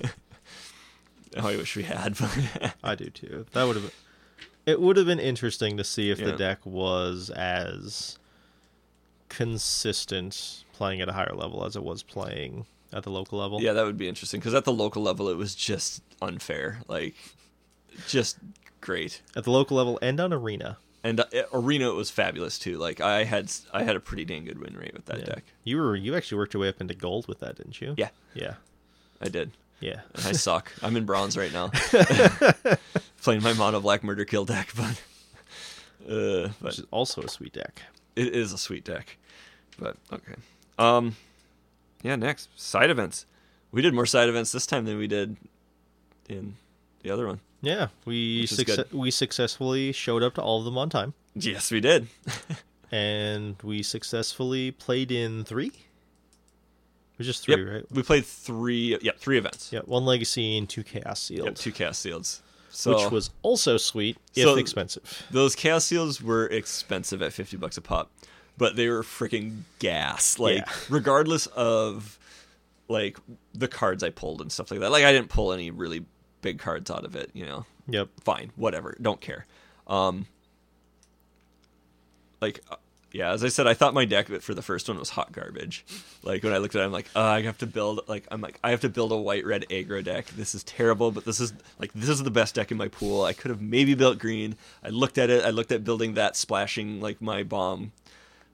oh, 1.37 1.47
I 1.47 1.55
wish 1.57 1.75
we 1.75 1.83
had. 1.83 2.17
But 2.17 2.75
I 2.83 2.95
do 2.95 3.09
too. 3.09 3.45
That 3.53 3.65
would 3.65 3.75
have 3.75 3.85
been. 3.85 3.91
It 4.65 4.81
would 4.81 4.97
have 4.97 5.05
been 5.05 5.19
interesting 5.19 5.77
to 5.77 5.83
see 5.83 6.09
if 6.11 6.17
the 6.17 6.33
deck 6.33 6.59
was 6.65 7.29
as 7.29 8.19
consistent 9.29 10.65
playing 10.73 10.99
at 10.99 11.07
a 11.07 11.13
higher 11.13 11.33
level 11.33 11.63
as 11.65 11.77
it 11.77 11.83
was 11.83 12.03
playing 12.03 12.65
at 12.91 13.03
the 13.03 13.09
local 13.09 13.39
level. 13.39 13.61
yeah, 13.61 13.71
that 13.71 13.85
would 13.85 13.97
be 13.97 14.09
interesting 14.09 14.41
because 14.41 14.53
at 14.53 14.65
the 14.65 14.73
local 14.73 15.01
level, 15.01 15.29
it 15.29 15.37
was 15.37 15.55
just 15.55 16.03
unfair. 16.21 16.81
Like 16.89 17.15
just 18.09 18.37
great. 18.81 19.21
At 19.35 19.43
the 19.43 19.51
local 19.51 19.77
level 19.77 19.97
and 20.01 20.19
on 20.19 20.31
arena. 20.33 20.77
And 21.03 21.19
uh, 21.21 21.25
arena 21.53 21.91
was 21.93 22.09
fabulous 22.09 22.57
too. 22.59 22.77
Like 22.77 22.99
I 23.01 23.23
had 23.23 23.51
I 23.73 23.83
had 23.83 23.95
a 23.95 23.99
pretty 23.99 24.25
dang 24.25 24.45
good 24.45 24.59
win 24.59 24.75
rate 24.75 24.93
with 24.93 25.05
that 25.05 25.19
Yeah. 25.19 25.25
deck. 25.25 25.43
You 25.63 25.77
were 25.77 25.95
you 25.95 26.15
actually 26.15 26.37
worked 26.39 26.53
your 26.53 26.61
way 26.61 26.69
up 26.69 26.81
into 26.81 26.93
gold 26.93 27.27
with 27.27 27.39
that, 27.39 27.55
didn't 27.57 27.79
you? 27.79 27.93
Yeah, 27.97 28.09
Yeah. 28.33 28.55
I 29.21 29.29
did. 29.29 29.51
Yeah. 29.79 30.01
And 30.15 30.25
I 30.25 30.31
suck. 30.33 30.71
I'm 30.81 30.97
in 30.97 31.05
bronze 31.05 31.37
right 31.37 31.53
now. 31.53 31.69
Playing 33.21 33.43
my 33.43 33.53
mono 33.53 33.79
black 33.79 34.03
murder 34.03 34.25
kill 34.25 34.45
deck, 34.45 34.73
but 34.75 35.01
uh, 36.11 36.49
but 36.61 36.61
Which 36.61 36.79
is 36.79 36.85
also 36.91 37.21
a 37.21 37.29
sweet 37.29 37.53
deck. 37.53 37.81
it 38.15 38.27
is 38.35 38.53
a 38.53 38.57
sweet 38.57 38.83
deck. 38.83 39.17
But 39.79 39.97
okay. 40.11 40.35
Um 40.79 41.15
yeah, 42.03 42.15
next. 42.15 42.49
Side 42.59 42.89
events. 42.89 43.25
We 43.71 43.81
did 43.81 43.93
more 43.93 44.05
side 44.05 44.29
events 44.29 44.51
this 44.51 44.65
time 44.65 44.85
than 44.85 44.97
we 44.97 45.07
did 45.07 45.35
in 46.29 46.55
the 47.03 47.11
other 47.11 47.27
one. 47.27 47.39
Yeah, 47.61 47.87
we 48.05 48.45
succe- 48.45 48.91
we 48.93 49.09
successfully 49.11 49.91
showed 49.91 50.21
up 50.23 50.35
to 50.35 50.41
all 50.41 50.59
of 50.59 50.65
them 50.65 50.77
on 50.77 50.89
time, 50.89 51.13
Yes, 51.35 51.71
we 51.71 51.79
did. 51.79 52.07
and 52.91 53.55
we 53.63 53.83
successfully 53.83 54.71
played 54.71 55.11
in 55.11 55.43
three. 55.43 55.67
It 55.67 57.17
was 57.17 57.27
just 57.27 57.43
three, 57.43 57.55
Yep. 57.63 57.73
right? 57.73 57.85
We 57.91 58.03
played 58.03 58.25
three 58.25 58.97
yeah, 59.01 59.11
three 59.17 59.37
events. 59.37 59.71
Yeah, 59.73 59.79
one 59.85 60.05
legacy 60.05 60.57
and 60.57 60.69
two 60.69 60.83
chaos 60.83 61.19
sealed, 61.21 61.47
Yep, 61.47 61.55
two 61.55 61.71
chaos 61.71 61.97
seals. 61.97 62.41
So 62.69 62.95
which 63.01 63.11
was 63.11 63.31
also 63.41 63.77
sweet 63.77 64.17
if 64.35 64.43
So- 64.43 64.55
expensive. 64.55 65.23
those 65.31 65.55
chaos 65.55 65.85
seals 65.85 66.21
were 66.21 66.45
expensive 66.47 67.21
at 67.23 67.33
50 67.33 67.57
bucks 67.57 67.75
a 67.77 67.81
pop, 67.81 68.11
but 68.57 68.75
they 68.75 68.87
were 68.87 69.01
freaking 69.01 69.61
gas. 69.79 70.37
Like 70.37 70.57
Yeah. 70.57 70.71
regardless 70.89 71.47
of 71.47 72.19
like 72.87 73.17
the 73.53 73.67
cards 73.67 74.03
I 74.03 74.11
pulled 74.11 74.41
and 74.41 74.51
stuff 74.51 74.69
like 74.69 74.79
that. 74.81 74.91
Like 74.91 75.03
I 75.03 75.11
didn't 75.11 75.29
pull 75.29 75.51
any 75.53 75.71
really 75.71 76.05
big 76.41 76.59
cards 76.59 76.89
out 76.89 77.05
of 77.05 77.15
it, 77.15 77.31
you 77.33 77.45
know. 77.45 77.65
Yep. 77.89 78.09
fine, 78.21 78.51
whatever, 78.55 78.97
don't 79.01 79.21
care. 79.21 79.45
Um, 79.87 80.27
like, 82.41 82.59
uh, 82.69 82.75
yeah, 83.13 83.31
as 83.31 83.43
I 83.43 83.47
said, 83.47 83.67
I 83.67 83.73
thought 83.73 83.93
my 83.93 84.05
deck 84.05 84.27
for 84.41 84.53
the 84.53 84.61
first 84.61 84.87
one 84.87 84.99
was 84.99 85.09
hot 85.09 85.31
garbage. 85.31 85.85
Like 86.23 86.43
when 86.43 86.53
I 86.53 86.57
looked 86.57 86.75
at 86.75 86.81
it, 86.81 86.85
I'm 86.85 86.91
like, 86.91 87.07
uh, 87.15 87.21
I 87.23 87.41
have 87.41 87.57
to 87.59 87.65
build 87.65 88.01
like 88.07 88.27
I'm 88.29 88.41
like 88.41 88.59
I 88.63 88.71
have 88.71 88.81
to 88.81 88.89
build 88.89 89.11
a 89.11 89.17
white 89.17 89.45
red 89.45 89.65
aggro 89.69 90.03
deck. 90.03 90.27
This 90.27 90.53
is 90.53 90.63
terrible, 90.63 91.11
but 91.11 91.23
this 91.23 91.39
is 91.39 91.53
like 91.79 91.91
this 91.93 92.09
is 92.09 92.21
the 92.21 92.31
best 92.31 92.55
deck 92.55 92.69
in 92.69 92.77
my 92.77 92.89
pool. 92.89 93.23
I 93.23 93.33
could 93.33 93.49
have 93.49 93.61
maybe 93.61 93.95
built 93.95 94.19
green. 94.19 94.55
I 94.83 94.89
looked 94.89 95.17
at 95.17 95.29
it. 95.29 95.45
I 95.45 95.51
looked 95.51 95.71
at 95.71 95.83
building 95.83 96.15
that 96.15 96.35
splashing 96.35 96.99
like 96.99 97.21
my 97.21 97.43
bomb, 97.43 97.93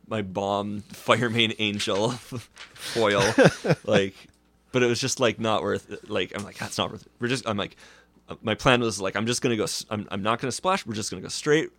my 0.07 0.21
bomb 0.21 0.83
Firemane 0.93 1.55
Angel 1.57 2.11
foil, 2.73 3.23
like, 3.85 4.15
but 4.73 4.83
it 4.83 4.87
was 4.87 4.99
just 4.99 5.21
like 5.21 5.39
not 5.39 5.63
worth. 5.63 5.89
It. 5.89 6.09
Like 6.09 6.33
I'm 6.35 6.43
like 6.43 6.57
that's 6.57 6.77
not 6.77 6.91
worth 6.91 7.05
it. 7.05 7.11
We're 7.19 7.29
just 7.29 7.47
I'm 7.47 7.55
like 7.55 7.77
my 8.41 8.55
plan 8.55 8.81
was 8.81 8.99
like 8.99 9.15
I'm 9.15 9.25
just 9.25 9.41
gonna 9.41 9.55
go. 9.55 9.65
I'm 9.89 10.05
I'm 10.11 10.21
not 10.21 10.39
gonna 10.41 10.51
splash. 10.51 10.85
We're 10.85 10.95
just 10.95 11.09
gonna 11.09 11.21
go 11.21 11.29
straight. 11.29 11.69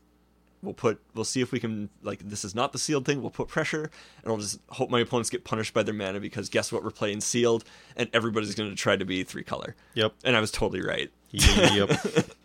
We'll 0.63 0.73
put. 0.73 0.99
We'll 1.15 1.27
see 1.27 1.43
if 1.43 1.53
we 1.53 1.61
can 1.61 1.91
like. 2.03 2.21
This 2.21 2.43
is 2.43 2.55
not 2.55 2.73
the 2.73 2.79
sealed 2.79 3.05
thing. 3.05 3.21
We'll 3.21 3.31
put 3.31 3.49
pressure, 3.49 3.91
and 4.23 4.33
I'll 4.33 4.39
just 4.39 4.61
hope 4.71 4.89
my 4.89 5.01
opponents 5.01 5.29
get 5.29 5.45
punished 5.45 5.75
by 5.75 5.83
their 5.83 5.93
mana 5.93 6.21
because 6.21 6.49
guess 6.49 6.73
what? 6.73 6.83
We're 6.83 6.91
playing 6.91 7.21
sealed, 7.21 7.65
and 7.97 8.09
everybody's 8.15 8.55
gonna 8.55 8.75
try 8.75 8.97
to 8.97 9.05
be 9.05 9.25
three 9.25 9.45
color. 9.45 9.75
Yep. 9.93 10.15
And 10.25 10.35
I 10.35 10.41
was 10.41 10.51
totally 10.51 10.81
right. 10.81 11.11
Yep. 11.31 11.91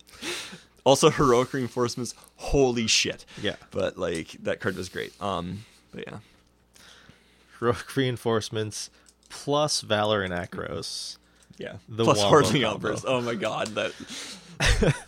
Also, 0.82 1.10
heroic 1.10 1.52
reinforcements. 1.52 2.14
Holy 2.36 2.86
shit. 2.86 3.26
yeah. 3.42 3.56
But 3.70 3.98
like 3.98 4.30
that 4.42 4.60
card 4.60 4.76
was 4.76 4.88
great. 4.88 5.12
Um. 5.20 5.64
But 5.92 6.04
yeah. 6.06 6.18
Heroic 7.58 7.94
reinforcements 7.96 8.88
plus 9.30 9.80
valor 9.80 10.22
and 10.22 10.32
Akros. 10.32 11.16
Yeah. 11.56 11.76
The 11.88 12.04
Plus 12.04 12.22
Hordeling. 12.22 12.64
Outburst. 12.64 13.04
Oh 13.06 13.20
my 13.20 13.34
god, 13.34 13.68
that 13.68 13.92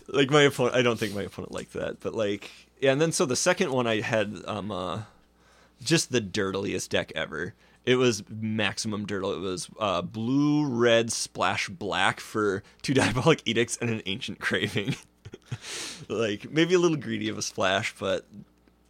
like 0.07 0.29
my 0.31 0.43
opponent 0.43 0.75
I 0.75 0.81
don't 0.81 0.97
think 0.97 1.13
my 1.13 1.23
opponent 1.23 1.51
liked 1.51 1.73
that, 1.73 1.99
but 1.99 2.15
like 2.15 2.49
yeah, 2.79 2.91
and 2.91 2.99
then 2.99 3.11
so 3.11 3.25
the 3.25 3.35
second 3.35 3.71
one 3.71 3.85
I 3.87 4.01
had 4.01 4.35
um 4.47 4.71
uh 4.71 5.01
just 5.83 6.11
the 6.11 6.21
dirtliest 6.21 6.89
deck 6.89 7.11
ever. 7.15 7.53
It 7.85 7.95
was 7.95 8.23
maximum 8.29 9.05
dirtle. 9.05 9.35
It 9.35 9.41
was 9.41 9.69
uh, 9.77 10.01
blue, 10.01 10.65
red, 10.65 11.11
splash, 11.11 11.67
black 11.67 12.21
for 12.21 12.63
two 12.81 12.93
diabolic 12.93 13.41
edicts 13.45 13.77
and 13.81 13.89
an 13.89 14.01
ancient 14.05 14.39
craving. 14.39 14.95
like 16.07 16.49
maybe 16.49 16.75
a 16.75 16.79
little 16.79 16.95
greedy 16.95 17.27
of 17.27 17.37
a 17.37 17.41
splash, 17.41 17.93
but 17.99 18.25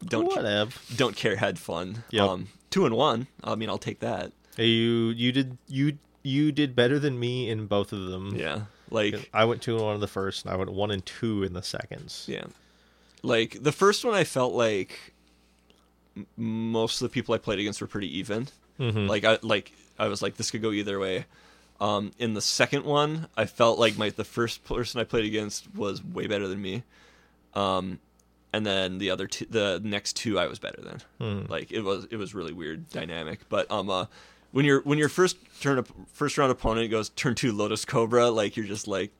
don't 0.06 0.26
Whatever. 0.26 0.72
don't 0.96 1.16
care. 1.16 1.36
Had 1.38 1.58
fun. 1.58 2.04
Yep. 2.12 2.24
Um, 2.24 2.48
two 2.70 2.86
and 2.86 2.96
one. 2.96 3.26
I 3.44 3.56
mean, 3.56 3.70
I'll 3.70 3.80
take 3.80 4.00
that. 4.02 4.32
You 4.58 5.10
you 5.16 5.32
did 5.32 5.58
you 5.68 5.98
you 6.24 6.52
did 6.52 6.76
better 6.76 7.00
than 7.00 7.20
me 7.20 7.50
in 7.50 7.66
both 7.68 7.92
of 7.94 8.06
them. 8.08 8.36
Yeah. 8.36 8.62
Like 8.90 9.30
I 9.34 9.46
went 9.46 9.62
two 9.62 9.76
and 9.76 9.84
one 9.84 9.96
in 9.96 10.02
the 10.02 10.08
first, 10.08 10.46
and 10.46 10.54
I 10.54 10.58
went 10.58 10.72
one 10.72 10.92
and 10.92 11.06
two 11.06 11.44
in 11.44 11.54
the 11.54 11.64
seconds. 11.64 12.26
Yeah. 12.30 12.46
Like 13.24 13.64
the 13.64 13.72
first 13.72 14.06
one 14.06 14.14
I 14.14 14.24
felt 14.24 14.54
like 14.54 15.14
most 16.38 17.02
of 17.02 17.10
the 17.10 17.14
people 17.14 17.34
I 17.34 17.38
played 17.40 17.60
against 17.60 17.82
were 17.82 17.88
pretty 17.88 18.18
even. 18.20 18.48
Mhm. 18.80 19.08
Like 19.08 19.24
I 19.24 19.40
like 19.42 19.74
I 19.98 20.08
was 20.08 20.22
like 20.22 20.38
this 20.38 20.52
could 20.52 20.62
go 20.62 20.72
either 20.72 21.00
way. 21.00 21.26
Um 21.82 22.12
in 22.20 22.34
the 22.34 22.42
second 22.42 22.86
one, 22.86 23.28
I 23.36 23.46
felt 23.46 23.80
like 23.80 23.98
my 23.98 24.10
the 24.10 24.24
first 24.24 24.64
person 24.64 25.02
I 25.02 25.04
played 25.06 25.26
against 25.26 25.74
was 25.76 26.04
way 26.04 26.28
better 26.28 26.48
than 26.48 26.62
me. 26.62 26.84
Um 27.56 28.00
and 28.52 28.66
then 28.66 29.00
the 29.00 29.10
other 29.10 29.26
two 29.26 29.46
the 29.50 29.82
next 29.84 30.16
two 30.16 30.38
I 30.38 30.46
was 30.48 30.60
better 30.60 30.82
than. 30.82 31.02
Hmm. 31.20 31.52
Like 31.52 31.72
it 31.72 31.82
was 31.82 32.06
it 32.12 32.18
was 32.18 32.36
really 32.36 32.54
weird 32.54 32.90
dynamic, 32.90 33.40
but 33.50 33.70
um 33.72 33.90
uh 33.90 34.06
when 34.54 34.64
your 34.64 34.80
when 34.84 34.98
your 34.98 35.10
first 35.10 35.36
turn 35.62 35.84
first 36.14 36.38
round 36.38 36.52
opponent 36.52 36.90
goes 36.90 37.10
turn 37.10 37.36
2 37.36 37.52
Lotus 37.52 37.84
Cobra, 37.84 38.30
like 38.30 38.56
you're 38.56 38.66
just 38.66 38.88
like 38.88 39.12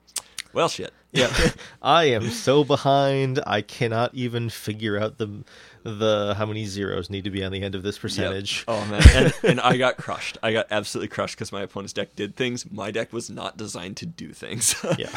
well 0.54 0.68
shit. 0.68 0.92
Yeah, 1.12 1.30
I 1.82 2.04
am 2.06 2.30
so 2.30 2.64
behind. 2.64 3.40
I 3.46 3.60
cannot 3.60 4.14
even 4.14 4.48
figure 4.48 4.98
out 4.98 5.18
the 5.18 5.44
the 5.82 6.34
how 6.38 6.46
many 6.46 6.64
zeros 6.64 7.10
need 7.10 7.24
to 7.24 7.30
be 7.30 7.44
on 7.44 7.52
the 7.52 7.62
end 7.62 7.74
of 7.74 7.82
this 7.82 7.96
Yep. 7.96 8.02
percentage. 8.02 8.64
Oh 8.66 8.84
man, 8.86 9.02
and, 9.14 9.34
and 9.44 9.60
I 9.60 9.76
got 9.76 9.96
crushed. 9.96 10.38
I 10.42 10.52
got 10.52 10.66
absolutely 10.70 11.08
crushed 11.08 11.36
because 11.36 11.52
my 11.52 11.62
opponent's 11.62 11.92
deck 11.92 12.16
did 12.16 12.34
things. 12.36 12.70
My 12.70 12.90
deck 12.90 13.12
was 13.12 13.28
not 13.30 13.56
designed 13.56 13.96
to 13.98 14.06
do 14.06 14.32
things. 14.32 14.74
Yeah, 14.98 15.10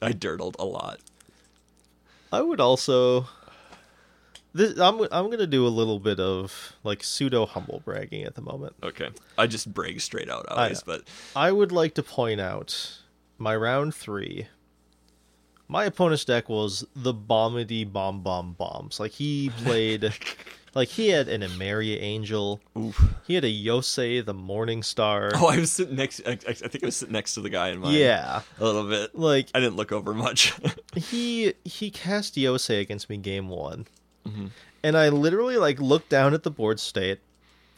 I 0.00 0.12
dirtled 0.12 0.56
a 0.58 0.64
lot. 0.64 1.00
I 2.32 2.40
would 2.42 2.60
also. 2.60 3.26
This, 4.54 4.78
I'm 4.78 5.00
I'm 5.10 5.30
gonna 5.30 5.48
do 5.48 5.66
a 5.66 5.68
little 5.68 5.98
bit 5.98 6.20
of 6.20 6.74
like 6.84 7.02
pseudo 7.02 7.44
humble 7.44 7.82
bragging 7.84 8.22
at 8.22 8.36
the 8.36 8.40
moment. 8.42 8.74
Okay, 8.84 9.10
I 9.36 9.48
just 9.48 9.74
brag 9.74 10.00
straight 10.00 10.30
out 10.30 10.46
always, 10.48 10.82
but 10.82 11.02
I 11.34 11.50
would 11.50 11.72
like 11.72 11.94
to 11.94 12.02
point 12.04 12.40
out 12.40 13.00
my 13.36 13.54
round 13.56 13.94
three. 13.94 14.46
My 15.66 15.86
opponent's 15.86 16.24
deck 16.24 16.48
was 16.48 16.86
the 16.94 17.12
bombity 17.14 17.90
bomb 17.90 18.22
bomb 18.22 18.52
bombs. 18.52 19.00
Like 19.00 19.10
he 19.12 19.50
played, 19.64 20.12
like 20.74 20.88
he 20.88 21.08
had 21.08 21.26
an 21.28 21.40
Emeria 21.42 22.00
Angel. 22.00 22.60
oof. 22.78 23.02
He 23.26 23.34
had 23.34 23.44
a 23.44 23.52
Yosei 23.52 24.24
the 24.24 24.34
Morning 24.34 24.84
Star. 24.84 25.30
Oh, 25.34 25.48
I 25.48 25.56
was 25.58 25.72
sitting 25.72 25.96
next. 25.96 26.20
I, 26.26 26.32
I 26.32 26.36
I 26.50 26.52
think 26.52 26.84
I 26.84 26.86
was 26.86 26.96
sitting 26.96 27.12
next 27.14 27.34
to 27.34 27.40
the 27.40 27.50
guy 27.50 27.70
in 27.70 27.80
my 27.80 27.90
yeah, 27.90 28.42
a 28.60 28.64
little 28.64 28.88
bit. 28.88 29.16
like 29.18 29.48
I 29.52 29.58
didn't 29.58 29.74
look 29.76 29.90
over 29.90 30.14
much. 30.14 30.54
he 30.94 31.54
he 31.64 31.90
cast 31.90 32.36
Yosei 32.36 32.80
against 32.80 33.08
me 33.10 33.16
game 33.16 33.48
one, 33.48 33.86
Mhm. 34.34 34.50
and 34.82 34.96
I 34.96 35.08
literally 35.08 35.56
like 35.56 35.80
looked 35.80 36.08
down 36.08 36.34
at 36.34 36.42
the 36.42 36.50
board 36.50 36.80
state, 36.80 37.20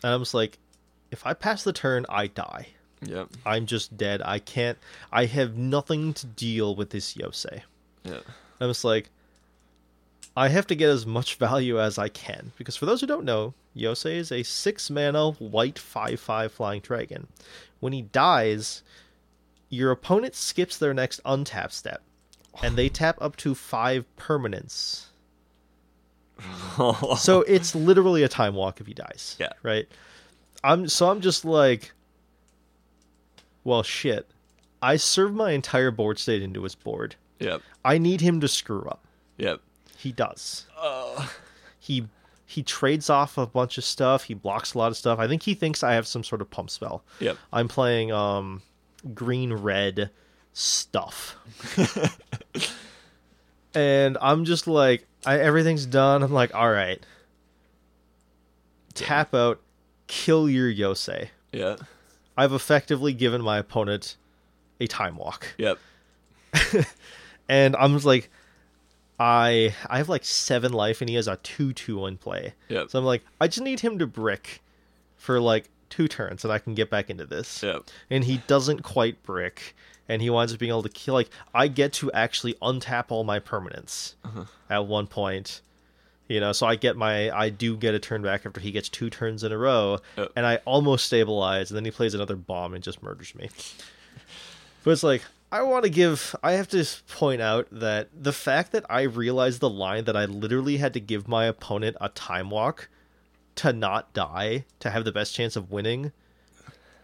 and 0.02 0.12
I 0.12 0.16
was 0.16 0.32
like, 0.34 0.58
if 1.10 1.26
I 1.26 1.34
pass 1.34 1.62
the 1.62 1.72
turn, 1.72 2.06
I 2.08 2.26
die. 2.28 2.68
yep. 3.02 3.28
I'm 3.44 3.66
just 3.66 3.96
dead. 3.96 4.22
I 4.24 4.38
can't. 4.38 4.78
I 5.12 5.26
have 5.26 5.54
nothing 5.56 6.14
to 6.14 6.26
deal 6.26 6.74
with 6.74 6.90
this 6.90 7.14
Yosei. 7.14 7.62
Yeah. 8.04 8.20
I 8.60 8.66
was 8.66 8.84
like, 8.84 9.10
I 10.36 10.48
have 10.48 10.66
to 10.68 10.74
get 10.74 10.88
as 10.88 11.04
much 11.06 11.34
value 11.36 11.80
as 11.80 11.98
I 11.98 12.08
can 12.08 12.52
because 12.56 12.74
for 12.76 12.86
those 12.86 13.00
who 13.02 13.06
don't 13.06 13.24
know, 13.24 13.54
Yosei 13.76 14.16
is 14.16 14.32
a 14.32 14.42
six 14.42 14.88
mana 14.90 15.32
white 15.32 15.78
five 15.78 16.18
five 16.20 16.52
flying 16.52 16.80
dragon. 16.80 17.28
When 17.80 17.92
he 17.92 18.02
dies, 18.02 18.82
your 19.68 19.90
opponent 19.90 20.34
skips 20.34 20.76
their 20.78 20.94
next 20.94 21.22
untap 21.24 21.72
step, 21.72 22.02
and 22.62 22.76
they 22.76 22.88
tap 22.88 23.18
up 23.20 23.36
to 23.36 23.54
five 23.54 24.04
permanents. 24.18 25.06
So 27.18 27.40
it's 27.42 27.74
literally 27.74 28.22
a 28.22 28.28
time 28.28 28.54
walk 28.54 28.80
if 28.80 28.86
he 28.86 28.92
dies. 28.94 29.36
Yeah. 29.38 29.52
Right. 29.62 29.88
I'm 30.62 30.88
so 30.88 31.08
I'm 31.10 31.20
just 31.20 31.44
like, 31.44 31.92
well, 33.64 33.82
shit. 33.82 34.28
I 34.82 34.96
serve 34.96 35.32
my 35.34 35.52
entire 35.52 35.90
board 35.90 36.18
state 36.18 36.42
into 36.42 36.62
his 36.62 36.74
board. 36.74 37.16
yep, 37.40 37.62
I 37.84 37.98
need 37.98 38.20
him 38.20 38.40
to 38.40 38.48
screw 38.48 38.82
up. 38.82 39.04
yep. 39.38 39.60
He 39.96 40.12
does. 40.12 40.66
Uh, 40.78 41.26
He 41.78 42.06
he 42.44 42.62
trades 42.62 43.08
off 43.10 43.38
a 43.38 43.46
bunch 43.46 43.78
of 43.78 43.84
stuff. 43.84 44.24
He 44.24 44.34
blocks 44.34 44.74
a 44.74 44.78
lot 44.78 44.88
of 44.88 44.96
stuff. 44.96 45.18
I 45.18 45.26
think 45.26 45.42
he 45.42 45.54
thinks 45.54 45.82
I 45.82 45.94
have 45.94 46.06
some 46.06 46.22
sort 46.22 46.40
of 46.42 46.50
pump 46.50 46.68
spell. 46.70 47.02
yep. 47.20 47.38
I'm 47.52 47.68
playing 47.68 48.12
um 48.12 48.60
green 49.14 49.52
red 49.54 50.10
stuff. 50.52 51.36
and 53.74 54.16
I'm 54.20 54.44
just 54.44 54.66
like 54.66 55.06
I 55.26 55.38
everything's 55.38 55.86
done. 55.86 56.22
I'm 56.22 56.32
like, 56.32 56.54
all 56.54 56.70
right. 56.70 57.04
Tap 58.94 59.34
out, 59.34 59.60
kill 60.06 60.48
your 60.48 60.72
Yosei. 60.72 61.28
Yeah, 61.52 61.76
I've 62.36 62.52
effectively 62.52 63.12
given 63.12 63.42
my 63.42 63.58
opponent 63.58 64.16
a 64.80 64.86
time 64.86 65.16
walk. 65.16 65.54
yep. 65.58 65.78
And 67.48 67.76
I'm 67.76 67.92
just 67.92 68.04
like 68.04 68.30
I 69.20 69.74
I 69.88 69.98
have 69.98 70.08
like 70.08 70.24
seven 70.24 70.72
life 70.72 71.00
and 71.00 71.08
he 71.08 71.16
has 71.16 71.28
a 71.28 71.36
two 71.36 71.72
two 71.72 72.06
in 72.06 72.16
play. 72.16 72.54
Yep. 72.68 72.90
So 72.90 72.98
I'm 72.98 73.04
like, 73.04 73.22
I 73.40 73.46
just 73.48 73.62
need 73.62 73.80
him 73.80 73.98
to 73.98 74.06
brick 74.06 74.62
for 75.16 75.40
like 75.40 75.68
two 75.88 76.08
turns 76.08 76.44
and 76.44 76.52
I 76.52 76.58
can 76.58 76.74
get 76.74 76.90
back 76.90 77.08
into 77.08 77.24
this. 77.24 77.62
Yep. 77.62 77.84
And 78.10 78.24
he 78.24 78.38
doesn't 78.48 78.82
quite 78.82 79.22
brick 79.22 79.76
and 80.08 80.22
he 80.22 80.30
winds 80.30 80.52
up 80.52 80.58
being 80.58 80.70
able 80.70 80.82
to 80.82 80.88
kill 80.88 81.14
like 81.14 81.30
I 81.54 81.68
get 81.68 81.92
to 81.94 82.10
actually 82.12 82.54
untap 82.54 83.06
all 83.10 83.24
my 83.24 83.40
permanents 83.40 84.14
Uh-huh. 84.24 84.44
at 84.70 84.86
one 84.86 85.06
point. 85.06 85.60
You 86.28 86.40
know, 86.40 86.50
so 86.52 86.66
I 86.66 86.74
get 86.74 86.96
my 86.96 87.30
I 87.30 87.50
do 87.50 87.76
get 87.76 87.94
a 87.94 88.00
turn 88.00 88.20
back 88.22 88.44
after 88.46 88.60
he 88.60 88.72
gets 88.72 88.88
two 88.88 89.10
turns 89.10 89.44
in 89.44 89.52
a 89.52 89.58
row 89.58 89.98
Yep. 90.18 90.32
and 90.34 90.44
I 90.44 90.56
almost 90.64 91.06
stabilize 91.06 91.70
and 91.70 91.76
then 91.76 91.84
he 91.84 91.90
plays 91.92 92.14
another 92.14 92.34
bomb 92.36 92.74
and 92.74 92.82
just 92.82 93.02
murders 93.02 93.34
me. 93.34 93.48
But 94.84 94.92
it's 94.92 95.02
like 95.02 95.22
I 95.52 95.62
want 95.62 95.84
to 95.84 95.90
give 95.90 96.34
I 96.42 96.52
have 96.52 96.68
to 96.68 96.84
point 97.08 97.40
out 97.40 97.66
that 97.72 98.08
the 98.12 98.32
fact 98.32 98.72
that 98.72 98.84
I 98.90 99.02
realized 99.02 99.60
the 99.60 99.70
line 99.70 100.04
that 100.04 100.16
I 100.16 100.24
literally 100.26 100.76
had 100.78 100.92
to 100.94 101.00
give 101.00 101.26
my 101.28 101.46
opponent 101.46 101.96
a 102.00 102.08
time 102.08 102.50
walk 102.50 102.88
to 103.56 103.72
not 103.72 104.12
die 104.12 104.64
to 104.80 104.90
have 104.90 105.04
the 105.04 105.12
best 105.12 105.34
chance 105.34 105.56
of 105.56 105.70
winning 105.70 106.12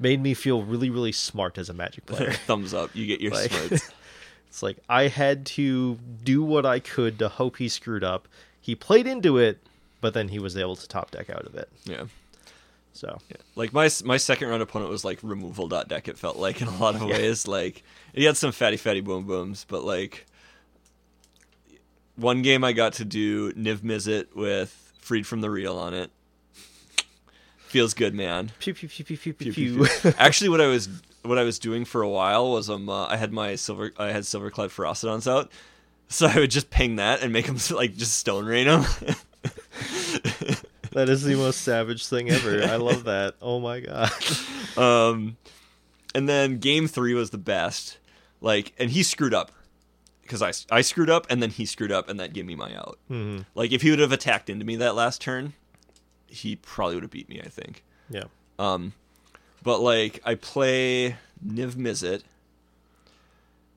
made 0.03 0.20
me 0.22 0.34
feel 0.34 0.62
really 0.62 0.90
really 0.90 1.12
smart 1.12 1.57
as 1.57 1.68
a 1.70 1.72
magic 1.72 2.05
player. 2.07 2.32
Thumbs 2.46 2.74
up. 2.74 2.94
You 2.94 3.07
get 3.07 3.20
your 3.20 3.32
Like- 3.32 3.50
smarts. 3.53 3.90
it's 4.48 4.62
like 4.62 4.76
I 4.88 5.09
had 5.09 5.46
to 5.46 5.98
do 6.22 6.42
what 6.42 6.66
I 6.66 6.80
could 6.80 7.18
to 7.20 7.28
hope 7.28 7.57
he 7.57 7.68
screwed 7.68 8.05
up. 8.05 8.28
He 8.61 8.74
played 8.74 9.07
into 9.07 9.38
it, 9.38 9.59
but 10.00 10.12
then 10.14 10.28
he 10.28 10.38
was 10.38 10.57
able 10.57 10.76
to 10.76 10.86
top 10.88 11.11
deck 11.12 11.30
out 11.30 11.46
of 11.46 11.55
it. 11.55 11.68
yeah. 11.84 12.05
So 12.94 13.18
Yeah. 13.30 13.36
Like 13.57 13.72
my 13.72 13.88
my 14.05 14.18
second 14.18 14.48
round 14.48 14.62
opponent 14.62 14.90
was 14.90 15.03
like 15.05 15.18
removal 15.22 15.66
dot 15.68 15.88
deck. 15.88 16.09
It 16.09 16.18
felt 16.18 16.36
like 16.36 16.61
in 16.61 16.68
a 16.68 16.76
lot 16.76 16.94
of 16.94 17.03
ways. 17.07 17.48
Like 17.48 17.82
he 18.14 18.24
had 18.24 18.36
some 18.36 18.53
fatty 18.53 18.76
fatty 18.76 19.00
boom 19.00 19.24
booms, 19.24 19.64
but 19.66 19.82
like 19.84 20.26
one 22.16 22.42
game 22.42 22.62
I 22.64 22.72
got 22.72 22.92
to 22.94 23.05
do 23.05 23.53
Niv 23.55 23.78
Mizzet 23.78 24.34
with 24.36 24.92
Freed 24.98 25.26
from 25.26 25.40
the 25.40 25.48
Real 25.50 25.78
on 25.78 25.94
it. 25.94 26.11
Feels 27.72 27.94
good, 27.94 28.14
man. 28.14 28.52
pew 28.58 28.74
pew 28.74 28.86
pew 28.86 29.02
pew 29.02 29.16
pew 29.16 29.32
pew. 29.32 29.52
Pew, 29.52 29.86
pew. 29.86 30.12
Actually, 30.18 30.50
what 30.50 30.60
I 30.60 30.66
was 30.66 30.90
what 31.22 31.38
I 31.38 31.42
was 31.42 31.58
doing 31.58 31.86
for 31.86 32.02
a 32.02 32.08
while 32.08 32.50
was 32.52 32.68
um 32.68 32.86
uh, 32.90 33.06
I 33.06 33.16
had 33.16 33.32
my 33.32 33.54
silver 33.54 33.92
I 33.96 34.08
had 34.08 34.24
Silverclad 34.24 34.68
Ferocidons 34.68 35.26
out, 35.26 35.50
so 36.08 36.26
I 36.26 36.36
would 36.36 36.50
just 36.50 36.68
ping 36.68 36.96
that 36.96 37.22
and 37.22 37.32
make 37.32 37.46
them 37.46 37.56
like 37.76 37.96
just 37.96 38.16
stone 38.18 38.44
rain 38.44 38.66
them. 38.66 38.82
that 40.92 41.08
is 41.08 41.22
the 41.22 41.34
most 41.34 41.60
savage 41.62 42.06
thing 42.06 42.28
ever. 42.30 42.62
I 42.64 42.76
love 42.76 43.04
that. 43.04 43.36
Oh 43.40 43.58
my 43.58 43.80
god. 43.80 44.10
Um, 44.76 45.38
and 46.14 46.28
then 46.28 46.58
game 46.58 46.86
three 46.88 47.14
was 47.14 47.30
the 47.30 47.38
best. 47.38 47.96
Like, 48.42 48.72
and 48.78 48.90
he 48.90 49.02
screwed 49.02 49.32
up 49.32 49.50
because 50.20 50.42
I, 50.42 50.52
I 50.76 50.82
screwed 50.82 51.08
up 51.08 51.26
and 51.30 51.42
then 51.42 51.48
he 51.50 51.64
screwed 51.64 51.92
up 51.92 52.08
and 52.10 52.20
that 52.20 52.34
gave 52.34 52.44
me 52.44 52.54
my 52.54 52.74
out. 52.76 52.98
Mhm. 53.10 53.46
Like, 53.54 53.72
if 53.72 53.80
he 53.82 53.88
would 53.90 53.98
have 54.00 54.12
attacked 54.12 54.50
into 54.50 54.64
me 54.66 54.76
that 54.76 54.94
last 54.94 55.20
turn, 55.22 55.54
he 56.32 56.56
probably 56.56 56.94
would 56.96 57.04
have 57.04 57.10
beat 57.10 57.28
me, 57.28 57.40
I 57.44 57.48
think. 57.48 57.84
Yeah. 58.10 58.24
Um, 58.58 58.92
but 59.62 59.80
like, 59.80 60.20
I 60.24 60.34
play 60.34 61.16
Niv 61.46 61.72
Mizzet 61.74 62.22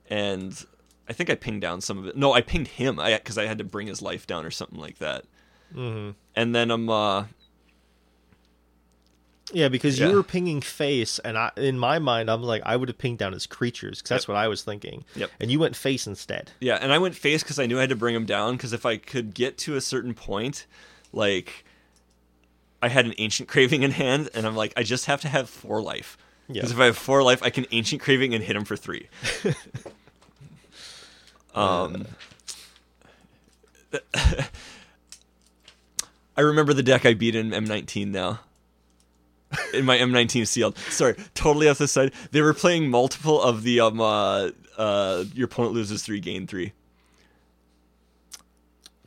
and 0.10 0.66
I 1.08 1.14
think 1.14 1.30
I 1.30 1.36
pinged 1.36 1.62
down 1.62 1.82
some 1.82 1.98
of 1.98 2.08
it. 2.08 2.18
No, 2.18 2.34
I 2.34 2.42
pinged 2.42 2.68
him 2.68 2.96
because 2.98 3.38
I, 3.38 3.46
had 3.46 3.58
to 3.60 3.64
bring 3.64 3.88
his 3.88 4.02
life 4.02 4.26
down 4.26 4.46
or 4.46 4.52
something 4.52 4.80
like 4.80 4.98
that. 5.00 5.26
hmm 5.74 6.12
And 6.36 6.56
then 6.56 6.72
I'm, 6.72 6.90
uh, 6.90 7.26
Yeah, 9.54 9.68
because 9.70 10.00
Yeah. 10.00 10.10
you 10.10 10.16
were 10.16 10.24
pinging 10.24 10.62
face, 10.62 11.20
and 11.20 11.38
I, 11.38 11.52
in 11.56 11.78
my 11.78 12.00
mind, 12.00 12.32
I'm 12.32 12.42
like, 12.42 12.64
I 12.66 12.76
would 12.76 12.90
have 12.90 12.98
pinged 12.98 13.20
down 13.20 13.34
his 13.34 13.46
creatures 13.46 14.00
because 14.00 14.10
that's 14.10 14.28
what 14.28 14.38
I 14.38 14.48
was 14.48 14.64
thinking. 14.64 15.06
Yep. 15.16 15.30
And 15.40 15.52
you 15.52 15.60
went 15.60 15.76
face 15.76 16.08
instead. 16.08 16.52
Yeah, 16.60 16.78
and 16.82 16.92
I 16.92 16.98
went 16.98 17.16
face 17.16 17.44
because 17.44 17.60
I 17.60 17.68
knew 17.68 17.78
I 17.78 17.82
had 17.82 17.90
to 17.90 17.96
bring 17.96 18.16
him 18.16 18.26
down. 18.26 18.54
Because 18.58 18.74
if 18.74 18.86
I 18.86 18.98
could 18.98 19.34
get 19.36 19.58
to 19.60 19.76
a 19.76 19.82
certain 19.82 20.14
point, 20.16 20.66
like 21.14 21.65
I 22.86 22.90
had 22.90 23.08
an 23.08 23.16
ancient 23.18 23.50
craving 23.54 23.82
in 23.82 23.90
hand, 23.90 24.30
and 24.36 24.46
I'm 24.46 24.56
like, 24.56 24.72
I 24.78 24.84
just 24.84 25.08
have 25.08 25.22
to 25.22 25.28
have 25.28 25.50
four 25.50 25.82
life. 25.82 26.20
Yeah. 26.48 26.62
Because 26.62 26.72
if 26.72 26.80
I 26.80 26.86
have 26.86 26.98
four 26.98 27.24
life, 27.24 27.42
I 27.42 27.50
can 27.50 27.66
ancient 27.72 28.00
craving 28.00 28.36
and 28.36 28.44
hit 28.44 28.56
him 28.56 28.64
for 28.64 28.78
three. 28.78 29.10
um, 31.56 32.06
I 36.38 36.42
remember 36.42 36.74
the 36.74 36.84
deck 36.84 37.08
I 37.08 37.16
beat 37.16 37.34
in 37.34 37.50
M19 37.50 38.10
now. 38.10 38.42
In 39.74 39.86
my 39.86 39.98
M19 39.98 40.46
sealed. 40.46 40.78
Sorry, 40.78 41.16
totally 41.34 41.68
off 41.68 41.80
the 41.80 41.88
side. 41.88 42.14
They 42.32 42.42
were 42.42 42.54
playing 42.54 42.92
multiple 42.92 43.42
of 43.42 43.64
the 43.64 43.80
um 43.80 44.02
uh, 44.02 44.50
uh 44.78 45.24
your 45.34 45.46
opponent 45.46 45.74
loses 45.74 46.04
three, 46.04 46.20
gain 46.20 46.46
three. 46.46 46.74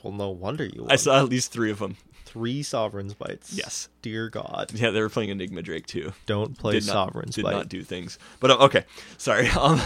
Well, 0.03 0.15
no 0.15 0.31
wonder 0.31 0.65
you 0.65 0.83
won. 0.83 0.91
I 0.91 0.97
saw 0.97 1.19
at 1.19 1.29
least 1.29 1.53
three 1.53 1.71
of 1.71 1.81
them. 1.81 1.99
Three 2.29 2.63
Sovereign's 2.63 3.15
Bites. 3.15 3.53
Yes. 3.55 3.89
Dear 4.03 4.29
God. 4.29 4.71
Yeah, 4.75 4.91
they 4.91 5.01
were 5.01 5.09
playing 5.09 5.31
Enigma 5.31 5.63
Drake 5.63 5.87
too. 5.87 6.13
Don't 6.27 6.57
play 6.59 6.75
did 6.75 6.87
not, 6.87 6.93
Sovereign's 6.93 7.35
did 7.37 7.45
Bite. 7.45 7.53
not 7.53 7.69
do 7.69 7.83
things. 7.83 8.19
But 8.41 8.51
uh, 8.51 8.59
okay, 8.67 8.85
sorry. 9.17 9.49
Um, 9.59 9.81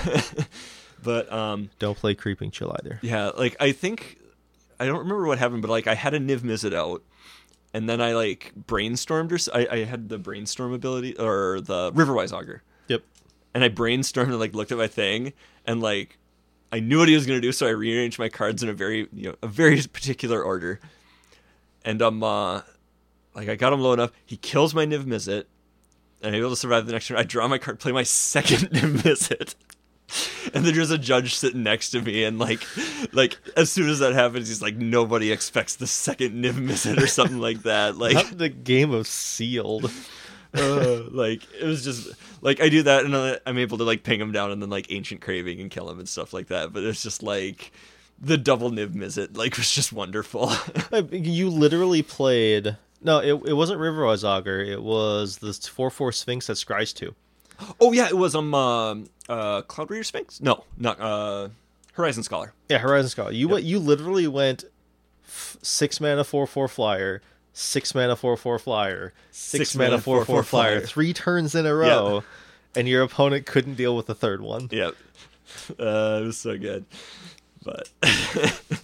but 1.02 1.32
um, 1.32 1.70
Don't 1.78 1.96
play 1.96 2.14
Creeping 2.14 2.50
Chill 2.50 2.74
either. 2.80 2.98
yeah, 3.02 3.30
like 3.36 3.56
I 3.60 3.72
think 3.72 4.18
I 4.78 4.86
don't 4.86 4.98
remember 4.98 5.26
what 5.26 5.38
happened, 5.38 5.62
but 5.62 5.70
like 5.70 5.86
I 5.86 5.94
had 5.94 6.14
a 6.14 6.20
Niv 6.20 6.40
Mizzet 6.40 6.74
out, 6.74 7.02
and 7.74 7.88
then 7.88 8.00
I 8.00 8.12
like 8.14 8.52
brainstormed 8.66 9.32
or 9.32 9.56
I, 9.56 9.80
I 9.80 9.84
had 9.84 10.08
the 10.08 10.18
brainstorm 10.18 10.72
ability 10.72 11.16
or 11.16 11.60
the 11.60 11.92
Riverwise 11.92 12.32
Augur, 12.32 12.62
Yep. 12.88 13.02
and 13.54 13.64
I 13.64 13.68
brainstormed 13.68 14.26
and 14.28 14.38
like 14.40 14.54
looked 14.54 14.72
at 14.72 14.78
my 14.78 14.86
thing 14.88 15.32
and 15.66 15.80
like 15.80 16.18
I 16.72 16.80
knew 16.80 16.98
what 16.98 17.08
he 17.08 17.14
was 17.14 17.26
gonna 17.26 17.40
do, 17.40 17.52
so 17.52 17.66
I 17.66 17.70
rearranged 17.70 18.18
my 18.18 18.28
cards 18.28 18.62
in 18.62 18.68
a 18.68 18.72
very 18.72 19.08
you 19.12 19.30
know 19.30 19.34
a 19.42 19.46
very 19.48 19.80
particular 19.92 20.42
order, 20.42 20.80
and 21.84 22.02
um 22.02 22.22
uh, 22.22 22.62
like 23.34 23.48
I 23.48 23.56
got 23.56 23.72
him 23.72 23.80
low 23.80 23.92
enough. 23.92 24.12
He 24.24 24.36
kills 24.36 24.74
my 24.74 24.86
Niv 24.86 25.04
Mizzet, 25.04 25.44
and 26.22 26.34
I'm 26.34 26.34
able 26.34 26.50
to 26.50 26.56
survive 26.56 26.86
the 26.86 26.92
next 26.92 27.08
turn. 27.08 27.18
I 27.18 27.22
draw 27.22 27.48
my 27.48 27.58
card, 27.58 27.78
play 27.78 27.92
my 27.92 28.02
second 28.04 28.70
Niv 28.70 29.02
Mizzet. 29.02 29.54
And 30.52 30.66
then 30.66 30.74
there's 30.74 30.90
a 30.90 30.98
judge 30.98 31.34
sitting 31.34 31.62
next 31.62 31.90
to 31.90 32.02
me, 32.02 32.24
and 32.24 32.38
like, 32.38 32.60
like 33.14 33.38
as 33.56 33.72
soon 33.72 33.88
as 33.88 34.00
that 34.00 34.12
happens, 34.12 34.48
he's 34.48 34.60
like, 34.60 34.76
nobody 34.76 35.32
expects 35.32 35.76
the 35.76 35.86
second 35.86 36.44
Niv 36.44 36.54
Mizzet 36.54 37.02
or 37.02 37.06
something 37.06 37.38
like 37.38 37.62
that. 37.62 37.96
Like, 37.96 38.14
Not 38.14 38.36
the 38.36 38.50
game 38.50 38.92
of 38.92 39.06
sealed. 39.06 39.90
uh, 40.54 41.02
like 41.10 41.42
it 41.54 41.64
was 41.64 41.82
just 41.82 42.10
like 42.42 42.60
I 42.60 42.68
do 42.68 42.82
that, 42.82 43.04
and 43.04 43.40
I'm 43.46 43.58
able 43.58 43.78
to 43.78 43.84
like 43.84 44.02
ping 44.02 44.20
him 44.20 44.32
down, 44.32 44.50
and 44.50 44.60
then 44.60 44.68
like 44.68 44.92
ancient 44.92 45.22
craving 45.22 45.60
and 45.60 45.70
kill 45.70 45.88
him 45.88 45.98
and 45.98 46.08
stuff 46.08 46.32
like 46.34 46.48
that. 46.48 46.72
But 46.72 46.82
it's 46.82 47.02
just 47.02 47.22
like 47.22 47.72
the 48.20 48.36
double 48.38 48.70
Niv 48.70 48.88
Mizzet, 48.94 49.36
like 49.36 49.56
was 49.56 49.70
just 49.70 49.92
wonderful. 49.92 50.52
You 51.10 51.48
literally 51.48 52.02
played. 52.02 52.76
No, 53.02 53.18
it, 53.18 53.32
it 53.48 53.54
wasn't 53.54 53.80
Riverwise 53.80 54.22
Augur. 54.24 54.60
It 54.60 54.82
was 54.82 55.38
the 55.38 55.52
4 55.52 55.90
4 55.90 56.12
Sphinx 56.12 56.46
that 56.46 56.54
scries 56.56 56.94
to. 56.96 57.14
oh 57.80 57.92
yeah, 57.92 58.06
it 58.08 58.16
was 58.16 58.34
um 58.34 58.54
uh, 58.54 58.94
uh 59.28 59.62
Cloud 59.62 59.90
Reader 59.90 60.04
Sphinx. 60.04 60.40
No, 60.40 60.64
not 60.76 61.00
uh 61.00 61.48
Horizon 61.94 62.22
Scholar. 62.22 62.52
Yeah, 62.68 62.78
Horizon 62.78 63.10
Scholar. 63.10 63.32
You 63.32 63.48
went. 63.48 63.64
You 63.64 63.78
literally 63.78 64.26
went 64.28 64.64
f- 65.26 65.56
six 65.62 66.00
mana 66.00 66.24
four 66.24 66.46
four 66.46 66.68
flyer, 66.68 67.20
six 67.52 67.94
mana 67.94 68.16
four 68.16 68.36
four 68.36 68.58
flyer, 68.58 69.12
six, 69.30 69.70
Six 69.70 69.76
mana 69.76 69.90
mana, 69.90 70.02
four 70.02 70.18
four 70.18 70.24
four, 70.24 70.34
four 70.36 70.42
flyer, 70.44 70.78
flyer. 70.78 70.86
three 70.86 71.12
turns 71.12 71.54
in 71.54 71.66
a 71.66 71.74
row, 71.74 72.22
and 72.76 72.88
your 72.88 73.02
opponent 73.02 73.46
couldn't 73.46 73.74
deal 73.74 73.96
with 73.96 74.06
the 74.06 74.14
third 74.14 74.40
one. 74.42 74.68
Yep. 74.70 74.94
Uh, 75.78 76.20
it 76.22 76.26
was 76.26 76.38
so 76.38 76.56
good. 76.56 76.86
But 77.64 77.88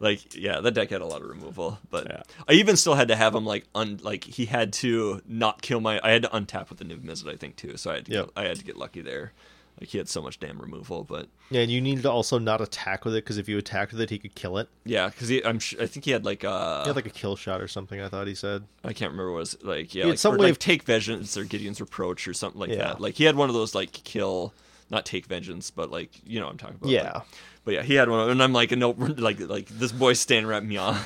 like 0.00 0.34
yeah, 0.34 0.60
that 0.60 0.72
deck 0.74 0.90
had 0.90 1.00
a 1.00 1.06
lot 1.06 1.22
of 1.22 1.28
removal. 1.28 1.78
But 1.90 2.06
Yeah. 2.08 2.22
I 2.48 2.52
even 2.54 2.76
still 2.76 2.94
had 2.94 3.08
to 3.08 3.16
have 3.16 3.34
him 3.34 3.46
like 3.46 3.64
un 3.74 4.00
like 4.02 4.24
he 4.24 4.46
had 4.46 4.72
to 4.74 5.20
not 5.26 5.62
kill 5.62 5.80
my 5.80 6.00
I 6.02 6.10
had 6.10 6.22
to 6.22 6.28
untap 6.30 6.68
with 6.70 6.78
the 6.78 6.84
Niv 6.84 7.00
Mizzet, 7.02 7.32
I 7.32 7.36
think 7.36 7.56
too. 7.56 7.76
So 7.76 7.90
I 7.90 7.94
had 7.96 8.06
to 8.06 8.12
Yep. 8.12 8.24
get, 8.26 8.32
I 8.36 8.48
had 8.48 8.58
to 8.58 8.64
get 8.64 8.76
lucky 8.76 9.00
there. 9.00 9.32
Like 9.80 9.88
he 9.88 9.98
had 9.98 10.08
so 10.08 10.20
much 10.20 10.38
damn 10.38 10.60
removal, 10.60 11.02
but 11.02 11.28
Yeah, 11.50 11.62
and 11.62 11.70
you 11.70 11.80
need 11.80 12.02
to 12.02 12.10
also 12.10 12.38
not 12.38 12.60
attack 12.60 13.04
with 13.04 13.14
it 13.14 13.24
because 13.24 13.38
if 13.38 13.48
you 13.48 13.56
attack 13.58 13.90
with 13.90 14.00
it, 14.00 14.10
he 14.10 14.18
could 14.18 14.34
kill 14.34 14.58
it. 14.58 14.68
yeah, 14.84 15.08
because 15.08 15.30
I'm 15.44 15.58
sh- 15.58 15.76
I 15.80 15.86
think 15.86 16.04
he 16.04 16.10
had 16.10 16.24
like 16.24 16.44
uh 16.44 16.82
He 16.82 16.88
had 16.88 16.96
like 16.96 17.06
a 17.06 17.10
kill 17.10 17.36
shot 17.36 17.60
or 17.60 17.68
something. 17.68 18.00
I 18.00 18.08
thought 18.08 18.26
he 18.26 18.34
said. 18.34 18.64
I 18.84 18.92
can't 18.92 19.12
remember 19.12 19.30
what 19.32 19.38
it 19.38 19.40
was 19.40 19.62
like 19.62 19.94
yeah 19.94 20.06
like, 20.06 20.18
some 20.18 20.32
way 20.36 20.46
like 20.46 20.50
of- 20.52 20.58
take 20.58 20.82
vengeance 20.82 21.36
or 21.36 21.44
Gideon's 21.44 21.80
reproach 21.80 22.26
or 22.28 22.34
something 22.34 22.60
like 22.60 22.70
Yeah. 22.70 22.78
that. 22.88 23.00
Like 23.00 23.14
he 23.14 23.24
had 23.24 23.36
one 23.36 23.48
of 23.48 23.54
those 23.54 23.74
like 23.74 23.92
kill 23.92 24.52
not 24.90 25.06
take 25.06 25.24
vengeance, 25.26 25.70
but 25.70 25.90
like 25.90 26.10
you 26.26 26.38
know 26.38 26.46
what 26.46 26.52
I'm 26.52 26.58
talking 26.58 26.76
about. 26.76 26.90
Yeah. 26.90 27.12
Like, 27.14 27.22
but 27.64 27.74
yeah, 27.74 27.82
he 27.82 27.94
had 27.94 28.08
one, 28.08 28.30
and 28.30 28.42
I'm 28.42 28.52
like, 28.52 28.70
no, 28.72 28.90
like 28.98 29.40
like 29.40 29.68
this 29.68 29.92
boy's 29.92 30.20
standing 30.20 30.46
right 30.46 30.62
me 30.62 30.76
on. 30.76 30.98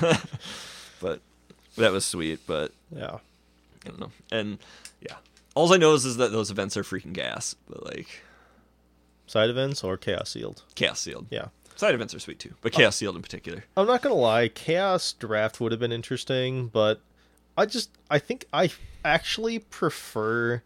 but 1.01 1.21
that 1.77 1.91
was 1.91 2.05
sweet, 2.05 2.39
but 2.47 2.71
Yeah. 2.95 3.17
I 3.85 3.89
don't 3.89 3.99
know. 3.99 4.11
And 4.31 4.57
yeah, 4.99 5.15
all 5.55 5.71
I 5.73 5.77
know 5.77 5.93
is, 5.93 6.03
is 6.03 6.17
that 6.17 6.31
those 6.31 6.51
events 6.51 6.75
are 6.75 6.83
freaking 6.83 7.13
gas. 7.13 7.55
But 7.69 7.85
like 7.85 8.21
Side 9.27 9.49
events 9.49 9.83
or 9.83 9.97
chaos 9.97 10.29
sealed. 10.31 10.63
chaos 10.75 10.99
sealed. 10.99 11.27
Yeah. 11.29 11.47
Side 11.75 11.93
events 11.93 12.15
are 12.15 12.19
sweet 12.19 12.39
too, 12.39 12.55
but 12.61 12.73
oh. 12.73 12.77
chaos 12.77 12.95
sealed 12.95 13.15
in 13.15 13.21
particular. 13.21 13.63
I'm 13.77 13.87
not 13.87 14.01
gonna 14.01 14.15
lie, 14.15 14.47
Chaos 14.47 15.13
Draft 15.13 15.59
would 15.61 15.71
have 15.71 15.79
been 15.79 15.91
interesting, 15.91 16.67
but 16.67 17.01
I 17.55 17.65
just 17.65 17.91
I 18.09 18.19
think 18.19 18.45
I 18.51 18.71
actually 19.05 19.59
prefer 19.59 20.61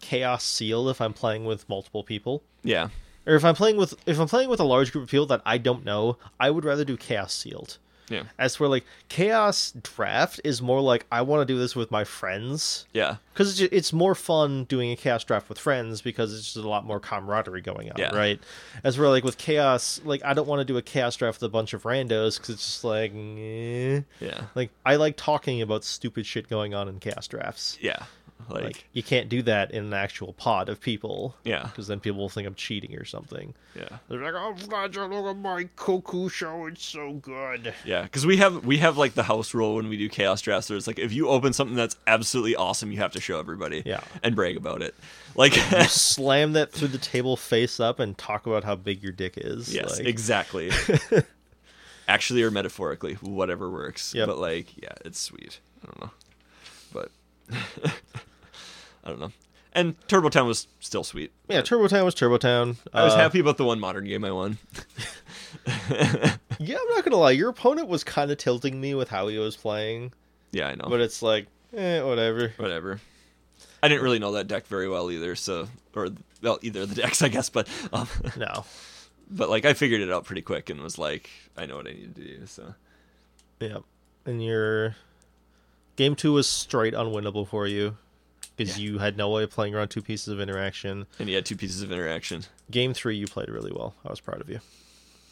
Chaos 0.00 0.44
Sealed 0.44 0.88
if 0.88 1.00
I'm 1.00 1.12
playing 1.12 1.44
with 1.44 1.68
multiple 1.68 2.02
people. 2.02 2.42
Yeah, 2.62 2.88
Or 3.26 3.34
if 3.34 3.44
I'm 3.44 3.54
playing 3.54 3.76
with 3.76 3.94
if 4.06 4.18
I'm 4.18 4.28
playing 4.28 4.48
with 4.50 4.60
a 4.60 4.64
large 4.64 4.92
group 4.92 5.04
of 5.04 5.10
people 5.10 5.26
that 5.26 5.42
I 5.46 5.58
don't 5.58 5.84
know, 5.84 6.16
I 6.40 6.50
would 6.50 6.64
rather 6.64 6.84
do 6.84 6.96
Chaos 6.96 7.32
Sealed. 7.32 7.78
yeah, 8.08 8.24
As 8.38 8.56
for 8.56 8.66
like 8.68 8.84
Chaos 9.08 9.72
Draft 9.82 10.40
is 10.42 10.60
more 10.60 10.80
like 10.80 11.06
I 11.12 11.22
want 11.22 11.46
to 11.46 11.52
do 11.54 11.58
this 11.58 11.76
with 11.76 11.90
my 11.92 12.02
friends 12.04 12.86
yeah, 12.92 13.16
because 13.32 13.60
it's, 13.60 13.72
it's 13.72 13.92
more 13.92 14.14
fun 14.16 14.64
doing 14.64 14.90
a 14.90 14.96
chaos 14.96 15.22
draft 15.24 15.48
with 15.48 15.58
friends 15.58 16.02
because 16.02 16.34
it's 16.36 16.52
just 16.52 16.56
a 16.64 16.68
lot 16.68 16.84
more 16.84 16.98
camaraderie 17.00 17.60
going 17.62 17.90
on, 17.92 17.96
Yeah. 17.98 18.14
right? 18.14 18.40
As 18.82 18.96
for 18.96 19.08
like 19.08 19.22
with 19.24 19.38
chaos, 19.38 20.00
like 20.04 20.22
I 20.24 20.34
don't 20.34 20.48
want 20.48 20.58
to 20.60 20.64
do 20.64 20.76
a 20.76 20.82
chaos 20.82 21.14
draft 21.16 21.40
with 21.40 21.46
a 21.48 21.52
bunch 21.52 21.74
of 21.74 21.84
randos 21.84 22.36
because 22.38 22.50
it's 22.50 22.66
just 22.66 22.84
like, 22.84 23.12
eh. 23.14 24.00
yeah, 24.20 24.42
like 24.56 24.70
I 24.84 24.96
like 24.96 25.16
talking 25.16 25.62
about 25.62 25.84
stupid 25.84 26.26
shit 26.26 26.48
going 26.48 26.74
on 26.74 26.88
in 26.88 26.98
chaos 26.98 27.28
drafts. 27.28 27.78
yeah. 27.80 28.02
Like, 28.48 28.64
Like 28.64 28.84
you 28.92 29.02
can't 29.02 29.28
do 29.28 29.42
that 29.42 29.70
in 29.70 29.84
an 29.84 29.94
actual 29.94 30.32
pod 30.32 30.68
of 30.68 30.80
people 30.80 31.36
yeah, 31.44 31.62
because 31.64 31.86
then 31.86 32.00
people 32.00 32.20
will 32.20 32.28
think 32.28 32.46
I'm 32.46 32.54
cheating 32.54 32.94
or 32.96 33.04
something. 33.04 33.54
yeah, 33.74 33.98
They're 34.08 34.22
like, 34.22 34.34
"Oh, 34.36 34.54
Roger, 34.68 35.06
look 35.06 35.26
at 35.26 35.36
my 35.36 35.64
Kokusho; 35.76 36.70
it's 36.70 36.84
so 36.84 37.12
good." 37.14 37.74
yeah. 37.84 38.02
Because 38.02 38.26
we 38.26 38.36
have 38.38 38.64
we 38.64 38.78
have 38.78 38.96
like 38.98 39.14
the 39.14 39.22
house 39.22 39.54
rule 39.54 39.76
when 39.76 39.88
we 39.88 39.96
do 39.96 40.08
chaos 40.08 40.40
drafts. 40.40 40.68
Where 40.70 40.76
it's 40.76 40.86
like 40.86 40.98
if 40.98 41.12
you 41.12 41.28
open 41.28 41.52
something 41.52 41.76
that's 41.76 41.96
absolutely 42.06 42.56
awesome, 42.56 42.92
you 42.92 42.98
have 42.98 43.12
to 43.12 43.20
show 43.20 43.38
everybody. 43.38 43.82
Yeah. 43.86 44.00
and 44.22 44.34
brag 44.34 44.56
about 44.56 44.82
it. 44.82 44.94
Like, 45.34 45.52
Slam 45.88 46.52
that 46.52 46.72
through 46.72 46.88
the 46.88 46.98
table 46.98 47.36
face 47.36 47.80
up 47.80 47.98
and 48.00 48.16
talk 48.18 48.46
about 48.46 48.64
how 48.64 48.76
big 48.76 49.02
your 49.02 49.12
dick 49.12 49.34
is. 49.36 49.72
yes, 49.74 49.98
like, 49.98 50.06
exactly. 50.06 50.70
Actually 52.08 52.42
or 52.42 52.50
metaphorically, 52.50 53.14
whatever 53.14 53.70
works. 53.70 54.12
Yep. 54.14 54.26
But 54.26 54.38
like, 54.38 54.76
yeah, 54.76 54.92
it's 55.04 55.18
sweet. 55.20 55.60
I 55.82 55.86
don't 55.86 56.00
know, 56.02 56.10
but 56.92 57.10
I 59.04 59.08
don't 59.10 59.20
know. 59.20 59.32
And 59.74 59.94
Turbo 60.06 60.28
Town 60.28 60.46
was 60.46 60.66
still 60.80 61.02
sweet. 61.02 61.32
yeah, 61.48 61.62
Turbo 61.62 61.88
Town 61.88 62.04
was 62.04 62.14
Turbo 62.14 62.36
Town. 62.36 62.76
I 62.92 63.04
was 63.04 63.14
Uh, 63.14 63.18
happy 63.18 63.40
about 63.40 63.56
the 63.56 63.64
one 63.64 63.80
modern 63.80 64.04
game 64.04 64.22
I 64.24 64.30
won. 64.30 64.58
Yeah, 66.58 66.76
I'm 66.80 66.88
not 66.94 67.04
gonna 67.04 67.16
lie. 67.16 67.30
Your 67.32 67.48
opponent 67.48 67.88
was 67.88 68.04
kind 68.04 68.30
of 68.30 68.38
tilting 68.38 68.80
me 68.80 68.94
with 68.94 69.08
how 69.08 69.26
he 69.28 69.38
was 69.38 69.56
playing, 69.56 70.12
Yeah, 70.52 70.68
I 70.68 70.74
know. 70.76 70.86
but 70.88 71.00
it's 71.00 71.22
like, 71.22 71.46
eh, 71.76 72.00
whatever. 72.02 72.52
Whatever. 72.56 73.00
I 73.82 73.88
didn't 73.88 74.04
really 74.04 74.20
know 74.20 74.32
that 74.32 74.46
deck 74.46 74.66
very 74.68 74.88
well 74.88 75.10
either, 75.10 75.34
so 75.34 75.68
or 75.94 76.10
well, 76.42 76.58
either 76.62 76.82
of 76.82 76.94
the 76.94 76.94
decks, 77.02 77.20
I 77.22 77.28
guess. 77.28 77.48
But 77.50 77.66
um, 77.92 78.06
No, 78.36 78.64
but 79.30 79.50
like 79.50 79.64
I 79.64 79.72
figured 79.74 80.02
it 80.02 80.12
out 80.12 80.24
pretty 80.24 80.42
quick 80.42 80.70
and 80.70 80.80
was 80.80 80.98
like, 80.98 81.30
I 81.56 81.66
know 81.66 81.76
what 81.76 81.88
I 81.88 81.92
need 81.92 82.14
to 82.14 82.20
do. 82.20 82.46
So 82.46 82.74
yeah. 83.58 83.78
And 84.24 84.44
your 84.44 84.94
game 85.96 86.14
two 86.14 86.32
was 86.34 86.48
straight 86.48 86.94
unwinnable 86.94 87.48
for 87.48 87.66
you 87.66 87.96
because 88.56 88.78
Yeah. 88.78 88.84
you 88.84 88.98
had 88.98 89.16
no 89.16 89.28
way 89.30 89.42
of 89.44 89.50
playing 89.50 89.74
around 89.74 89.88
two 89.88 90.02
pieces 90.02 90.28
of 90.28 90.40
interaction. 90.40 91.06
and 91.18 91.28
he 91.28 91.34
had 91.34 91.44
two 91.46 91.56
pieces 91.56 91.82
of 91.82 91.90
interaction. 91.92 92.44
Game 92.70 92.94
three, 92.94 93.16
you 93.16 93.26
played 93.26 93.48
really 93.48 93.72
well. 93.72 93.94
I 94.04 94.10
was 94.10 94.20
proud 94.20 94.40
of 94.40 94.48
you. 94.48 94.60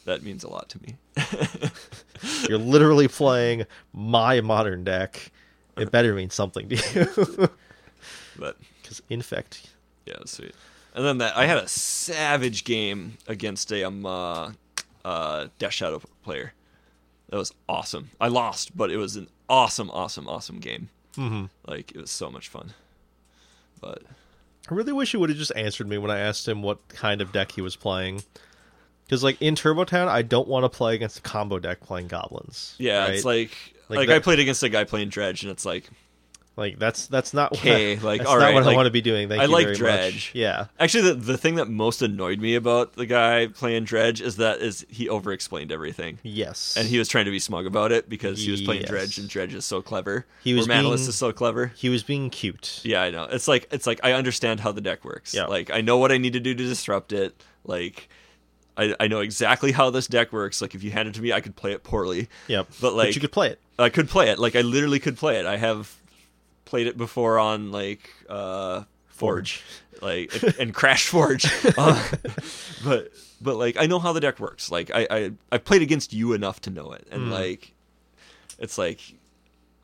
That 0.05 0.23
means 0.23 0.43
a 0.43 0.49
lot 0.49 0.67
to 0.69 0.79
me. 0.81 0.95
You're 2.49 2.57
literally 2.57 3.07
playing 3.07 3.65
my 3.93 4.41
modern 4.41 4.83
deck. 4.83 5.31
It 5.77 5.91
better 5.91 6.13
mean 6.13 6.29
something 6.29 6.69
to 6.69 6.75
you 6.75 7.49
but 8.39 8.57
because 8.81 9.01
infect. 9.09 9.69
yeah, 10.05 10.15
sweet. 10.25 10.53
And 10.93 11.05
then 11.05 11.19
that 11.19 11.37
I 11.37 11.45
had 11.45 11.57
a 11.57 11.67
savage 11.67 12.63
game 12.63 13.17
against 13.27 13.71
a 13.71 13.83
um 13.83 14.05
uh, 14.05 14.51
uh 15.05 15.47
Death 15.59 15.73
Shadow 15.73 16.01
player. 16.23 16.53
That 17.29 17.37
was 17.37 17.53
awesome. 17.69 18.09
I 18.19 18.27
lost, 18.27 18.75
but 18.75 18.91
it 18.91 18.97
was 18.97 19.15
an 19.15 19.29
awesome, 19.47 19.89
awesome, 19.91 20.27
awesome 20.27 20.59
game. 20.59 20.89
Mm-hmm. 21.15 21.45
Like 21.67 21.91
it 21.91 21.97
was 21.97 22.11
so 22.11 22.29
much 22.29 22.49
fun. 22.49 22.73
But 23.81 24.03
I 24.69 24.73
really 24.73 24.93
wish 24.93 25.11
he 25.11 25.17
would 25.17 25.29
have 25.29 25.37
just 25.37 25.51
answered 25.55 25.89
me 25.89 25.97
when 25.97 26.11
I 26.11 26.19
asked 26.19 26.47
him 26.47 26.61
what 26.61 26.87
kind 26.87 27.19
of 27.19 27.31
deck 27.31 27.51
he 27.51 27.61
was 27.61 27.75
playing. 27.75 28.23
Because 29.05 29.23
like 29.23 29.41
in 29.41 29.55
Turbo 29.55 29.83
Town, 29.83 30.07
I 30.07 30.21
don't 30.21 30.47
want 30.47 30.63
to 30.63 30.69
play 30.69 30.95
against 30.95 31.19
a 31.19 31.21
combo 31.21 31.59
deck 31.59 31.81
playing 31.81 32.07
goblins. 32.07 32.75
yeah, 32.77 32.99
right? 32.99 33.15
it's 33.15 33.25
like 33.25 33.51
Like 33.89 33.97
like, 33.97 34.09
I 34.09 34.19
played 34.19 34.39
against 34.39 34.63
a 34.63 34.69
guy 34.69 34.85
playing 34.85 35.09
Dredge, 35.09 35.43
and 35.43 35.51
it's 35.51 35.65
like 35.65 35.89
like 36.57 36.77
that's 36.79 37.07
that's 37.07 37.33
not 37.33 37.51
what 37.51 37.59
Okay, 37.61 37.97
I, 37.97 37.99
like, 38.01 38.19
that's 38.19 38.29
all 38.29 38.37
not 38.37 38.45
right, 38.45 38.53
what 38.53 38.67
I 38.67 38.75
want 38.75 38.85
to 38.87 38.91
be 38.91 39.01
doing. 39.01 39.29
Thank 39.29 39.41
I 39.41 39.45
you 39.45 39.51
like 39.51 39.65
very 39.67 39.77
Dredge. 39.77 40.13
much. 40.13 40.31
Yeah, 40.35 40.65
Actually, 40.79 41.09
the, 41.09 41.13
the 41.15 41.37
thing 41.37 41.55
that 41.55 41.69
most 41.69 42.01
annoyed 42.01 42.39
me 42.39 42.55
about 42.55 42.93
the 42.93 43.05
guy 43.05 43.47
playing 43.47 43.85
Dredge 43.85 44.19
is 44.21 44.35
that 44.35 44.59
is 44.59 44.85
he 44.89 45.07
over-explained 45.07 45.71
everything, 45.71 46.19
yes, 46.23 46.75
and 46.77 46.87
he 46.87 46.97
was 46.99 47.07
trying 47.07 47.25
to 47.25 47.31
be 47.31 47.39
smug 47.39 47.65
about 47.65 47.91
it 47.91 48.09
because 48.09 48.43
he 48.43 48.51
was 48.51 48.61
playing 48.61 48.81
Yes. 48.81 48.89
Dredge, 48.89 49.17
and 49.17 49.29
Dredge 49.29 49.53
is 49.53 49.65
so 49.65 49.81
clever. 49.81 50.25
He 50.43 50.53
was 50.53 50.67
Manaless 50.67 50.97
being- 50.97 51.09
is 51.09 51.15
so 51.15 51.31
clever. 51.31 51.71
he 51.75 51.89
was 51.89 52.03
being 52.03 52.29
cute. 52.29 52.81
Yeah, 52.83 53.01
I 53.01 53.09
know. 53.11 53.23
It's 53.23 53.47
like 53.47 53.67
it's 53.71 53.87
like 53.87 53.99
I 54.03 54.11
understand 54.13 54.59
how 54.59 54.71
the 54.71 54.81
deck 54.81 55.05
works. 55.05 55.33
Yeah. 55.33 55.45
Like 55.45 55.71
I 55.71 55.81
know 55.81 55.97
what 55.97 56.11
I 56.11 56.17
need 56.17 56.33
to 56.33 56.39
do 56.39 56.53
to 56.53 56.63
disrupt 56.63 57.13
it. 57.13 57.41
Like 57.63 58.09
I 58.75 58.93
I 58.99 59.07
know 59.07 59.21
exactly 59.21 59.71
how 59.71 59.89
this 59.89 60.07
deck 60.07 60.33
works. 60.33 60.61
Like 60.61 60.75
if 60.75 60.83
you 60.83 60.91
hand 60.91 61.07
it 61.07 61.13
to 61.15 61.21
me, 61.21 61.31
I 61.31 61.39
could 61.39 61.55
play 61.55 61.71
it 61.71 61.83
poorly. 61.83 62.27
Yep, 62.47 62.67
But, 62.81 62.93
like- 62.93 63.15
you 63.15 63.21
could 63.21 63.31
play 63.31 63.49
it. 63.51 63.59
I 63.79 63.89
could 63.89 64.09
play 64.09 64.29
it. 64.29 64.37
Like 64.37 64.55
I 64.57 64.61
literally 64.61 64.99
could 64.99 65.17
play 65.17 65.39
it. 65.39 65.45
I 65.45 65.57
have 65.57 65.95
played 66.71 66.87
it 66.87 66.97
before 66.97 67.37
on 67.37 67.69
like 67.71 68.09
uh 68.29 68.83
Forge, 69.09 69.61
like 70.01 70.31
and 70.57 70.73
Crash 70.73 71.05
Forge. 71.07 71.45
Uh, 71.77 72.01
but 72.83 73.11
but 73.41 73.55
like 73.57 73.75
I 73.77 73.85
know 73.85 73.99
how 73.99 74.13
the 74.13 74.19
deck 74.21 74.39
works. 74.39 74.71
Like 74.71 74.89
I 74.93 75.05
I 75.11 75.31
I 75.51 75.57
played 75.57 75.81
against 75.81 76.13
you 76.13 76.31
enough 76.33 76.61
to 76.61 76.69
know 76.69 76.91
it, 76.93 77.05
and 77.11 77.27
Mm. 77.27 77.31
like 77.31 77.73
it's 78.57 78.77
like 78.77 78.99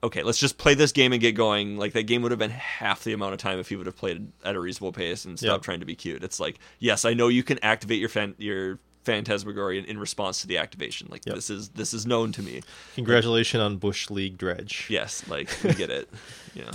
okay, 0.04 0.24
let's 0.24 0.38
just 0.40 0.58
play 0.58 0.74
this 0.76 0.92
game 0.92 1.12
and 1.12 1.20
get 1.22 1.34
going. 1.34 1.76
Like 1.78 1.92
that 1.94 2.04
game 2.04 2.22
would 2.22 2.32
have 2.32 2.40
been 2.40 2.52
half 2.52 3.04
the 3.04 3.14
amount 3.14 3.34
of 3.34 3.40
time 3.40 3.60
if 3.60 3.70
you 3.72 3.78
would 3.78 3.88
have 3.88 3.98
played 3.98 4.32
at 4.46 4.56
a 4.56 4.60
reasonable 4.60 4.94
pace 4.94 5.26
and 5.26 5.38
stopped 5.38 5.52
Yep. 5.60 5.62
trying 5.64 5.80
to 5.82 5.86
be 5.86 5.96
cute. 5.96 6.24
It's 6.24 6.40
like 6.40 6.58
yes, 6.80 7.04
I 7.04 7.14
know 7.14 7.28
you 7.28 7.44
can 7.44 7.60
activate 7.62 8.00
your 8.00 8.10
fan 8.10 8.34
your 8.38 8.80
phantasmagorian 9.08 9.86
in, 9.86 9.98
response 9.98 10.42
to 10.42 10.48
the 10.48 10.58
activation. 10.58 11.08
Like 11.10 11.26
Yep. 11.26 11.36
this 11.36 11.50
is 11.50 11.70
this 11.70 11.94
is 11.94 12.06
known 12.06 12.32
to 12.34 12.42
me. 12.42 12.62
Congratulations 12.96 13.62
on 13.62 13.78
Bush 13.78 14.10
League 14.10 14.38
Dredge. 14.38 14.88
Yes, 14.90 15.28
like 15.28 15.50
we 15.64 15.74
get 15.74 15.90
it. 15.90 16.10
Yeah, 16.54 16.72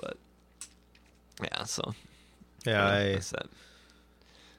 but 0.00 0.16
yeah. 1.42 1.64
So 1.64 1.94
yeah. 2.64 2.86
I, 2.86 3.02
that. 3.16 3.46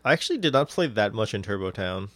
I 0.06 0.14
actually 0.14 0.38
did 0.40 0.54
not 0.54 0.70
play 0.70 0.88
that 0.88 1.14
much 1.14 1.34
in 1.34 1.42
Turbo 1.44 1.72
Town. 1.72 2.10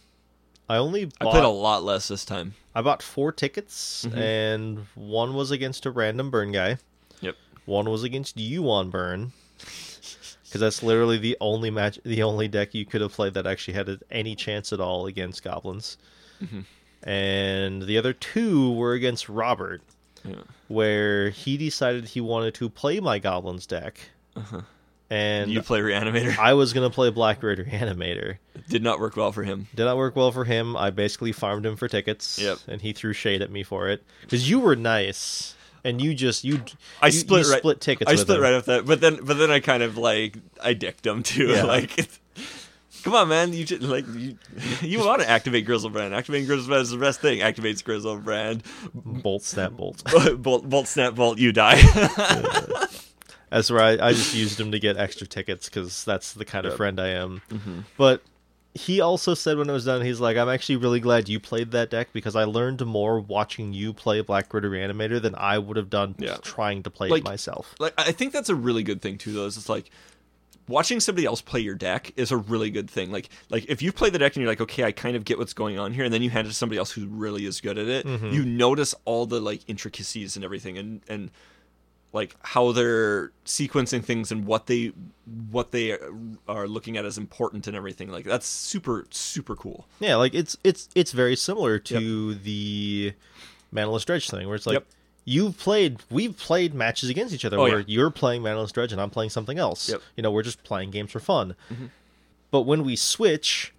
I 0.68 0.76
only 0.76 1.10
I 1.20 1.24
played 1.24 1.44
a 1.44 1.48
lot 1.48 1.82
less 1.84 2.08
this 2.08 2.24
time. 2.24 2.54
I 2.74 2.82
bought 2.82 3.02
four 3.02 3.32
tickets, 3.32 4.04
Mhm. 4.08 4.16
and 4.16 4.86
one 4.94 5.34
was 5.34 5.50
against 5.50 5.86
a 5.86 5.90
random 5.90 6.30
burn 6.30 6.52
guy. 6.52 6.78
Yep. 7.20 7.36
One 7.64 7.88
was 7.90 8.02
against 8.04 8.36
you 8.36 8.70
on 8.70 8.90
burn, 8.90 9.32
because 10.58 10.76
that's 10.76 10.82
literally 10.82 11.18
the 11.18 11.36
only 11.40 11.70
match, 11.70 11.98
the 12.04 12.22
only 12.22 12.48
deck 12.48 12.74
you 12.74 12.84
could 12.86 13.00
have 13.00 13.12
played 13.12 13.34
that 13.34 13.46
actually 13.46 13.74
had 13.74 13.98
any 14.10 14.34
chance 14.34 14.72
at 14.72 14.80
all 14.80 15.06
against 15.06 15.42
goblins. 15.44 15.98
Mhm. 16.42 16.64
And 17.02 17.82
the 17.82 17.98
other 17.98 18.12
two 18.12 18.72
were 18.72 18.92
against 18.94 19.28
Robert, 19.28 19.82
Yeah. 20.24 20.42
where 20.68 21.30
he 21.30 21.56
decided 21.56 22.06
he 22.06 22.20
wanted 22.20 22.54
to 22.54 22.68
play 22.68 23.00
my 23.00 23.18
goblins 23.18 23.66
deck, 23.66 24.10
Uh-huh. 24.34 24.62
and 25.10 25.50
you 25.50 25.62
play 25.62 25.80
Reanimator. 25.80 26.36
I 26.38 26.54
was 26.54 26.72
gonna 26.72 26.90
play 26.90 27.10
Black 27.10 27.42
Raider 27.42 27.64
Animator. 27.64 28.38
Did 28.68 28.82
not 28.82 28.98
work 28.98 29.16
well 29.16 29.30
for 29.30 29.44
him. 29.44 29.68
Did 29.74 29.84
not 29.84 29.96
work 29.96 30.16
well 30.16 30.32
for 30.32 30.44
him. 30.44 30.76
I 30.76 30.90
basically 30.90 31.32
farmed 31.32 31.64
him 31.66 31.76
for 31.76 31.86
tickets. 31.86 32.38
Yep. 32.40 32.58
And 32.66 32.80
he 32.82 32.92
threw 32.92 33.12
shade 33.12 33.42
at 33.42 33.50
me 33.50 33.62
for 33.62 33.88
it 33.88 34.02
because 34.22 34.48
you 34.50 34.58
were 34.58 34.74
nice 34.74 35.54
and 35.86 36.00
you 36.02 36.14
just 36.14 36.44
you. 36.44 36.62
I 37.00 37.06
you- 37.06 37.12
split 37.12 37.46
you 37.46 37.52
right. 37.52 37.58
split 37.58 37.80
tickets. 37.80 38.10
I 38.10 38.16
split 38.16 38.38
him. 38.38 38.42
right 38.42 38.54
off 38.54 38.64
that, 38.66 38.84
but 38.84 39.00
then 39.00 39.20
but 39.22 39.38
then 39.38 39.50
I 39.50 39.60
kind 39.60 39.82
of 39.82 39.96
like 39.96 40.36
I 40.62 40.74
dicked 40.74 41.06
him 41.06 41.22
too. 41.22 41.48
Yeah. 41.48 41.62
like, 41.76 42.08
come 43.04 43.14
on, 43.14 43.28
man, 43.28 43.52
you 43.52 43.64
just, 43.64 43.82
like 43.82 44.04
you 44.14 44.36
you 44.82 44.98
want 44.98 45.22
to 45.22 45.30
activate 45.30 45.66
Griselbrand. 45.66 46.12
Activating 46.12 46.48
Griselbrand 46.48 46.80
is 46.82 46.90
the 46.90 46.98
best 46.98 47.20
thing. 47.20 47.38
Activates 47.40 47.82
Griselbrand. 47.82 48.62
Bolt 48.94 49.42
snap 49.44 49.72
bolt. 49.72 50.02
bolt, 50.42 50.68
bolt, 50.68 50.88
snap, 50.88 51.14
bolt. 51.14 51.38
You 51.38 51.52
die. 51.52 51.80
That's 53.50 53.70
where 53.70 53.80
I, 53.80 54.08
I 54.08 54.12
just 54.12 54.34
used 54.34 54.58
him 54.58 54.72
to 54.72 54.80
get 54.80 54.96
extra 54.96 55.24
tickets 55.26 55.68
because 55.68 56.04
that's 56.04 56.32
the 56.32 56.44
kind 56.44 56.66
of 56.66 56.74
friend 56.76 56.98
I 57.00 57.10
am. 57.10 57.42
Mhm. 57.48 57.84
But 57.96 58.22
he 58.76 59.00
also 59.00 59.34
said 59.34 59.58
when 59.58 59.68
it 59.68 59.72
was 59.72 59.84
done, 59.86 60.02
he's 60.02 60.20
like, 60.20 60.36
I'm 60.36 60.48
actually 60.48 60.76
really 60.76 61.00
glad 61.00 61.28
you 61.28 61.40
played 61.40 61.70
that 61.72 61.90
deck 61.90 62.08
because 62.12 62.36
I 62.36 62.44
learned 62.44 62.84
more 62.86 63.18
watching 63.20 63.72
you 63.72 63.92
play 63.92 64.20
Black 64.20 64.48
Grid 64.48 64.64
Reanimator 64.64 65.20
than 65.20 65.34
I 65.34 65.58
would 65.58 65.76
have 65.76 65.90
done 65.90 66.14
Yeah. 66.18 66.36
trying 66.42 66.82
to 66.84 66.90
play 66.90 67.08
Like- 67.08 67.22
it 67.22 67.24
myself. 67.24 67.74
like 67.78 67.94
I 67.98 68.12
think 68.12 68.32
that's 68.32 68.48
a 68.48 68.54
really 68.54 68.82
good 68.82 69.02
thing 69.02 69.18
too. 69.18 69.32
Though 69.32 69.46
is 69.46 69.56
it's 69.56 69.68
like 69.68 69.90
watching 70.68 70.98
somebody 70.98 71.24
else 71.26 71.40
play 71.40 71.60
your 71.60 71.74
deck 71.76 72.12
is 72.16 72.32
a 72.32 72.36
really 72.36 72.70
good 72.70 72.90
thing. 72.90 73.10
Like 73.12 73.28
like 73.50 73.66
if 73.68 73.82
you 73.82 73.92
play 73.92 74.10
the 74.10 74.18
deck 74.18 74.34
and 74.36 74.42
you're 74.42 74.50
like, 74.50 74.60
okay, 74.60 74.84
I 74.84 74.92
kind 74.92 75.16
of 75.16 75.24
get 75.24 75.38
what's 75.38 75.52
going 75.52 75.78
on 75.78 75.92
here, 75.92 76.04
and 76.04 76.12
then 76.12 76.22
you 76.22 76.30
hand 76.30 76.46
it 76.46 76.50
to 76.50 76.56
somebody 76.56 76.78
else 76.78 76.90
who 76.92 77.06
really 77.06 77.46
is 77.46 77.60
good 77.60 77.78
at 77.78 77.86
it, 77.88 78.06
Mm-hmm. 78.06 78.30
you 78.30 78.44
notice 78.44 78.94
all 79.04 79.26
the 79.26 79.40
like 79.40 79.60
intricacies 79.68 80.36
and 80.36 80.44
everything, 80.44 80.76
and 80.78 81.00
and 81.08 81.30
like 82.12 82.34
how 82.42 82.72
they're 82.72 83.30
sequencing 83.44 84.02
things 84.02 84.32
and 84.32 84.46
what 84.46 84.66
they 84.66 84.92
what 85.50 85.70
they 85.72 85.98
are 86.48 86.66
looking 86.66 86.96
at 86.96 87.04
as 87.04 87.18
important 87.18 87.66
and 87.66 87.76
everything. 87.76 88.10
Like 88.10 88.24
that's 88.24 88.46
super 88.46 89.06
super 89.10 89.54
cool. 89.56 89.86
Yeah, 90.00 90.16
like 90.16 90.34
it's 90.34 90.56
it's 90.64 90.88
it's 90.94 91.12
very 91.12 91.36
similar 91.36 91.78
to 91.80 92.34
the 92.34 93.12
Manaless 93.74 94.04
Dredge 94.04 94.30
thing, 94.30 94.46
where 94.46 94.56
it's 94.56 94.66
like 94.66 94.74
Yep. 94.74 94.86
you've 95.24 95.58
played, 95.58 95.98
we've 96.10 96.36
played 96.38 96.72
matches 96.72 97.10
against 97.10 97.34
each 97.34 97.44
other 97.44 97.58
Oh, 97.58 97.62
where 97.64 97.78
yeah. 97.80 97.84
you're 97.88 98.10
playing 98.10 98.42
Manaless 98.42 98.72
Dredge 98.72 98.92
and 98.92 99.00
I'm 99.00 99.10
playing 99.10 99.30
something 99.30 99.58
else. 99.58 99.88
Yep. 99.88 99.98
Mm-hmm. 99.98 100.08
You 100.16 100.22
know, 100.22 100.30
we're 100.30 100.42
just 100.44 100.62
playing 100.62 100.92
games 100.92 101.10
for 101.10 101.20
fun. 101.20 101.54
But 102.50 102.62
when 102.62 102.84
we 102.84 102.94
switch, 102.96 103.74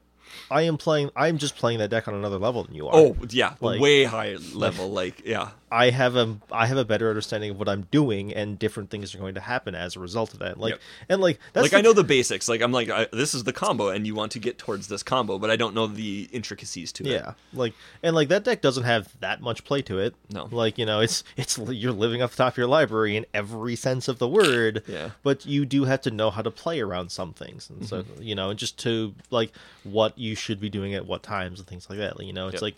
I 0.52 0.64
am 0.64 0.78
playing. 0.78 1.10
I'm 1.16 1.38
just 1.38 1.56
playing 1.56 1.80
that 1.80 1.90
deck 1.90 2.08
on 2.08 2.14
another 2.14 2.38
level 2.38 2.64
than 2.64 2.76
you 2.76 2.88
are. 2.88 2.96
Oh 2.96 3.16
yeah, 3.30 3.54
Like- 3.62 3.80
way 3.80 4.04
higher 4.04 4.38
level. 4.54 4.92
Like 4.92 5.26
yeah, 5.26 5.50
I 5.70 5.90
have 5.90 6.16
a 6.16 6.38
I 6.50 6.66
have 6.68 6.78
a 6.78 6.86
better 6.86 7.10
understanding 7.10 7.52
of 7.52 7.60
what 7.60 7.68
I'm 7.68 7.88
doing, 7.92 8.34
and 8.34 8.58
different 8.58 8.90
things 8.90 9.14
are 9.14 9.18
going 9.18 9.34
to 9.36 9.42
happen 9.42 9.76
as 9.76 9.98
a 9.98 10.00
result 10.00 10.32
of 10.34 10.40
that. 10.40 10.58
Like 10.58 10.72
Yep. 10.72 10.82
and 11.10 11.22
like 11.22 11.40
that's 11.52 11.64
like 11.64 11.72
the- 11.72 11.78
I 11.80 11.82
know 11.82 11.92
the 11.92 12.06
basics. 12.06 12.48
Like 12.48 12.62
I'm 12.62 12.72
like 12.72 12.90
I, 12.90 13.08
this 13.12 13.34
is 13.36 13.44
the 13.44 13.52
combo, 13.52 13.90
and 13.90 14.08
you 14.08 14.16
want 14.16 14.32
to 14.32 14.40
get 14.40 14.58
towards 14.58 14.88
this 14.88 15.04
combo, 15.04 15.38
but 15.38 15.50
I 15.52 15.58
don't 15.58 15.76
know 15.76 15.86
the 15.88 16.30
intricacies 16.32 16.94
to 16.94 17.04
it. 17.04 17.08
Yeah, 17.12 17.34
like 17.54 17.74
and 18.02 18.16
like 18.16 18.30
that 18.30 18.46
deck 18.46 18.62
doesn't 18.62 18.86
have 18.86 19.10
that 19.20 19.42
much 19.42 19.66
play 19.66 19.82
to 19.82 20.00
it. 20.00 20.16
No. 20.32 20.48
like 20.52 20.78
you 20.78 20.86
know, 20.86 21.02
it's 21.02 21.26
it's 21.36 21.58
you're 21.58 21.92
living 21.92 22.22
off 22.22 22.32
the 22.32 22.38
top 22.38 22.54
of 22.54 22.58
your 22.58 22.68
library 22.68 23.18
in 23.18 23.26
every 23.34 23.76
sense 23.76 24.08
of 24.08 24.20
the 24.20 24.28
word. 24.28 24.84
Yeah. 24.88 25.10
but 25.22 25.46
you 25.46 25.66
do 25.66 25.84
have 25.84 26.00
to 26.04 26.12
know 26.12 26.30
how 26.32 26.42
to 26.42 26.52
play 26.52 26.80
around 26.80 27.12
some 27.12 27.34
things, 27.34 27.70
and 27.70 27.86
so 27.86 28.04
Mm-hmm. 28.04 28.24
you 28.24 28.36
know, 28.36 28.52
and 28.52 28.58
just 28.60 28.78
to 28.80 29.14
like 29.32 29.52
what 29.84 30.18
you 30.18 30.34
should 30.36 30.62
be 30.62 30.70
doing 30.70 30.94
at 30.94 31.06
what 31.06 31.24
times 31.24 31.60
and 31.60 31.68
things 31.68 31.90
like 31.90 32.00
that. 32.00 32.18
You 32.24 32.32
know, 32.32 32.48
it's 32.48 32.56
Yep. 32.56 32.62
like 32.62 32.76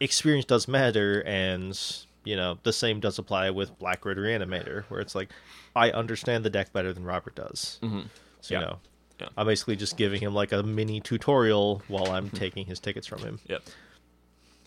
experience 0.00 0.44
does 0.44 0.68
matter, 0.68 1.22
and 1.26 1.78
you 2.24 2.36
know 2.36 2.58
the 2.62 2.72
same 2.72 3.00
does 3.00 3.18
apply 3.18 3.50
with 3.50 3.78
Black 3.78 4.00
Grid 4.02 4.18
Reanimator, 4.18 4.84
where 4.84 5.00
it's 5.00 5.14
like 5.14 5.30
I 5.74 5.90
understand 5.90 6.44
the 6.44 6.50
deck 6.50 6.72
better 6.72 6.92
than 6.92 7.04
Robert 7.04 7.34
does. 7.34 7.78
Mhm. 7.82 8.06
So 8.40 8.54
Yeah. 8.54 8.60
you 8.60 8.66
know. 8.66 8.78
Yeah. 9.20 9.28
I'm 9.36 9.46
basically 9.46 9.76
just 9.76 9.96
giving 9.96 10.20
him 10.20 10.34
like 10.34 10.50
a 10.52 10.62
mini 10.62 11.00
tutorial 11.00 11.82
while 11.86 12.10
I'm 12.10 12.28
taking 12.30 12.66
his 12.66 12.80
tickets 12.80 13.06
from 13.06 13.20
him. 13.20 13.38
Yep. 13.46 13.62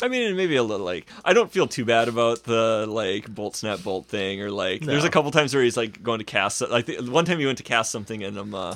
I 0.02 0.08
mean, 0.10 0.36
maybe 0.36 0.56
a 0.58 0.64
little 0.64 0.86
like 0.86 1.08
I 1.24 1.34
don't 1.34 1.52
feel 1.52 1.68
too 1.68 1.86
bad 1.86 2.08
about 2.10 2.44
the 2.44 2.86
like 2.88 3.34
bolt 3.34 3.56
snap 3.56 3.82
bolt 3.84 4.06
thing, 4.08 4.42
or 4.42 4.52
like 4.52 4.82
there's 4.82 5.04
a 5.06 5.10
couple 5.10 5.32
times 5.32 5.54
where 5.54 5.64
he's 5.64 5.78
like 5.78 6.04
going 6.04 6.20
to 6.20 6.26
cast. 6.26 6.62
Like 6.62 6.86
the, 6.86 6.98
one 7.02 7.24
time 7.26 7.40
he 7.40 7.46
went 7.46 7.58
to 7.60 7.64
cast 7.64 7.92
something, 7.92 8.22
and 8.24 8.38
um, 8.38 8.54
uh, 8.54 8.76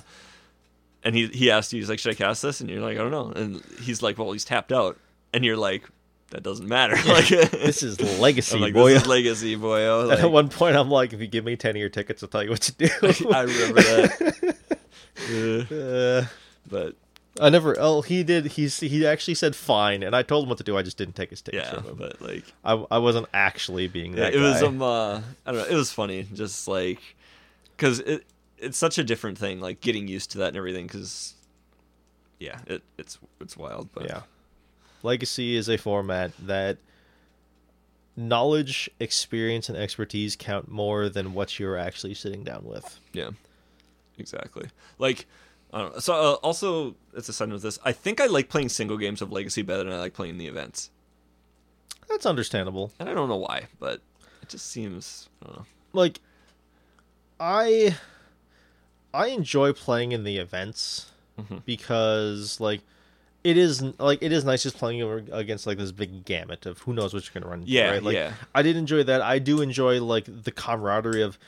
and 1.04 1.16
he 1.16 1.28
he 1.28 1.52
asked 1.52 1.74
you, 1.74 1.80
he's 1.80 1.90
like, 1.90 2.00
should 2.00 2.12
I 2.12 2.16
cast 2.16 2.42
this? 2.42 2.62
And 2.62 2.70
you're 2.70 2.82
like, 2.82 2.98
I 2.98 3.02
don't 3.02 3.12
know. 3.12 3.32
And 3.32 3.62
he's 3.82 4.02
like, 4.02 4.18
well, 4.18 4.32
he's 4.32 4.46
tapped 4.46 4.72
out, 4.72 4.98
and 5.34 5.44
you're 5.44 5.58
like, 5.58 5.84
that 6.32 6.44
doesn't 6.44 6.68
matter. 6.68 6.96
like 7.08 7.28
This 7.30 7.82
is 7.84 8.00
legacy, 8.20 8.56
I'm 8.56 8.62
like, 8.62 8.74
boy. 8.74 8.94
this 8.94 9.02
is 9.04 9.08
legacy, 9.08 9.56
boyo. 9.58 10.12
And 10.12 10.20
at 10.22 10.32
one 10.32 10.50
point, 10.50 10.76
I'm 10.76 10.90
like, 10.90 11.12
if 11.14 11.20
you 11.22 11.28
give 11.28 11.44
me 11.46 11.56
10 11.56 11.72
of 11.72 11.78
your 11.78 11.90
tickets, 11.90 12.22
I'll 12.24 12.30
tell 12.30 12.44
you 12.44 12.52
what 12.52 12.62
to 12.62 12.72
do. 12.74 12.88
I 13.34 13.42
remember 13.42 13.82
that. 13.82 14.56
Uh, 15.32 16.26
but 16.70 16.96
I 17.40 17.50
never. 17.50 17.76
Oh, 17.78 18.02
he 18.02 18.24
did. 18.24 18.46
He's 18.48 18.80
he 18.80 19.06
actually 19.06 19.36
said 19.36 19.56
fine, 19.56 20.02
and 20.02 20.16
I 20.16 20.24
told 20.24 20.44
him 20.46 20.50
what 20.50 20.58
to 20.60 20.64
do. 20.64 20.76
I 20.78 20.82
just 20.82 20.98
didn't 20.98 21.16
take 21.16 21.30
his 21.30 21.42
tickets 21.42 21.68
yeah, 21.72 21.82
from 21.82 21.92
him. 21.92 21.96
but 21.98 22.22
like 22.22 22.46
I, 22.64 22.74
I 22.90 22.98
wasn't 22.98 23.28
actually 23.34 23.88
being 23.88 24.14
Yeah, 24.14 24.22
that. 24.22 24.34
it 24.34 24.40
was 24.40 24.64
um 24.64 24.82
uh, 24.82 25.18
I 25.46 25.52
don't 25.52 25.58
know, 25.58 25.66
it 25.70 25.76
was 25.76 25.92
funny 25.92 26.26
just 26.34 26.68
like 26.68 27.00
cuz 27.78 28.00
it 28.00 28.26
it's 28.58 28.78
such 28.78 28.98
a 28.98 29.04
different 29.04 29.38
thing 29.38 29.60
like 29.60 29.82
getting 29.82 30.08
used 30.08 30.32
to 30.32 30.40
that 30.40 30.48
and 30.50 30.58
everything 30.58 30.88
cuz 30.88 31.36
yeah, 32.40 32.60
it 32.66 32.82
it's 32.98 33.20
it's 33.42 33.56
wild, 33.58 33.90
but 33.94 34.06
yeah. 34.06 34.22
Legacy 35.04 35.56
is 35.56 35.70
a 35.70 35.78
format 35.78 36.32
that 36.40 36.78
knowledge, 38.16 38.90
experience, 39.00 39.70
and 39.70 39.78
expertise 39.78 40.36
count 40.36 40.70
more 40.70 41.10
than 41.10 41.34
what 41.34 41.60
you're 41.60 41.78
actually 41.78 42.14
sitting 42.14 42.44
down 42.44 42.64
with. 42.66 43.00
yeah. 43.14 43.30
Exactly. 44.18 44.68
Like 44.98 45.26
I 45.72 45.80
don't 45.80 45.94
know. 45.94 46.00
So 46.00 46.14
uh, 46.14 46.34
also 46.44 46.96
it's 47.16 47.30
a 47.30 47.34
side 47.34 47.48
note 47.48 47.62
this. 47.62 47.80
I 47.86 47.94
think 47.94 48.20
I 48.20 48.26
like 48.26 48.50
playing 48.50 48.68
single 48.68 48.98
games 48.98 49.22
of 49.22 49.32
Legacy 49.32 49.62
better 49.62 49.86
than 49.86 49.94
I 49.94 50.00
like 50.00 50.14
playing 50.14 50.38
the 50.38 50.48
events. 50.48 50.90
That's 52.10 52.26
understandable. 52.26 52.92
And 53.00 53.08
I 53.08 53.14
don't 53.14 53.30
know 53.30 53.38
why, 53.38 53.68
but 53.80 54.02
it 54.42 54.50
just 54.50 54.70
seems 54.70 55.30
I 55.42 55.46
don't 55.48 55.56
know. 55.60 55.66
like 55.94 56.20
i 57.40 57.96
i 59.14 59.28
enjoy 59.28 59.72
playing 59.72 60.12
in 60.12 60.26
the 60.26 60.38
events 60.38 61.12
Mhm. 61.40 61.64
because 61.64 62.60
like 62.60 62.82
it 63.44 63.58
is 63.58 63.82
like 64.00 64.22
it 64.22 64.32
is 64.32 64.44
nice 64.44 64.64
just 64.64 64.78
playing 64.78 65.02
against 65.32 65.66
like 65.66 65.78
this 65.78 65.92
big 65.92 66.26
gamut 66.26 66.66
of 66.66 66.80
who 66.80 66.94
knows 66.94 67.14
what 67.14 67.24
you're 67.26 67.40
gonna 67.42 67.50
run 67.50 67.62
into, 67.62 67.72
Yeah, 67.72 67.92
right? 67.92 68.04
like 68.04 68.14
yeah. 68.16 68.34
i 68.54 68.62
did 68.62 68.76
enjoy 68.76 69.04
that 69.04 69.22
i 69.22 69.40
do 69.40 69.62
enjoy 69.62 70.02
like 70.04 70.26
the 70.26 70.52
camaraderie 70.52 71.22
of 71.22 71.40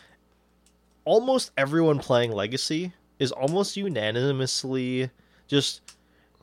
almost 1.05 1.51
everyone 1.57 1.99
playing 1.99 2.31
legacy 2.31 2.93
is 3.19 3.31
almost 3.31 3.75
unanimously 3.77 5.09
just 5.47 5.81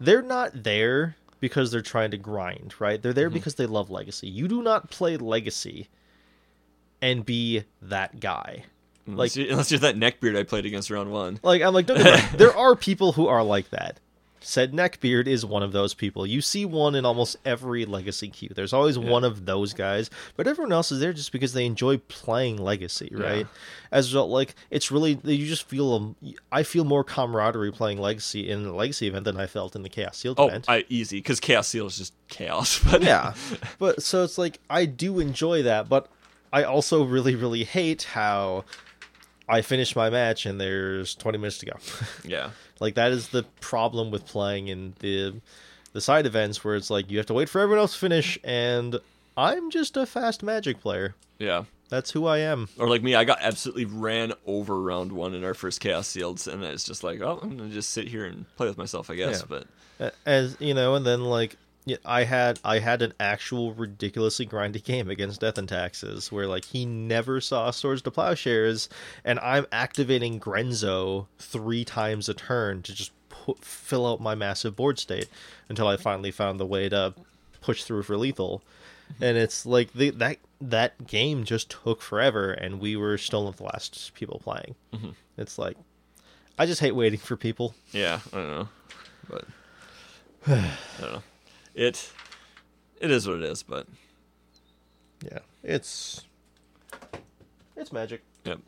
they're 0.01 0.23
not 0.23 0.63
there 0.65 1.17
because 1.41 1.71
they're 1.71 1.81
trying 1.81 2.11
to 2.11 2.19
grind 2.19 2.75
right 2.81 3.01
they're 3.03 3.13
Mm-hmm. 3.13 3.17
there 3.21 3.31
because 3.31 3.55
they 3.55 3.67
love 3.67 3.91
legacy 3.91 4.29
you 4.29 4.49
do 4.49 4.63
not 4.63 4.91
play 4.91 5.17
legacy 5.17 5.89
and 7.01 7.25
be 7.25 7.65
that 7.83 8.21
guy 8.21 8.65
Unless, 9.07 9.39
you, 9.39 9.47
unless 9.49 9.71
you're 9.71 9.81
that 9.81 9.97
neckbeard 9.97 10.37
I 10.37 10.43
played 10.43 10.67
against 10.67 10.91
round 10.91 11.11
1. 11.11 11.41
like 11.43 11.63
I'm 11.63 11.73
like, 11.73 11.87
don't 11.87 11.97
get 11.97 12.05
me 12.05 12.11
wrong, 12.29 12.37
there 12.37 12.55
are 12.55 12.77
people 12.77 13.13
who 13.13 13.27
are 13.27 13.43
like 13.43 13.71
that. 13.71 13.99
Said 14.41 14.73
Neckbeard 14.73 15.27
is 15.27 15.45
one 15.45 15.63
of 15.63 15.73
those 15.73 15.95
people. 15.95 16.27
You 16.27 16.41
see 16.41 16.65
one 16.65 16.95
in 16.95 17.05
almost 17.05 17.37
every 17.45 17.85
Legacy 17.85 18.29
queue. 18.29 18.51
There's 18.55 18.73
always 18.73 18.97
one 18.99 19.25
of 19.25 19.47
those 19.47 19.73
guys, 19.75 20.11
but 20.37 20.47
everyone 20.47 20.73
else 20.73 20.93
is 20.93 21.01
there 21.01 21.13
just 21.13 21.33
because 21.33 21.53
they 21.53 21.67
enjoy 21.67 21.99
playing 21.99 22.57
Legacy, 22.59 23.11
right? 23.13 23.47
As 23.91 24.07
a 24.07 24.09
result, 24.11 24.31
like 24.31 24.55
it's 24.71 24.91
really 24.91 25.19
you 25.25 25.47
just 25.47 25.69
feel. 25.69 25.93
Um, 25.93 26.17
I 26.53 26.63
feel 26.63 26.85
more 26.85 27.03
camaraderie 27.05 27.73
playing 27.73 27.99
Legacy 27.99 28.49
in 28.49 28.63
the 28.65 28.73
Legacy 28.73 29.09
event 29.09 29.25
than 29.25 29.39
I 29.39 29.47
felt 29.47 29.75
in 29.75 29.83
the 29.83 29.89
Chaos 29.89 30.17
Sealed 30.19 30.39
Oh, 30.39 30.49
event. 30.49 30.67
I 30.69 30.85
easy 30.89 31.21
cuz 31.21 31.41
Chaos 31.41 31.67
Seal 31.69 31.87
is 31.87 31.99
just 31.99 32.13
chaos. 32.29 32.79
But 32.91 33.03
yeah, 33.03 33.35
but 33.79 34.03
so 34.03 34.23
it's 34.23 34.39
like 34.39 34.61
I 34.71 34.85
do 34.87 35.19
enjoy 35.21 35.63
that, 35.65 35.89
but 35.89 36.09
I 36.53 36.63
also 36.63 37.03
really, 37.03 37.35
really 37.35 37.65
hate 37.65 38.05
how 38.05 38.65
I 39.49 39.63
finish 39.63 39.97
my 39.97 40.11
match 40.11 40.47
and 40.47 40.61
there's 40.61 41.15
20 41.15 41.39
minutes 41.39 41.59
to 41.59 41.67
go. 41.67 41.73
yeah. 42.25 42.51
Like 42.81 42.95
that 42.95 43.13
is 43.13 43.29
the 43.29 43.45
problem 43.61 44.11
with 44.11 44.27
playing 44.27 44.69
in 44.69 44.95
the 45.01 45.41
the 45.93 46.01
side 46.01 46.27
events 46.27 46.63
where 46.63 46.77
it's 46.77 46.91
like 46.91 47.11
you 47.11 47.17
have 47.19 47.27
to 47.27 47.35
wait 47.35 47.49
for 47.49 47.61
everyone 47.61 47.81
else 47.81 47.95
to 47.95 47.99
finish 47.99 48.39
and 48.45 49.01
I'm 49.37 49.71
just 49.71 49.97
a 49.97 50.05
fast 50.05 50.43
magic 50.43 50.81
player. 50.81 51.15
Yeah. 51.39 51.65
That's 51.89 52.11
who 52.11 52.27
I 52.27 52.39
am. 52.39 52.69
Or 52.79 52.89
like 52.89 53.03
me, 53.03 53.15
I 53.15 53.25
got 53.25 53.39
absolutely 53.41 53.87
ran 53.87 54.33
over 54.47 54.81
round 54.81 55.13
one 55.13 55.33
in 55.33 55.45
our 55.45 55.55
first 55.55 55.81
chaos 55.81 56.07
sealed, 56.07 56.47
and 56.47 56.63
it's 56.63 56.85
just 56.85 57.03
like, 57.03 57.21
oh, 57.23 57.39
I'm 57.43 57.57
gonna 57.57 57.71
just 57.71 57.91
sit 57.91 58.09
here 58.09 58.27
and 58.27 58.45
play 58.57 58.69
with 58.69 58.77
myself, 58.77 59.09
I 59.09 59.15
guess. 59.15 59.45
Yeah. 59.49 59.63
But 59.99 60.15
As 60.27 60.57
you 60.61 60.75
know, 60.75 60.97
and 60.97 61.07
then 61.07 61.25
like 61.25 61.57
yeah, 61.89 61.97
I 62.05 62.25
had 62.25 62.61
I 62.65 62.79
had 62.79 63.03
an 63.03 63.15
actual 63.19 63.73
ridiculously 63.75 64.47
grindy 64.47 64.83
game 64.83 65.11
against 65.11 65.41
Death 65.41 65.59
and 65.59 65.69
Taxes 65.69 66.31
where 66.31 66.47
like 66.47 66.67
he 66.67 66.85
never 66.85 67.41
saw 67.41 67.71
Swords 67.71 68.03
to 68.03 68.11
Plowshares 68.11 68.89
and 69.25 69.39
I'm 69.41 69.67
activating 69.73 70.41
Grenzo 70.41 71.27
three 71.39 71.85
times 71.85 72.29
a 72.29 72.35
turn 72.35 72.83
to 72.83 72.95
just 72.95 73.13
pu- 73.29 73.57
fill 73.61 74.07
out 74.07 74.21
my 74.21 74.35
massive 74.35 74.77
board 74.77 74.99
state 74.99 75.29
until 75.69 75.89
I 75.89 75.97
finally 75.97 76.31
found 76.31 76.61
the 76.61 76.67
way 76.67 76.89
to 76.89 77.15
push 77.61 77.85
through 77.85 78.03
for 78.03 78.17
lethal. 78.17 78.63
Mm-hmm. 79.13 79.25
And 79.25 79.39
it's 79.39 79.65
like 79.65 79.93
the, 79.93 80.11
that 80.11 80.39
that 80.61 81.07
game 81.07 81.45
just 81.45 81.71
took 81.71 82.03
forever, 82.03 82.51
and 82.51 82.81
we 82.81 82.97
were 82.97 83.17
still 83.17 83.51
the 83.51 83.63
last 83.63 84.13
people 84.15 84.41
playing. 84.43 84.75
Mm-hmm. 84.93 85.11
It's 85.37 85.59
like 85.59 85.77
I 86.59 86.67
just 86.67 86.81
hate 86.81 86.95
waiting 86.95 87.19
for 87.19 87.37
people. 87.37 87.75
yeah, 87.93 88.21
I 88.33 88.37
don't 88.37 88.49
know. 88.49 88.69
But 89.31 89.45
I 90.47 90.69
don't 91.01 91.13
know. 91.13 91.23
It 91.79 92.13
it 93.01 93.11
is 93.13 93.27
what 93.29 93.37
it 93.37 93.45
is. 93.45 93.63
But 93.63 93.87
Yeah, 95.25 95.39
it's 95.63 96.25
it's 97.77 97.93
magic. 97.93 98.23
yep, 98.45 98.59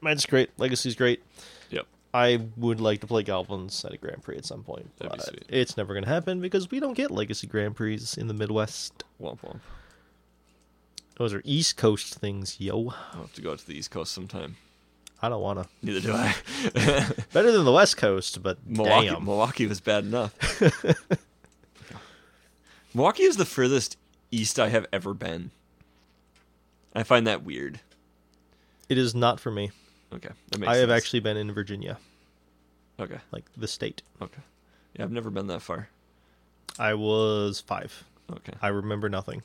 Magic's 0.00 0.26
great. 0.26 0.50
Legacy's 0.58 0.96
great. 0.96 1.22
yep. 1.70 1.86
I 2.12 2.40
would 2.56 2.80
like 2.80 3.00
to 3.02 3.06
play 3.06 3.22
Goblins 3.22 3.84
at 3.84 3.92
a 3.92 3.96
Grand 3.96 4.22
Prix 4.24 4.36
at 4.36 4.44
some 4.44 4.64
point, 4.64 4.90
That'd 4.98 5.16
but 5.16 5.44
it's 5.48 5.76
never 5.76 5.94
going 5.94 6.02
to 6.04 6.10
happen 6.10 6.40
because 6.40 6.70
we 6.72 6.80
don't 6.80 6.94
get 6.94 7.12
Legacy 7.12 7.46
Grand 7.46 7.76
Prix 7.76 8.00
in 8.18 8.26
the 8.26 8.34
Midwest. 8.34 9.04
Womp 9.20 9.38
womp. 9.40 9.60
Those 11.18 11.32
are 11.32 11.42
East 11.44 11.76
Coast 11.76 12.16
things, 12.16 12.56
yo. 12.58 12.92
I'll 13.12 13.20
have 13.20 13.32
to 13.34 13.42
go 13.42 13.54
to 13.54 13.64
the 13.66 13.74
East 13.78 13.92
Coast 13.92 14.12
sometime. 14.12 14.56
I 15.22 15.28
don't 15.28 15.40
want 15.40 15.62
to. 15.62 15.68
Neither 15.82 16.00
do 16.00 16.12
I. 16.14 16.34
Better 17.32 17.52
than 17.52 17.64
the 17.64 17.70
West 17.72 17.96
Coast, 17.96 18.42
but 18.42 18.58
Milwaukee, 18.66 19.06
damn. 19.08 19.24
Milwaukee 19.24 19.66
was 19.68 19.80
bad 19.80 20.04
enough. 20.04 20.34
Milwaukee 22.94 23.22
is 23.24 23.36
the 23.36 23.44
furthest 23.44 23.96
east 24.30 24.58
I 24.58 24.68
have 24.68 24.86
ever 24.92 25.14
been. 25.14 25.50
I 26.94 27.02
find 27.02 27.26
that 27.26 27.42
weird. 27.42 27.80
It 28.88 28.98
is 28.98 29.14
not 29.14 29.40
for 29.40 29.50
me. 29.50 29.70
Okay, 30.12 30.28
that 30.50 30.58
makes 30.58 30.70
I 30.70 30.76
have 30.76 30.90
sense. 30.90 31.02
actually 31.02 31.20
been 31.20 31.38
in 31.38 31.52
Virginia, 31.52 31.96
Okay, 33.00 33.18
like 33.30 33.44
the 33.56 33.66
state. 33.68 34.02
okay. 34.20 34.42
Yeah, 34.94 35.04
I've 35.04 35.10
never 35.12 35.30
been 35.30 35.46
that 35.46 35.62
far. 35.62 35.88
I 36.78 36.92
was 36.94 37.60
five. 37.60 38.04
Okay. 38.30 38.52
I 38.60 38.68
remember 38.68 39.08
nothing. 39.08 39.42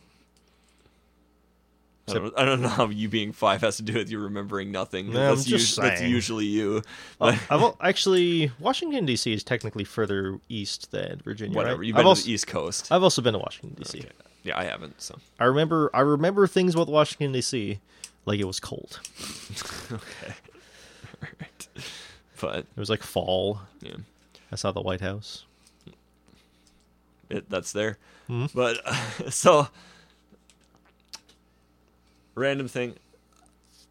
I 2.09 2.13
don't, 2.13 2.33
I 2.39 2.45
don't 2.45 2.61
know 2.61 2.69
how 2.69 2.87
you 2.87 3.09
being 3.09 3.33
five 3.33 3.61
has 3.61 3.77
to 3.77 3.83
do 3.83 3.93
with 3.95 4.09
you 4.09 4.19
remembering 4.19 4.71
nothing. 4.71 5.11
No, 5.11 5.35
that's, 5.35 5.43
just 5.45 5.77
us- 5.77 5.83
that's 5.89 6.01
usually 6.01 6.45
you. 6.45 6.81
Uh, 7.19 7.31
But 7.31 7.39
I've 7.49 7.73
actually 7.81 8.51
Washington 8.59 9.05
D.C. 9.05 9.33
is 9.33 9.43
technically 9.43 9.83
further 9.83 10.39
east 10.47 10.91
than 10.91 11.19
Virginia. 11.25 11.55
whatever. 11.55 11.79
right? 11.79 11.87
You've 11.87 11.95
I've 11.95 11.99
been 11.99 12.05
to 12.05 12.09
also, 12.09 12.25
the 12.25 12.31
East 12.31 12.47
Coast. 12.47 12.91
I've 12.91 13.03
also 13.03 13.21
been 13.21 13.33
to 13.33 13.39
Washington 13.39 13.75
D.C. 13.77 13.99
Okay. 13.99 14.09
Yeah, 14.43 14.57
I 14.57 14.63
haven't. 14.63 15.01
So 15.01 15.17
I 15.39 15.45
remember 15.45 15.89
I 15.93 15.99
remember 16.01 16.47
things 16.47 16.73
about 16.75 16.87
Washington 16.87 17.33
D.C. 17.33 17.79
like 18.25 18.39
it 18.39 18.45
was 18.45 18.59
cold. 18.61 18.99
okay. 19.91 20.33
Alright. 21.21 21.67
But 22.39 22.59
It 22.59 22.77
was 22.77 22.89
like 22.89 23.03
fall. 23.03 23.59
yeah, 23.81 23.95
I 24.51 24.55
saw 24.55 24.71
the 24.71 24.81
White 24.81 25.01
House. 25.01 25.43
it, 27.29 27.49
that's 27.49 27.71
there. 27.73 27.97
Mhm. 28.29 28.53
But 28.53 28.77
so 29.33 29.67
random 32.37 32.67
thing. 32.67 32.95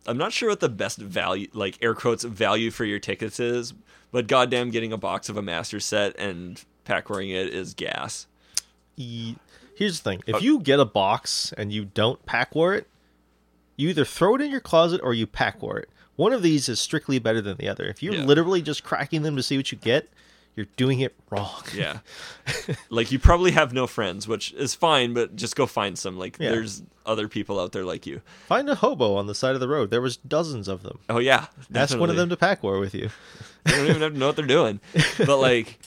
I'm 0.07 0.17
not 0.17 0.33
sure 0.33 0.49
what 0.49 0.61
the 0.61 0.69
best 0.69 0.99
value, 0.99 1.49
like 1.53 1.79
air 1.83 1.95
quotes, 1.95 2.23
value 2.23 2.71
for 2.71 2.85
your 2.85 3.01
tickets 3.01 3.41
is, 3.41 3.75
but 4.13 4.29
goddamn, 4.29 4.71
getting 4.71 4.93
a 4.93 4.97
box 4.97 5.29
of 5.29 5.37
a 5.37 5.43
master 5.43 5.81
set 5.81 6.17
and 6.19 6.63
pack 6.85 7.11
wearing 7.11 7.31
it 7.31 7.49
is 7.49 7.75
gas. 7.75 8.27
Here's 8.97 10.01
the 10.01 10.11
thing: 10.11 10.23
if 10.27 10.37
Uh, 10.37 10.39
you 10.39 10.61
get 10.61 10.79
a 10.81 10.85
box 10.85 11.53
and 11.59 11.73
you 11.73 11.87
don't 11.87 12.25
pack 12.25 12.55
it, 12.55 12.87
you 13.77 13.89
either 13.89 14.05
throw 14.05 14.37
it 14.37 14.41
in 14.41 14.51
your 14.51 14.61
closet 14.61 15.01
or 15.03 15.13
you 15.13 15.27
pack 15.27 15.59
it. 15.63 15.89
One 16.15 16.33
of 16.33 16.43
these 16.43 16.69
is 16.69 16.81
strictly 16.81 17.19
better 17.19 17.43
than 17.43 17.59
the 17.59 17.69
other. 17.69 17.85
If 17.85 18.03
you're 18.03 18.15
Yeah. 18.15 18.25
literally 18.25 18.63
just 18.63 18.85
cracking 18.85 19.23
them 19.23 19.37
to 19.37 19.43
see 19.43 19.57
what 19.59 19.71
you 19.71 19.77
get, 19.77 20.09
you're 20.57 20.67
doing 20.77 21.01
it 21.01 21.15
wrong. 21.31 21.63
Yeah. 21.75 21.99
like 22.91 23.13
you 23.13 23.19
probably 23.19 23.53
have 23.53 23.73
no 23.73 23.87
friends, 23.87 24.27
which 24.27 24.53
is 24.55 24.75
fine, 24.75 25.15
but 25.15 25.37
just 25.37 25.55
go 25.55 25.67
find 25.67 25.97
some. 25.99 26.19
Like 26.19 26.37
Yeah. 26.41 26.51
there's 26.51 26.83
other 27.05 27.29
people 27.29 27.61
out 27.61 27.71
there 27.73 27.85
like 27.85 28.07
you. 28.07 28.23
Find 28.49 28.69
a 28.69 28.75
hobo 28.75 29.15
on 29.17 29.27
the 29.27 29.35
side 29.35 29.55
of 29.55 29.61
the 29.61 29.69
road. 29.69 29.91
There 29.91 30.01
was 30.01 30.17
dozens 30.17 30.67
of 30.67 30.83
them. 30.83 30.99
Oh 31.09 31.19
yeah. 31.19 31.47
Ask 31.75 31.97
one 31.99 32.11
of 32.11 32.17
them 32.17 32.31
to 32.31 32.37
pack 32.37 32.63
war 32.63 32.79
with 32.81 32.95
you. 32.95 33.11
They 33.65 33.73
don't 33.73 33.87
even 33.89 34.03
have 34.03 34.13
to 34.15 34.19
know 34.19 34.27
what 34.29 34.37
they're 34.37 34.47
doing. 34.47 34.81
But 35.19 35.39
like, 35.39 35.79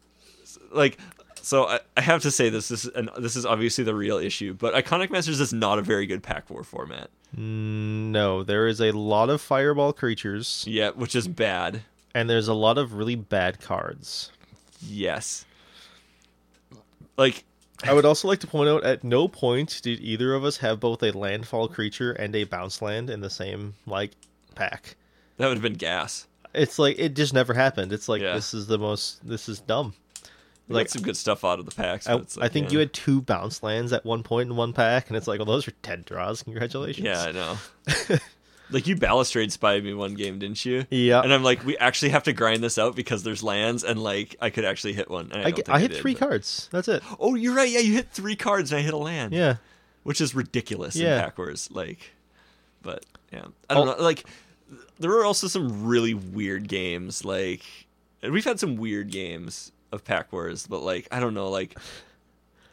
like, 0.72 0.98
so 1.42 1.66
I, 1.66 1.80
I 1.96 2.00
have 2.00 2.22
to 2.22 2.30
say 2.30 2.48
this. 2.48 2.68
This 2.68 2.84
is 2.84 2.90
and 2.94 3.10
this 3.18 3.36
is 3.36 3.46
obviously 3.46 3.84
the 3.84 3.94
real 3.94 4.18
issue. 4.18 4.54
But 4.54 4.74
Iconic 4.74 5.10
Masters 5.10 5.40
is 5.40 5.52
not 5.52 5.78
a 5.78 5.82
very 5.82 6.06
good 6.06 6.22
pack 6.22 6.48
war 6.50 6.62
format. 6.64 7.10
Mm, 7.36 8.10
No, 8.10 8.42
there 8.42 8.66
is 8.66 8.80
a 8.80 8.92
lot 8.92 9.30
of 9.30 9.40
fireball 9.40 9.92
creatures, 9.92 10.64
Yeah, 10.66 10.90
which 10.90 11.14
is 11.16 11.26
bad. 11.28 11.82
And 12.16 12.30
there's 12.30 12.48
a 12.48 12.54
lot 12.54 12.78
of 12.78 12.94
really 12.94 13.14
bad 13.14 13.60
cards. 13.60 14.32
Yes. 14.80 15.44
Like, 17.18 17.44
I 17.84 17.92
would 17.92 18.06
also 18.06 18.26
like 18.26 18.38
to 18.40 18.46
point 18.46 18.70
out 18.70 18.84
at 18.84 19.04
no 19.04 19.28
point 19.28 19.80
did 19.82 20.00
either 20.00 20.32
of 20.32 20.42
us 20.42 20.56
have 20.56 20.80
both 20.80 21.02
a 21.02 21.10
landfall 21.10 21.68
creature 21.68 22.12
and 22.12 22.34
a 22.34 22.44
bounce 22.44 22.80
land 22.80 23.10
in 23.10 23.20
the 23.20 23.28
same 23.28 23.74
like 23.86 24.12
pack. 24.54 24.96
that 25.36 25.46
would 25.46 25.58
have 25.58 25.62
been 25.62 25.74
gas. 25.74 26.26
It's 26.54 26.78
like 26.78 26.98
it 26.98 27.14
just 27.14 27.34
never 27.34 27.52
happened. 27.52 27.92
It's 27.92 28.08
like 28.08 28.22
Yeah. 28.22 28.32
this 28.34 28.54
is 28.54 28.66
the 28.66 28.78
most 28.78 29.26
this 29.28 29.46
is 29.46 29.60
dumb. 29.60 29.92
We 30.68 30.74
Like 30.74 30.88
some 30.88 31.02
good 31.02 31.18
stuff 31.18 31.44
out 31.44 31.58
of 31.58 31.66
the 31.66 31.74
packs. 31.74 32.08
I, 32.08 32.16
it's 32.16 32.38
I 32.38 32.48
think 32.48 32.68
yeah. 32.68 32.72
you 32.72 32.78
had 32.78 32.94
two 32.94 33.20
bounce 33.20 33.62
lands 33.62 33.92
at 33.92 34.06
one 34.06 34.22
point 34.22 34.48
in 34.50 34.56
one 34.56 34.72
pack, 34.72 35.08
and 35.08 35.16
it's 35.18 35.28
like, 35.28 35.38
well, 35.38 35.44
those 35.46 35.68
are 35.68 35.72
ten 35.82 36.02
draws. 36.06 36.42
Congratulations. 36.42 37.04
Yeah, 37.04 37.22
I 37.22 37.32
know. 37.32 37.58
like 38.70 38.86
you 38.86 38.96
balustrade 38.96 39.52
spied 39.52 39.84
me 39.84 39.94
one 39.94 40.14
game, 40.14 40.38
didn't 40.38 40.64
you? 40.64 40.86
Yeah. 40.90 41.20
And 41.22 41.32
I'm 41.32 41.42
like, 41.42 41.64
we 41.64 41.76
actually 41.78 42.08
have 42.10 42.24
to 42.24 42.32
grind 42.32 42.62
this 42.62 42.78
out 42.78 42.96
because 42.96 43.22
there's 43.22 43.42
lands, 43.42 43.84
and 43.84 44.02
like 44.02 44.36
I 44.40 44.50
could 44.50 44.64
actually 44.64 44.92
hit 44.94 45.10
one. 45.10 45.30
And 45.32 45.34
I, 45.34 45.38
I, 45.38 45.42
don't 45.44 45.54
get- 45.56 45.66
think 45.66 45.76
I 45.76 45.80
hit 45.80 45.90
did, 45.92 46.00
three 46.00 46.14
but- 46.14 46.20
cards. 46.28 46.68
That's 46.72 46.88
it. 46.88 47.02
Oh, 47.20 47.34
you're 47.34 47.54
right. 47.54 47.68
Yeah, 47.70 47.80
you 47.80 47.92
hit 47.94 48.10
three 48.10 48.36
cards, 48.36 48.72
and 48.72 48.78
I 48.78 48.82
hit 48.82 48.94
a 48.94 48.98
land. 48.98 49.32
Yeah. 49.32 49.56
which 50.02 50.20
is 50.20 50.34
ridiculous 50.34 50.94
Yeah. 50.96 51.16
in 51.16 51.22
backwards. 51.24 51.68
Like, 51.72 52.12
but 52.82 53.04
yeah, 53.32 53.46
I 53.68 53.74
don't 53.74 53.88
Oh. 53.88 53.92
know. 53.96 54.02
Like, 54.02 54.24
there 54.98 55.10
were 55.10 55.24
also 55.24 55.46
some 55.48 55.84
really 55.86 56.14
weird 56.14 56.68
games. 56.68 57.24
Like, 57.24 57.62
we've 58.22 58.44
had 58.44 58.60
some 58.60 58.76
weird 58.76 59.10
games 59.10 59.72
of 59.92 60.04
pack 60.04 60.32
wars, 60.32 60.66
but 60.68 60.82
like, 60.82 61.08
I 61.10 61.18
don't 61.20 61.34
know. 61.34 61.48
Like, 61.50 61.76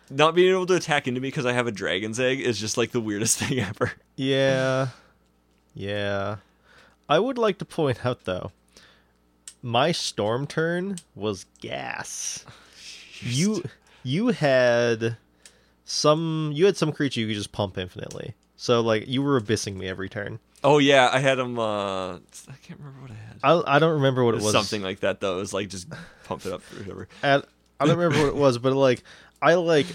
not 0.10 0.36
being 0.36 0.52
able 0.52 0.66
to 0.68 0.76
attack 0.76 1.08
into 1.08 1.22
me 1.22 1.28
because 1.30 1.46
I 1.46 1.54
have 1.54 1.66
a 1.66 1.72
dragon's 1.72 2.20
egg 2.20 2.40
is 2.40 2.60
just 2.60 2.78
like 2.78 2.92
the 2.92 3.00
weirdest 3.02 3.40
thing 3.40 3.60
ever. 3.60 3.92
Yeah. 4.16 4.90
Yeah. 5.74 6.38
I 7.10 7.20
would 7.20 7.38
like 7.38 7.58
to 7.60 7.66
point 7.66 8.06
out 8.06 8.26
though, 8.26 8.52
my 9.62 9.92
storm 9.92 10.48
turn 10.48 10.98
was 11.16 11.46
gas. 11.62 12.46
You 13.26 13.64
you 14.04 14.28
had 14.28 15.16
some 15.86 16.52
you 16.54 16.66
had 16.66 16.76
some 16.76 16.92
creature 16.92 17.22
you 17.22 17.28
could 17.28 17.38
just 17.38 17.54
pump 17.54 17.78
infinitely. 17.78 18.34
So 18.58 18.82
like 18.82 19.08
you 19.08 19.22
were 19.22 19.40
abyssing 19.40 19.76
me 19.78 19.88
every 19.88 20.10
turn. 20.10 20.40
Oh 20.62 20.78
yeah, 20.78 21.10
I 21.10 21.20
had 21.20 21.40
him. 21.40 21.58
Uh, 21.58 22.16
I 22.16 22.20
can't 22.64 22.80
remember 22.80 23.02
what 23.02 23.12
I 23.12 23.14
had. 23.14 23.38
I 23.42 23.76
I 23.76 23.80
don't 23.80 23.94
remember 23.94 24.26
what 24.26 24.36
It 24.36 24.42
was 24.42 24.52
something 24.52 24.82
like 24.82 25.00
that 25.02 25.22
though. 25.22 25.38
It 25.38 25.40
was 25.40 25.54
like 25.54 25.70
just 25.70 25.88
pump 26.26 26.46
it 26.46 26.52
up 26.52 26.62
or 26.74 26.80
whatever. 26.80 27.08
at 27.22 27.46
I 27.80 27.86
don't 27.86 27.98
remember 27.98 28.26
what 28.26 28.36
it 28.36 28.36
was, 28.36 28.58
but 28.58 28.74
like 28.74 29.02
I 29.42 29.54
like 29.54 29.86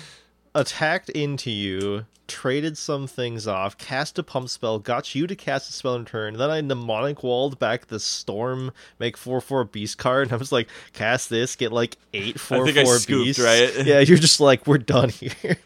attacked 0.55 1.11
into 1.11 1.51
you, 1.51 2.07
traded 2.27 2.77
some 2.77 3.07
things 3.07 3.47
off, 3.47 3.79
cast 3.79 4.19
a 4.19 4.23
pump 4.23 4.51
spell, 4.51 4.79
got 4.79 5.15
you 5.15 5.27
to 5.27 5.35
cast 5.35 5.71
a 5.71 5.73
spell 5.73 5.95
in 5.95 6.05
turn. 6.05 6.37
Then 6.37 6.51
I 6.51 6.61
mnemonic 6.61 7.23
walled 7.23 7.59
back 7.59 7.87
the 7.87 7.99
storm, 7.99 8.71
make 8.99 9.17
four 9.17 9.41
four 9.41 9.65
beast 9.65 9.97
card, 9.99 10.27
and 10.29 10.35
I 10.35 10.37
was 10.37 10.53
like, 10.53 10.69
cast 10.93 11.31
this, 11.31 11.57
get 11.57 11.73
like 11.73 11.97
eight 12.13 12.39
four 12.39 12.67
think 12.67 12.77
I 12.77 12.85
scooped, 12.85 13.25
beasts. 13.25 13.43
right? 13.43 13.73
Yeah, 13.87 14.01
you're 14.01 14.19
just 14.19 14.41
like, 14.41 14.67
we're 14.67 14.79
done 14.79 15.09
here. 15.09 15.33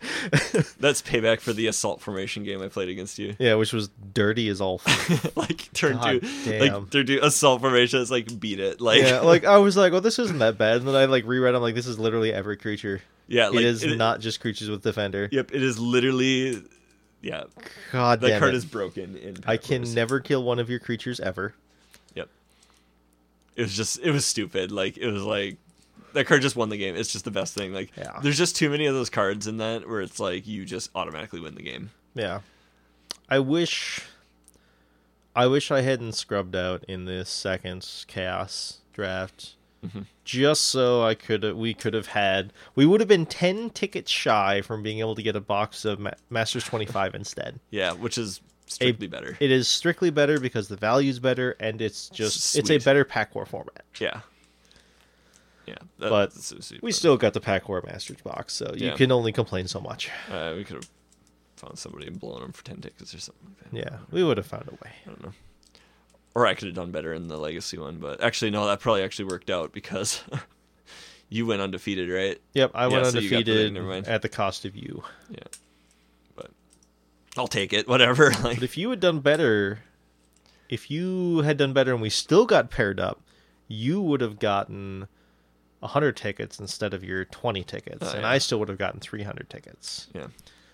That's 0.78 1.02
payback 1.02 1.40
for 1.40 1.52
the 1.52 1.66
assault 1.66 2.00
formation 2.00 2.44
game 2.44 2.62
I 2.62 2.68
played 2.68 2.88
against 2.88 3.18
you. 3.18 3.34
yeah, 3.40 3.54
which 3.54 3.72
was 3.72 3.88
dirty 4.14 4.48
as 4.48 4.60
all. 4.60 4.80
like 5.34 5.72
turn 5.72 5.94
God 5.94 6.20
two, 6.20 6.44
damn. 6.44 6.60
like 6.60 6.90
turn 6.90 7.06
two 7.06 7.18
assault 7.22 7.60
formation. 7.60 8.00
It's 8.00 8.10
like 8.10 8.38
beat 8.38 8.60
it. 8.60 8.80
Like 8.80 9.02
yeah, 9.02 9.20
like 9.20 9.44
I 9.44 9.58
was 9.58 9.76
like, 9.76 9.92
oh, 9.92 10.00
this 10.00 10.18
isn't 10.20 10.38
that 10.38 10.58
bad, 10.58 10.76
and 10.76 10.86
then 10.86 10.94
I 10.94 11.06
like 11.06 11.26
reread. 11.26 11.54
I'm 11.56 11.62
like, 11.62 11.74
this 11.74 11.86
is 11.88 11.98
literally 11.98 12.32
every 12.32 12.56
creature. 12.56 13.02
Yeah, 13.32 13.48
like 13.48 13.60
it 13.60 13.64
is 13.64 13.82
it- 13.82 13.96
not 13.96 14.20
just 14.20 14.40
creatures 14.40 14.68
with 14.70 14.82
defender. 14.82 15.28
Yep, 15.32 15.52
it 15.54 15.62
is 15.62 15.78
literally. 15.78 16.62
Yeah, 17.20 17.44
God 17.92 18.20
that 18.22 18.38
card 18.40 18.52
it. 18.54 18.56
is 18.56 18.64
broken. 18.64 19.16
In 19.16 19.36
I 19.46 19.56
can 19.56 19.82
Wars. 19.82 19.94
never 19.94 20.18
kill 20.20 20.42
one 20.42 20.58
of 20.58 20.68
your 20.68 20.80
creatures 20.80 21.20
ever. 21.20 21.54
Yep. 22.16 22.28
It 23.56 23.62
was 23.62 23.76
just 23.76 24.00
it 24.00 24.10
was 24.10 24.26
stupid. 24.26 24.72
Like 24.72 24.96
it 24.98 25.06
was 25.08 25.22
like 25.22 25.56
that 26.14 26.26
card 26.26 26.42
just 26.42 26.56
won 26.56 26.68
the 26.68 26.76
game. 26.76 26.96
It's 26.96 27.12
just 27.12 27.24
the 27.24 27.30
best 27.30 27.54
thing. 27.54 27.72
Like 27.72 27.92
Yeah. 27.96 28.18
there's 28.22 28.36
just 28.36 28.56
too 28.56 28.68
many 28.70 28.86
of 28.86 28.94
those 28.94 29.08
cards 29.08 29.46
in 29.46 29.58
that 29.58 29.88
where 29.88 30.00
it's 30.00 30.18
like 30.18 30.46
you 30.48 30.64
just 30.64 30.90
automatically 30.96 31.38
win 31.40 31.54
the 31.54 31.62
game. 31.62 31.90
Yeah. 32.14 32.40
I 33.28 33.38
wish 33.38 34.00
I 35.36 35.46
wish 35.46 35.70
I 35.70 35.82
hadn't 35.82 36.12
scrubbed 36.14 36.56
out 36.56 36.82
in 36.88 37.04
this 37.04 37.30
second 37.30 37.88
chaos 38.08 38.78
draft. 38.92 39.54
Mhm. 39.84 40.06
Just 40.24 40.64
so 40.64 41.02
I 41.02 41.14
could 41.14 41.42
we 41.56 41.74
could 41.74 41.92
have 41.94 42.06
had 42.06 42.52
we 42.76 42.86
would 42.86 43.00
have 43.00 43.08
been 43.08 43.26
10 43.26 43.70
tickets 43.70 44.10
shy 44.10 44.62
from 44.62 44.82
being 44.82 45.00
able 45.00 45.14
to 45.16 45.22
get 45.22 45.34
a 45.34 45.40
box 45.40 45.84
of 45.84 45.98
Ma- 45.98 46.12
Masters 46.30 46.64
25 46.64 47.14
instead. 47.14 47.58
Yeah, 47.70 47.92
which 47.92 48.16
is 48.16 48.40
strictly 48.66 49.08
better. 49.08 49.36
It 49.40 49.50
is 49.50 49.66
strictly 49.68 50.10
better 50.10 50.38
because 50.38 50.68
the 50.68 50.76
value's 50.76 51.18
better 51.18 51.56
and 51.58 51.82
it's 51.82 52.08
just 52.10 52.54
it's 52.56 52.70
a 52.70 52.78
better 52.78 53.04
pack 53.04 53.34
war 53.34 53.44
format. 53.44 53.84
yeah. 54.00 54.20
Yeah, 55.66 55.76
But 55.98 56.32
so 56.32 56.56
We 56.82 56.90
still 56.90 57.16
got 57.16 57.34
the 57.34 57.40
pack 57.40 57.68
war 57.68 57.82
Masters 57.86 58.20
box, 58.22 58.52
so 58.52 58.74
you 58.76 58.88
Yeah. 58.88 58.96
can 58.96 59.12
only 59.12 59.32
complain 59.32 59.68
so 59.68 59.80
much. 59.80 60.10
uh, 60.28 60.54
we 60.56 60.64
could 60.64 60.76
have 60.76 60.90
found 61.56 61.78
somebody 61.78 62.08
and 62.08 62.18
blown 62.18 62.40
them 62.40 62.52
for 62.52 62.64
ten 62.64 62.80
tickets 62.80 63.14
or 63.14 63.20
something 63.20 63.48
like 63.48 63.70
that. 63.70 63.76
Yeah, 63.92 63.98
we 64.10 64.24
would 64.24 64.36
have 64.38 64.46
found 64.46 64.68
a 64.68 64.72
way. 64.72 64.92
I 65.06 65.08
don't 65.08 65.22
know. 65.22 65.32
Or 66.34 66.46
I 66.46 66.54
could 66.54 66.66
have 66.66 66.74
done 66.74 66.90
better 66.90 67.12
in 67.12 67.28
the 67.28 67.36
legacy 67.36 67.78
one, 67.78 67.98
but 67.98 68.22
actually 68.22 68.50
no, 68.50 68.66
that 68.66 68.80
probably 68.80 69.02
actually 69.02 69.26
worked 69.26 69.50
out 69.50 69.72
because 69.72 70.22
you 71.28 71.46
went 71.46 71.60
undefeated, 71.60 72.08
right? 72.10 72.40
Yep, 72.54 72.70
I 72.74 72.86
went 72.86 73.04
Yeah, 73.04 73.10
so 73.10 73.18
you 73.18 73.28
the 73.44 73.52
ring, 73.54 73.70
undefeated 73.70 74.08
at 74.08 74.22
the 74.22 74.28
cost 74.28 74.64
of 74.64 74.74
you. 74.74 75.02
Yeah. 75.30 75.38
But 76.34 76.50
I'll 77.36 77.48
take 77.48 77.72
it, 77.72 77.86
whatever. 77.86 78.30
Like 78.42 78.56
But 78.56 78.62
if 78.62 78.78
you 78.78 78.90
had 78.90 79.00
done 79.00 79.20
better, 79.20 79.80
if 80.68 80.90
you 80.90 81.38
had 81.38 81.58
done 81.58 81.72
better 81.72 81.92
and 81.92 82.00
we 82.00 82.10
still 82.10 82.46
got 82.46 82.70
paired 82.70 82.98
up, 82.98 83.20
you 83.68 84.00
would 84.00 84.20
have 84.20 84.38
gotten 84.38 85.06
100 85.80 86.16
tickets 86.16 86.60
instead 86.60 86.94
of 86.94 87.02
your 87.02 87.24
20 87.24 87.64
tickets. 87.64 87.98
Oh, 88.02 88.12
and 88.12 88.22
yeah. 88.22 88.28
I 88.28 88.38
still 88.38 88.58
would 88.60 88.68
have 88.68 88.78
gotten 88.78 89.00
300 89.00 89.50
tickets. 89.50 90.08
Yeah. 90.14 90.28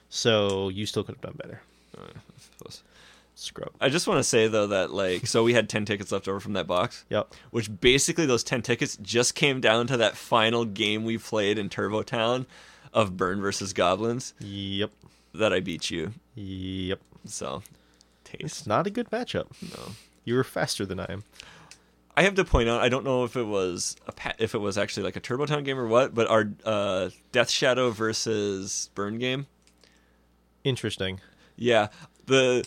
So 0.09 0.69
you 0.69 0.87
still 0.87 1.03
could 1.03 1.17
have 1.17 1.23
done 1.23 1.37
better. 1.37 1.63
Oh, 1.97 2.03
suppose. 2.39 2.83
Scrub. 3.39 3.71
I 3.81 3.89
just 3.89 4.07
want 4.07 4.19
to 4.19 4.25
say 4.25 4.49
though 4.49 4.67
that 4.69 4.91
like 4.93 5.27
so 5.27 5.43
we 5.45 5.55
had 5.55 5.69
10 5.69 5.85
tickets 5.85 6.11
left 6.13 6.27
over 6.29 6.41
from 6.41 6.55
that 6.55 6.67
box. 6.67 7.05
Yep. 7.11 7.35
Which 7.51 7.81
basically 7.81 8.27
those 8.27 8.45
10 8.45 8.63
tickets 8.63 8.97
just 9.01 9.35
came 9.35 9.61
down 9.61 9.87
to 9.89 9.97
that 9.99 10.17
final 10.17 10.65
game 10.65 11.05
we 11.05 11.19
played 11.19 11.59
in 11.59 11.69
Turbo 11.69 12.03
Town 12.03 12.47
of 12.93 13.17
Burn 13.17 13.41
versus 13.41 13.73
Goblins 13.73 14.35
Yep. 14.41 14.91
that 15.35 15.53
I 15.53 15.61
beat 15.61 15.91
you. 15.91 16.13
Yep. 16.35 17.01
So 17.27 17.63
It's 18.31 18.39
taste. 18.59 18.67
not 18.67 18.87
a 18.87 18.91
good 18.91 19.11
matchup. 19.11 19.47
No. 19.63 19.93
You 20.25 20.35
were 20.35 20.45
faster 20.45 20.85
than 20.85 21.01
I 21.01 21.07
am. 21.11 21.25
I 22.17 22.23
have 22.23 22.35
to 22.35 22.45
point 22.45 22.69
out 22.69 22.81
I 22.81 22.89
don't 22.89 23.05
know 23.05 23.23
if 23.25 23.37
it 23.37 23.45
was 23.45 23.95
a 24.09 24.13
pa- 24.13 24.33
if 24.41 24.55
it 24.55 24.59
was 24.59 24.77
actually 24.77 25.05
like 25.05 25.15
a 25.15 25.21
Turbo 25.21 25.47
Town 25.47 25.63
game 25.63 25.79
or 25.79 25.87
what, 25.87 26.15
but 26.15 26.27
our 26.27 26.51
uh, 26.65 27.11
Death 27.31 27.49
Shadow 27.51 27.91
versus 27.91 28.91
Burn 28.97 29.19
game 29.19 29.47
Interesting. 30.65 31.21
Yeah, 31.57 31.89
the 32.27 32.65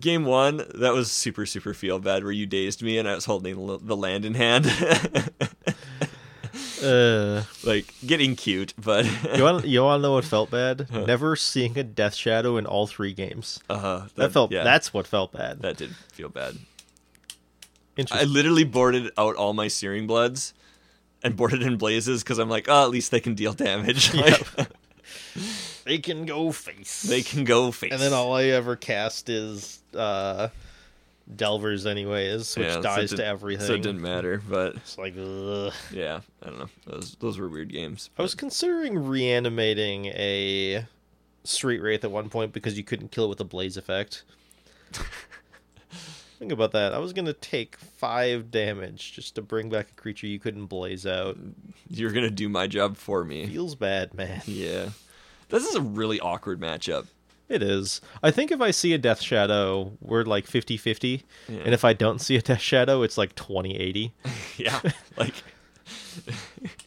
game 0.00 0.24
one 0.24 0.62
that 0.74 0.92
was 0.92 1.10
super 1.10 1.46
super 1.46 1.74
feel 1.74 1.98
bad 1.98 2.22
where 2.22 2.32
you 2.32 2.46
dazed 2.46 2.82
me 2.82 2.98
and 2.98 3.08
I 3.08 3.14
was 3.14 3.24
holding 3.24 3.56
the 3.86 3.96
land 3.96 4.24
in 4.24 4.34
hand, 4.34 4.66
Uh, 6.82 7.42
like 7.64 7.92
getting 8.06 8.36
cute, 8.36 8.72
but 8.78 9.04
you 9.36 9.42
want 9.42 9.64
you 9.66 9.82
want 9.82 9.98
to 9.98 10.02
know 10.02 10.12
what 10.12 10.24
felt 10.36 10.48
bad? 10.50 10.88
Never 10.92 11.34
seeing 11.34 11.76
a 11.76 11.82
Death 11.82 12.14
Shadow 12.14 12.56
in 12.56 12.66
all 12.66 12.86
three 12.86 13.12
games. 13.12 13.58
uh, 13.68 13.78
huh. 13.78 14.02
That, 14.14 14.30
felt. 14.32 14.52
yeah, 14.52 14.62
That's 14.62 14.94
what 14.94 15.06
felt 15.06 15.32
bad. 15.32 15.60
that 15.62 15.76
did 15.76 15.94
feel 16.12 16.28
bad. 16.28 16.56
I 18.12 18.22
literally 18.22 18.62
boarded 18.62 19.10
out 19.18 19.34
all 19.34 19.54
my 19.54 19.66
Searing 19.66 20.06
Bloods 20.06 20.54
and 21.24 21.34
boarded 21.36 21.62
in 21.62 21.78
Blazes 21.78 22.22
because 22.22 22.38
I'm 22.38 22.48
like, 22.48 22.66
oh, 22.68 22.84
at 22.84 22.90
least 22.90 23.10
they 23.10 23.18
can 23.20 23.34
deal 23.34 23.52
damage. 23.54 24.14
Like, 24.14 24.40
they 25.88 25.98
can 25.98 26.24
go 26.26 26.52
face. 26.52 27.02
they 27.02 27.22
can 27.22 27.42
go 27.44 27.72
face. 27.72 27.90
And 27.92 28.00
then 28.00 28.12
all 28.12 28.34
I 28.34 28.44
ever 28.44 28.76
cast 28.76 29.28
is 29.28 29.80
uh, 29.96 30.48
Delvers, 31.34 31.86
anyways, 31.86 32.56
which 32.56 32.66
Yeah, 32.66 32.74
so 32.74 32.82
dies 32.82 33.10
did- 33.10 33.16
to 33.16 33.24
everything. 33.26 33.66
So 33.66 33.74
it 33.74 33.82
didn't 33.82 34.00
matter, 34.02 34.40
but 34.48 34.76
It's 34.76 34.96
like, 34.98 35.14
ugh. 35.18 35.72
yeah, 35.92 36.20
I 36.42 36.46
don't 36.46 36.58
know. 36.58 36.68
Those 36.86 37.16
those 37.20 37.38
were 37.38 37.48
weird 37.48 37.72
games. 37.72 38.10
I 38.18 38.22
was 38.22 38.34
considering 38.34 38.98
reanimating 39.06 40.06
a 40.06 40.86
Street 41.44 41.80
Wraith 41.80 42.04
at 42.04 42.10
one 42.10 42.28
point 42.28 42.52
because 42.52 42.76
you 42.78 42.84
couldn't 42.84 43.10
kill 43.10 43.24
it 43.24 43.28
with 43.28 43.40
a 43.40 43.44
blaze 43.44 43.76
effect. 43.76 44.22
Think 46.38 46.52
about 46.52 46.70
that. 46.72 46.94
I 46.94 46.98
was 46.98 47.12
gonna 47.12 47.32
take 47.32 47.76
five 47.76 48.50
damage 48.52 49.12
just 49.12 49.34
to 49.34 49.42
bring 49.42 49.70
back 49.70 49.88
a 49.90 49.94
creature 50.00 50.28
you 50.28 50.38
couldn't 50.38 50.66
blaze 50.66 51.04
out. 51.04 51.36
You're 51.90 52.12
gonna 52.12 52.30
do 52.30 52.48
my 52.48 52.68
job 52.68 52.96
for 52.96 53.24
me. 53.24 53.46
Feels 53.48 53.74
bad, 53.74 54.14
man. 54.14 54.42
Yeah. 54.46 54.90
This 55.48 55.66
is 55.66 55.74
a 55.74 55.80
really 55.80 56.20
awkward 56.20 56.60
matchup. 56.60 57.06
It 57.48 57.62
is. 57.62 58.00
I 58.22 58.30
think 58.30 58.50
if 58.50 58.60
I 58.60 58.70
see 58.70 58.92
a 58.92 58.98
Death 58.98 59.22
Shadow, 59.22 59.92
we're 60.02 60.24
like 60.24 60.46
50 60.46 60.76
50. 60.76 61.24
Yeah. 61.48 61.60
And 61.64 61.72
if 61.72 61.82
I 61.84 61.94
don't 61.94 62.20
see 62.20 62.36
a 62.36 62.42
Death 62.42 62.60
Shadow, 62.60 63.02
it's 63.02 63.16
like 63.16 63.34
20 63.34 63.74
80. 63.76 64.12
Yeah. 64.58 64.78
Like, 65.16 65.34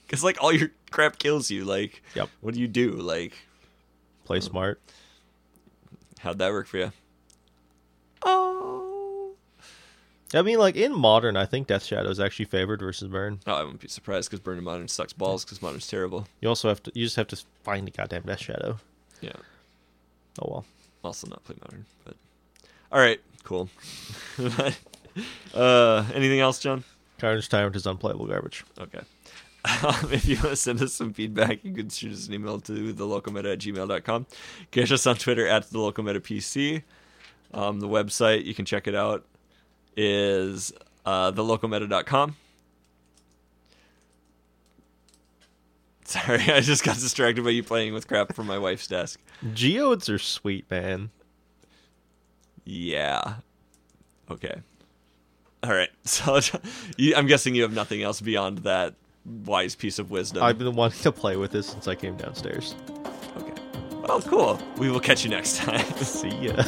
because, 0.05 0.23
like, 0.23 0.37
all 0.43 0.51
your 0.53 0.69
crap 0.91 1.17
kills 1.17 1.49
you. 1.49 1.63
Like, 1.65 2.03
Yep. 2.15 2.29
what 2.41 2.53
do 2.53 2.59
you 2.59 2.67
do? 2.67 2.91
Like, 2.91 3.33
Play 4.25 4.39
smart. 4.41 4.79
how'd 6.19 6.37
that 6.39 6.51
work 6.51 6.67
for 6.67 6.77
you? 6.77 6.91
Oh. 8.23 8.80
I 10.33 10.41
mean, 10.41 10.59
like 10.59 10.75
in 10.75 10.93
modern, 10.93 11.35
I 11.35 11.45
think 11.45 11.67
Death 11.67 11.83
Shadow 11.83 12.09
is 12.09 12.19
actually 12.19 12.45
favored 12.45 12.79
versus 12.79 13.09
Burn. 13.09 13.39
Oh, 13.45 13.53
I 13.53 13.63
wouldn't 13.63 13.81
be 13.81 13.87
surprised 13.87 14.29
because 14.29 14.39
Burning 14.39 14.63
Modern 14.63 14.87
sucks 14.87 15.13
balls 15.13 15.43
because 15.43 15.61
Modern's 15.61 15.87
terrible. 15.87 16.27
You 16.39 16.47
also 16.49 16.69
have 16.69 16.81
to, 16.83 16.91
you 16.95 17.05
just 17.05 17.17
have 17.17 17.27
to 17.27 17.43
find 17.63 17.85
the 17.85 17.91
goddamn 17.91 18.23
Death 18.23 18.39
Shadow. 18.41 18.77
Yeah. 19.19 19.33
Oh 20.41 20.47
well. 20.49 20.65
Also 21.03 21.27
not 21.27 21.43
play 21.43 21.55
Modern, 21.61 21.85
but. 22.05 22.15
All 22.91 22.99
right. 22.99 23.19
Cool. 23.43 23.69
uh, 25.53 26.05
anything 26.13 26.39
else, 26.39 26.59
John? 26.59 26.83
Carnage 27.19 27.49
Tyrant 27.49 27.75
is 27.75 27.85
unplayable 27.85 28.27
garbage. 28.27 28.65
Okay. 28.79 29.01
Um, 29.63 30.11
if 30.11 30.27
you 30.27 30.37
want 30.37 30.49
to 30.49 30.55
send 30.55 30.81
us 30.81 30.91
some 30.91 31.13
feedback, 31.13 31.63
you 31.63 31.71
can 31.71 31.87
shoot 31.87 32.13
us 32.13 32.27
an 32.27 32.33
email 32.33 32.59
to 32.61 32.95
thelocalmeta 32.95 33.53
at 33.53 33.59
gmail.com. 33.59 34.25
Catch 34.71 34.91
us 34.91 35.05
on 35.05 35.17
Twitter 35.17 35.45
at 35.45 35.69
thelocalmetapc. 35.69 36.81
Um, 37.53 37.79
the 37.79 37.87
website, 37.87 38.43
you 38.45 38.55
can 38.55 38.65
check 38.65 38.87
it 38.87 38.95
out, 38.95 39.23
is 39.95 40.73
uh, 41.05 41.31
thelocalmeta.com. 41.31 42.35
Sorry, 46.05 46.51
I 46.51 46.59
just 46.59 46.83
got 46.83 46.95
distracted 46.95 47.43
by 47.43 47.51
you 47.51 47.63
playing 47.63 47.93
with 47.93 48.07
crap 48.07 48.33
from 48.35 48.47
my 48.47 48.57
wife's 48.57 48.87
desk. 48.87 49.19
Geodes 49.53 50.09
are 50.09 50.19
sweet, 50.19 50.69
man. 50.69 51.09
Yeah. 52.65 53.35
Okay. 54.29 54.61
All 55.63 55.73
right. 55.73 55.89
So 56.03 56.39
you, 56.97 57.15
I'm 57.15 57.27
guessing 57.27 57.55
you 57.55 57.61
have 57.61 57.73
nothing 57.73 58.01
else 58.03 58.19
beyond 58.21 58.59
that 58.59 58.95
wise 59.45 59.75
piece 59.75 59.99
of 59.99 60.11
wisdom. 60.11 60.43
I've 60.43 60.57
been 60.57 60.75
wanting 60.75 61.01
to 61.03 61.11
play 61.11 61.37
with 61.37 61.51
this 61.51 61.67
since 61.67 61.87
I 61.87 61.95
came 61.95 62.17
downstairs. 62.17 62.75
Okay. 63.37 63.53
Well, 64.01 64.21
cool. 64.21 64.59
We 64.77 64.89
will 64.89 64.99
catch 64.99 65.23
you 65.23 65.29
next 65.29 65.57
time. 65.57 65.85
See 65.97 66.29
ya. 66.29 66.63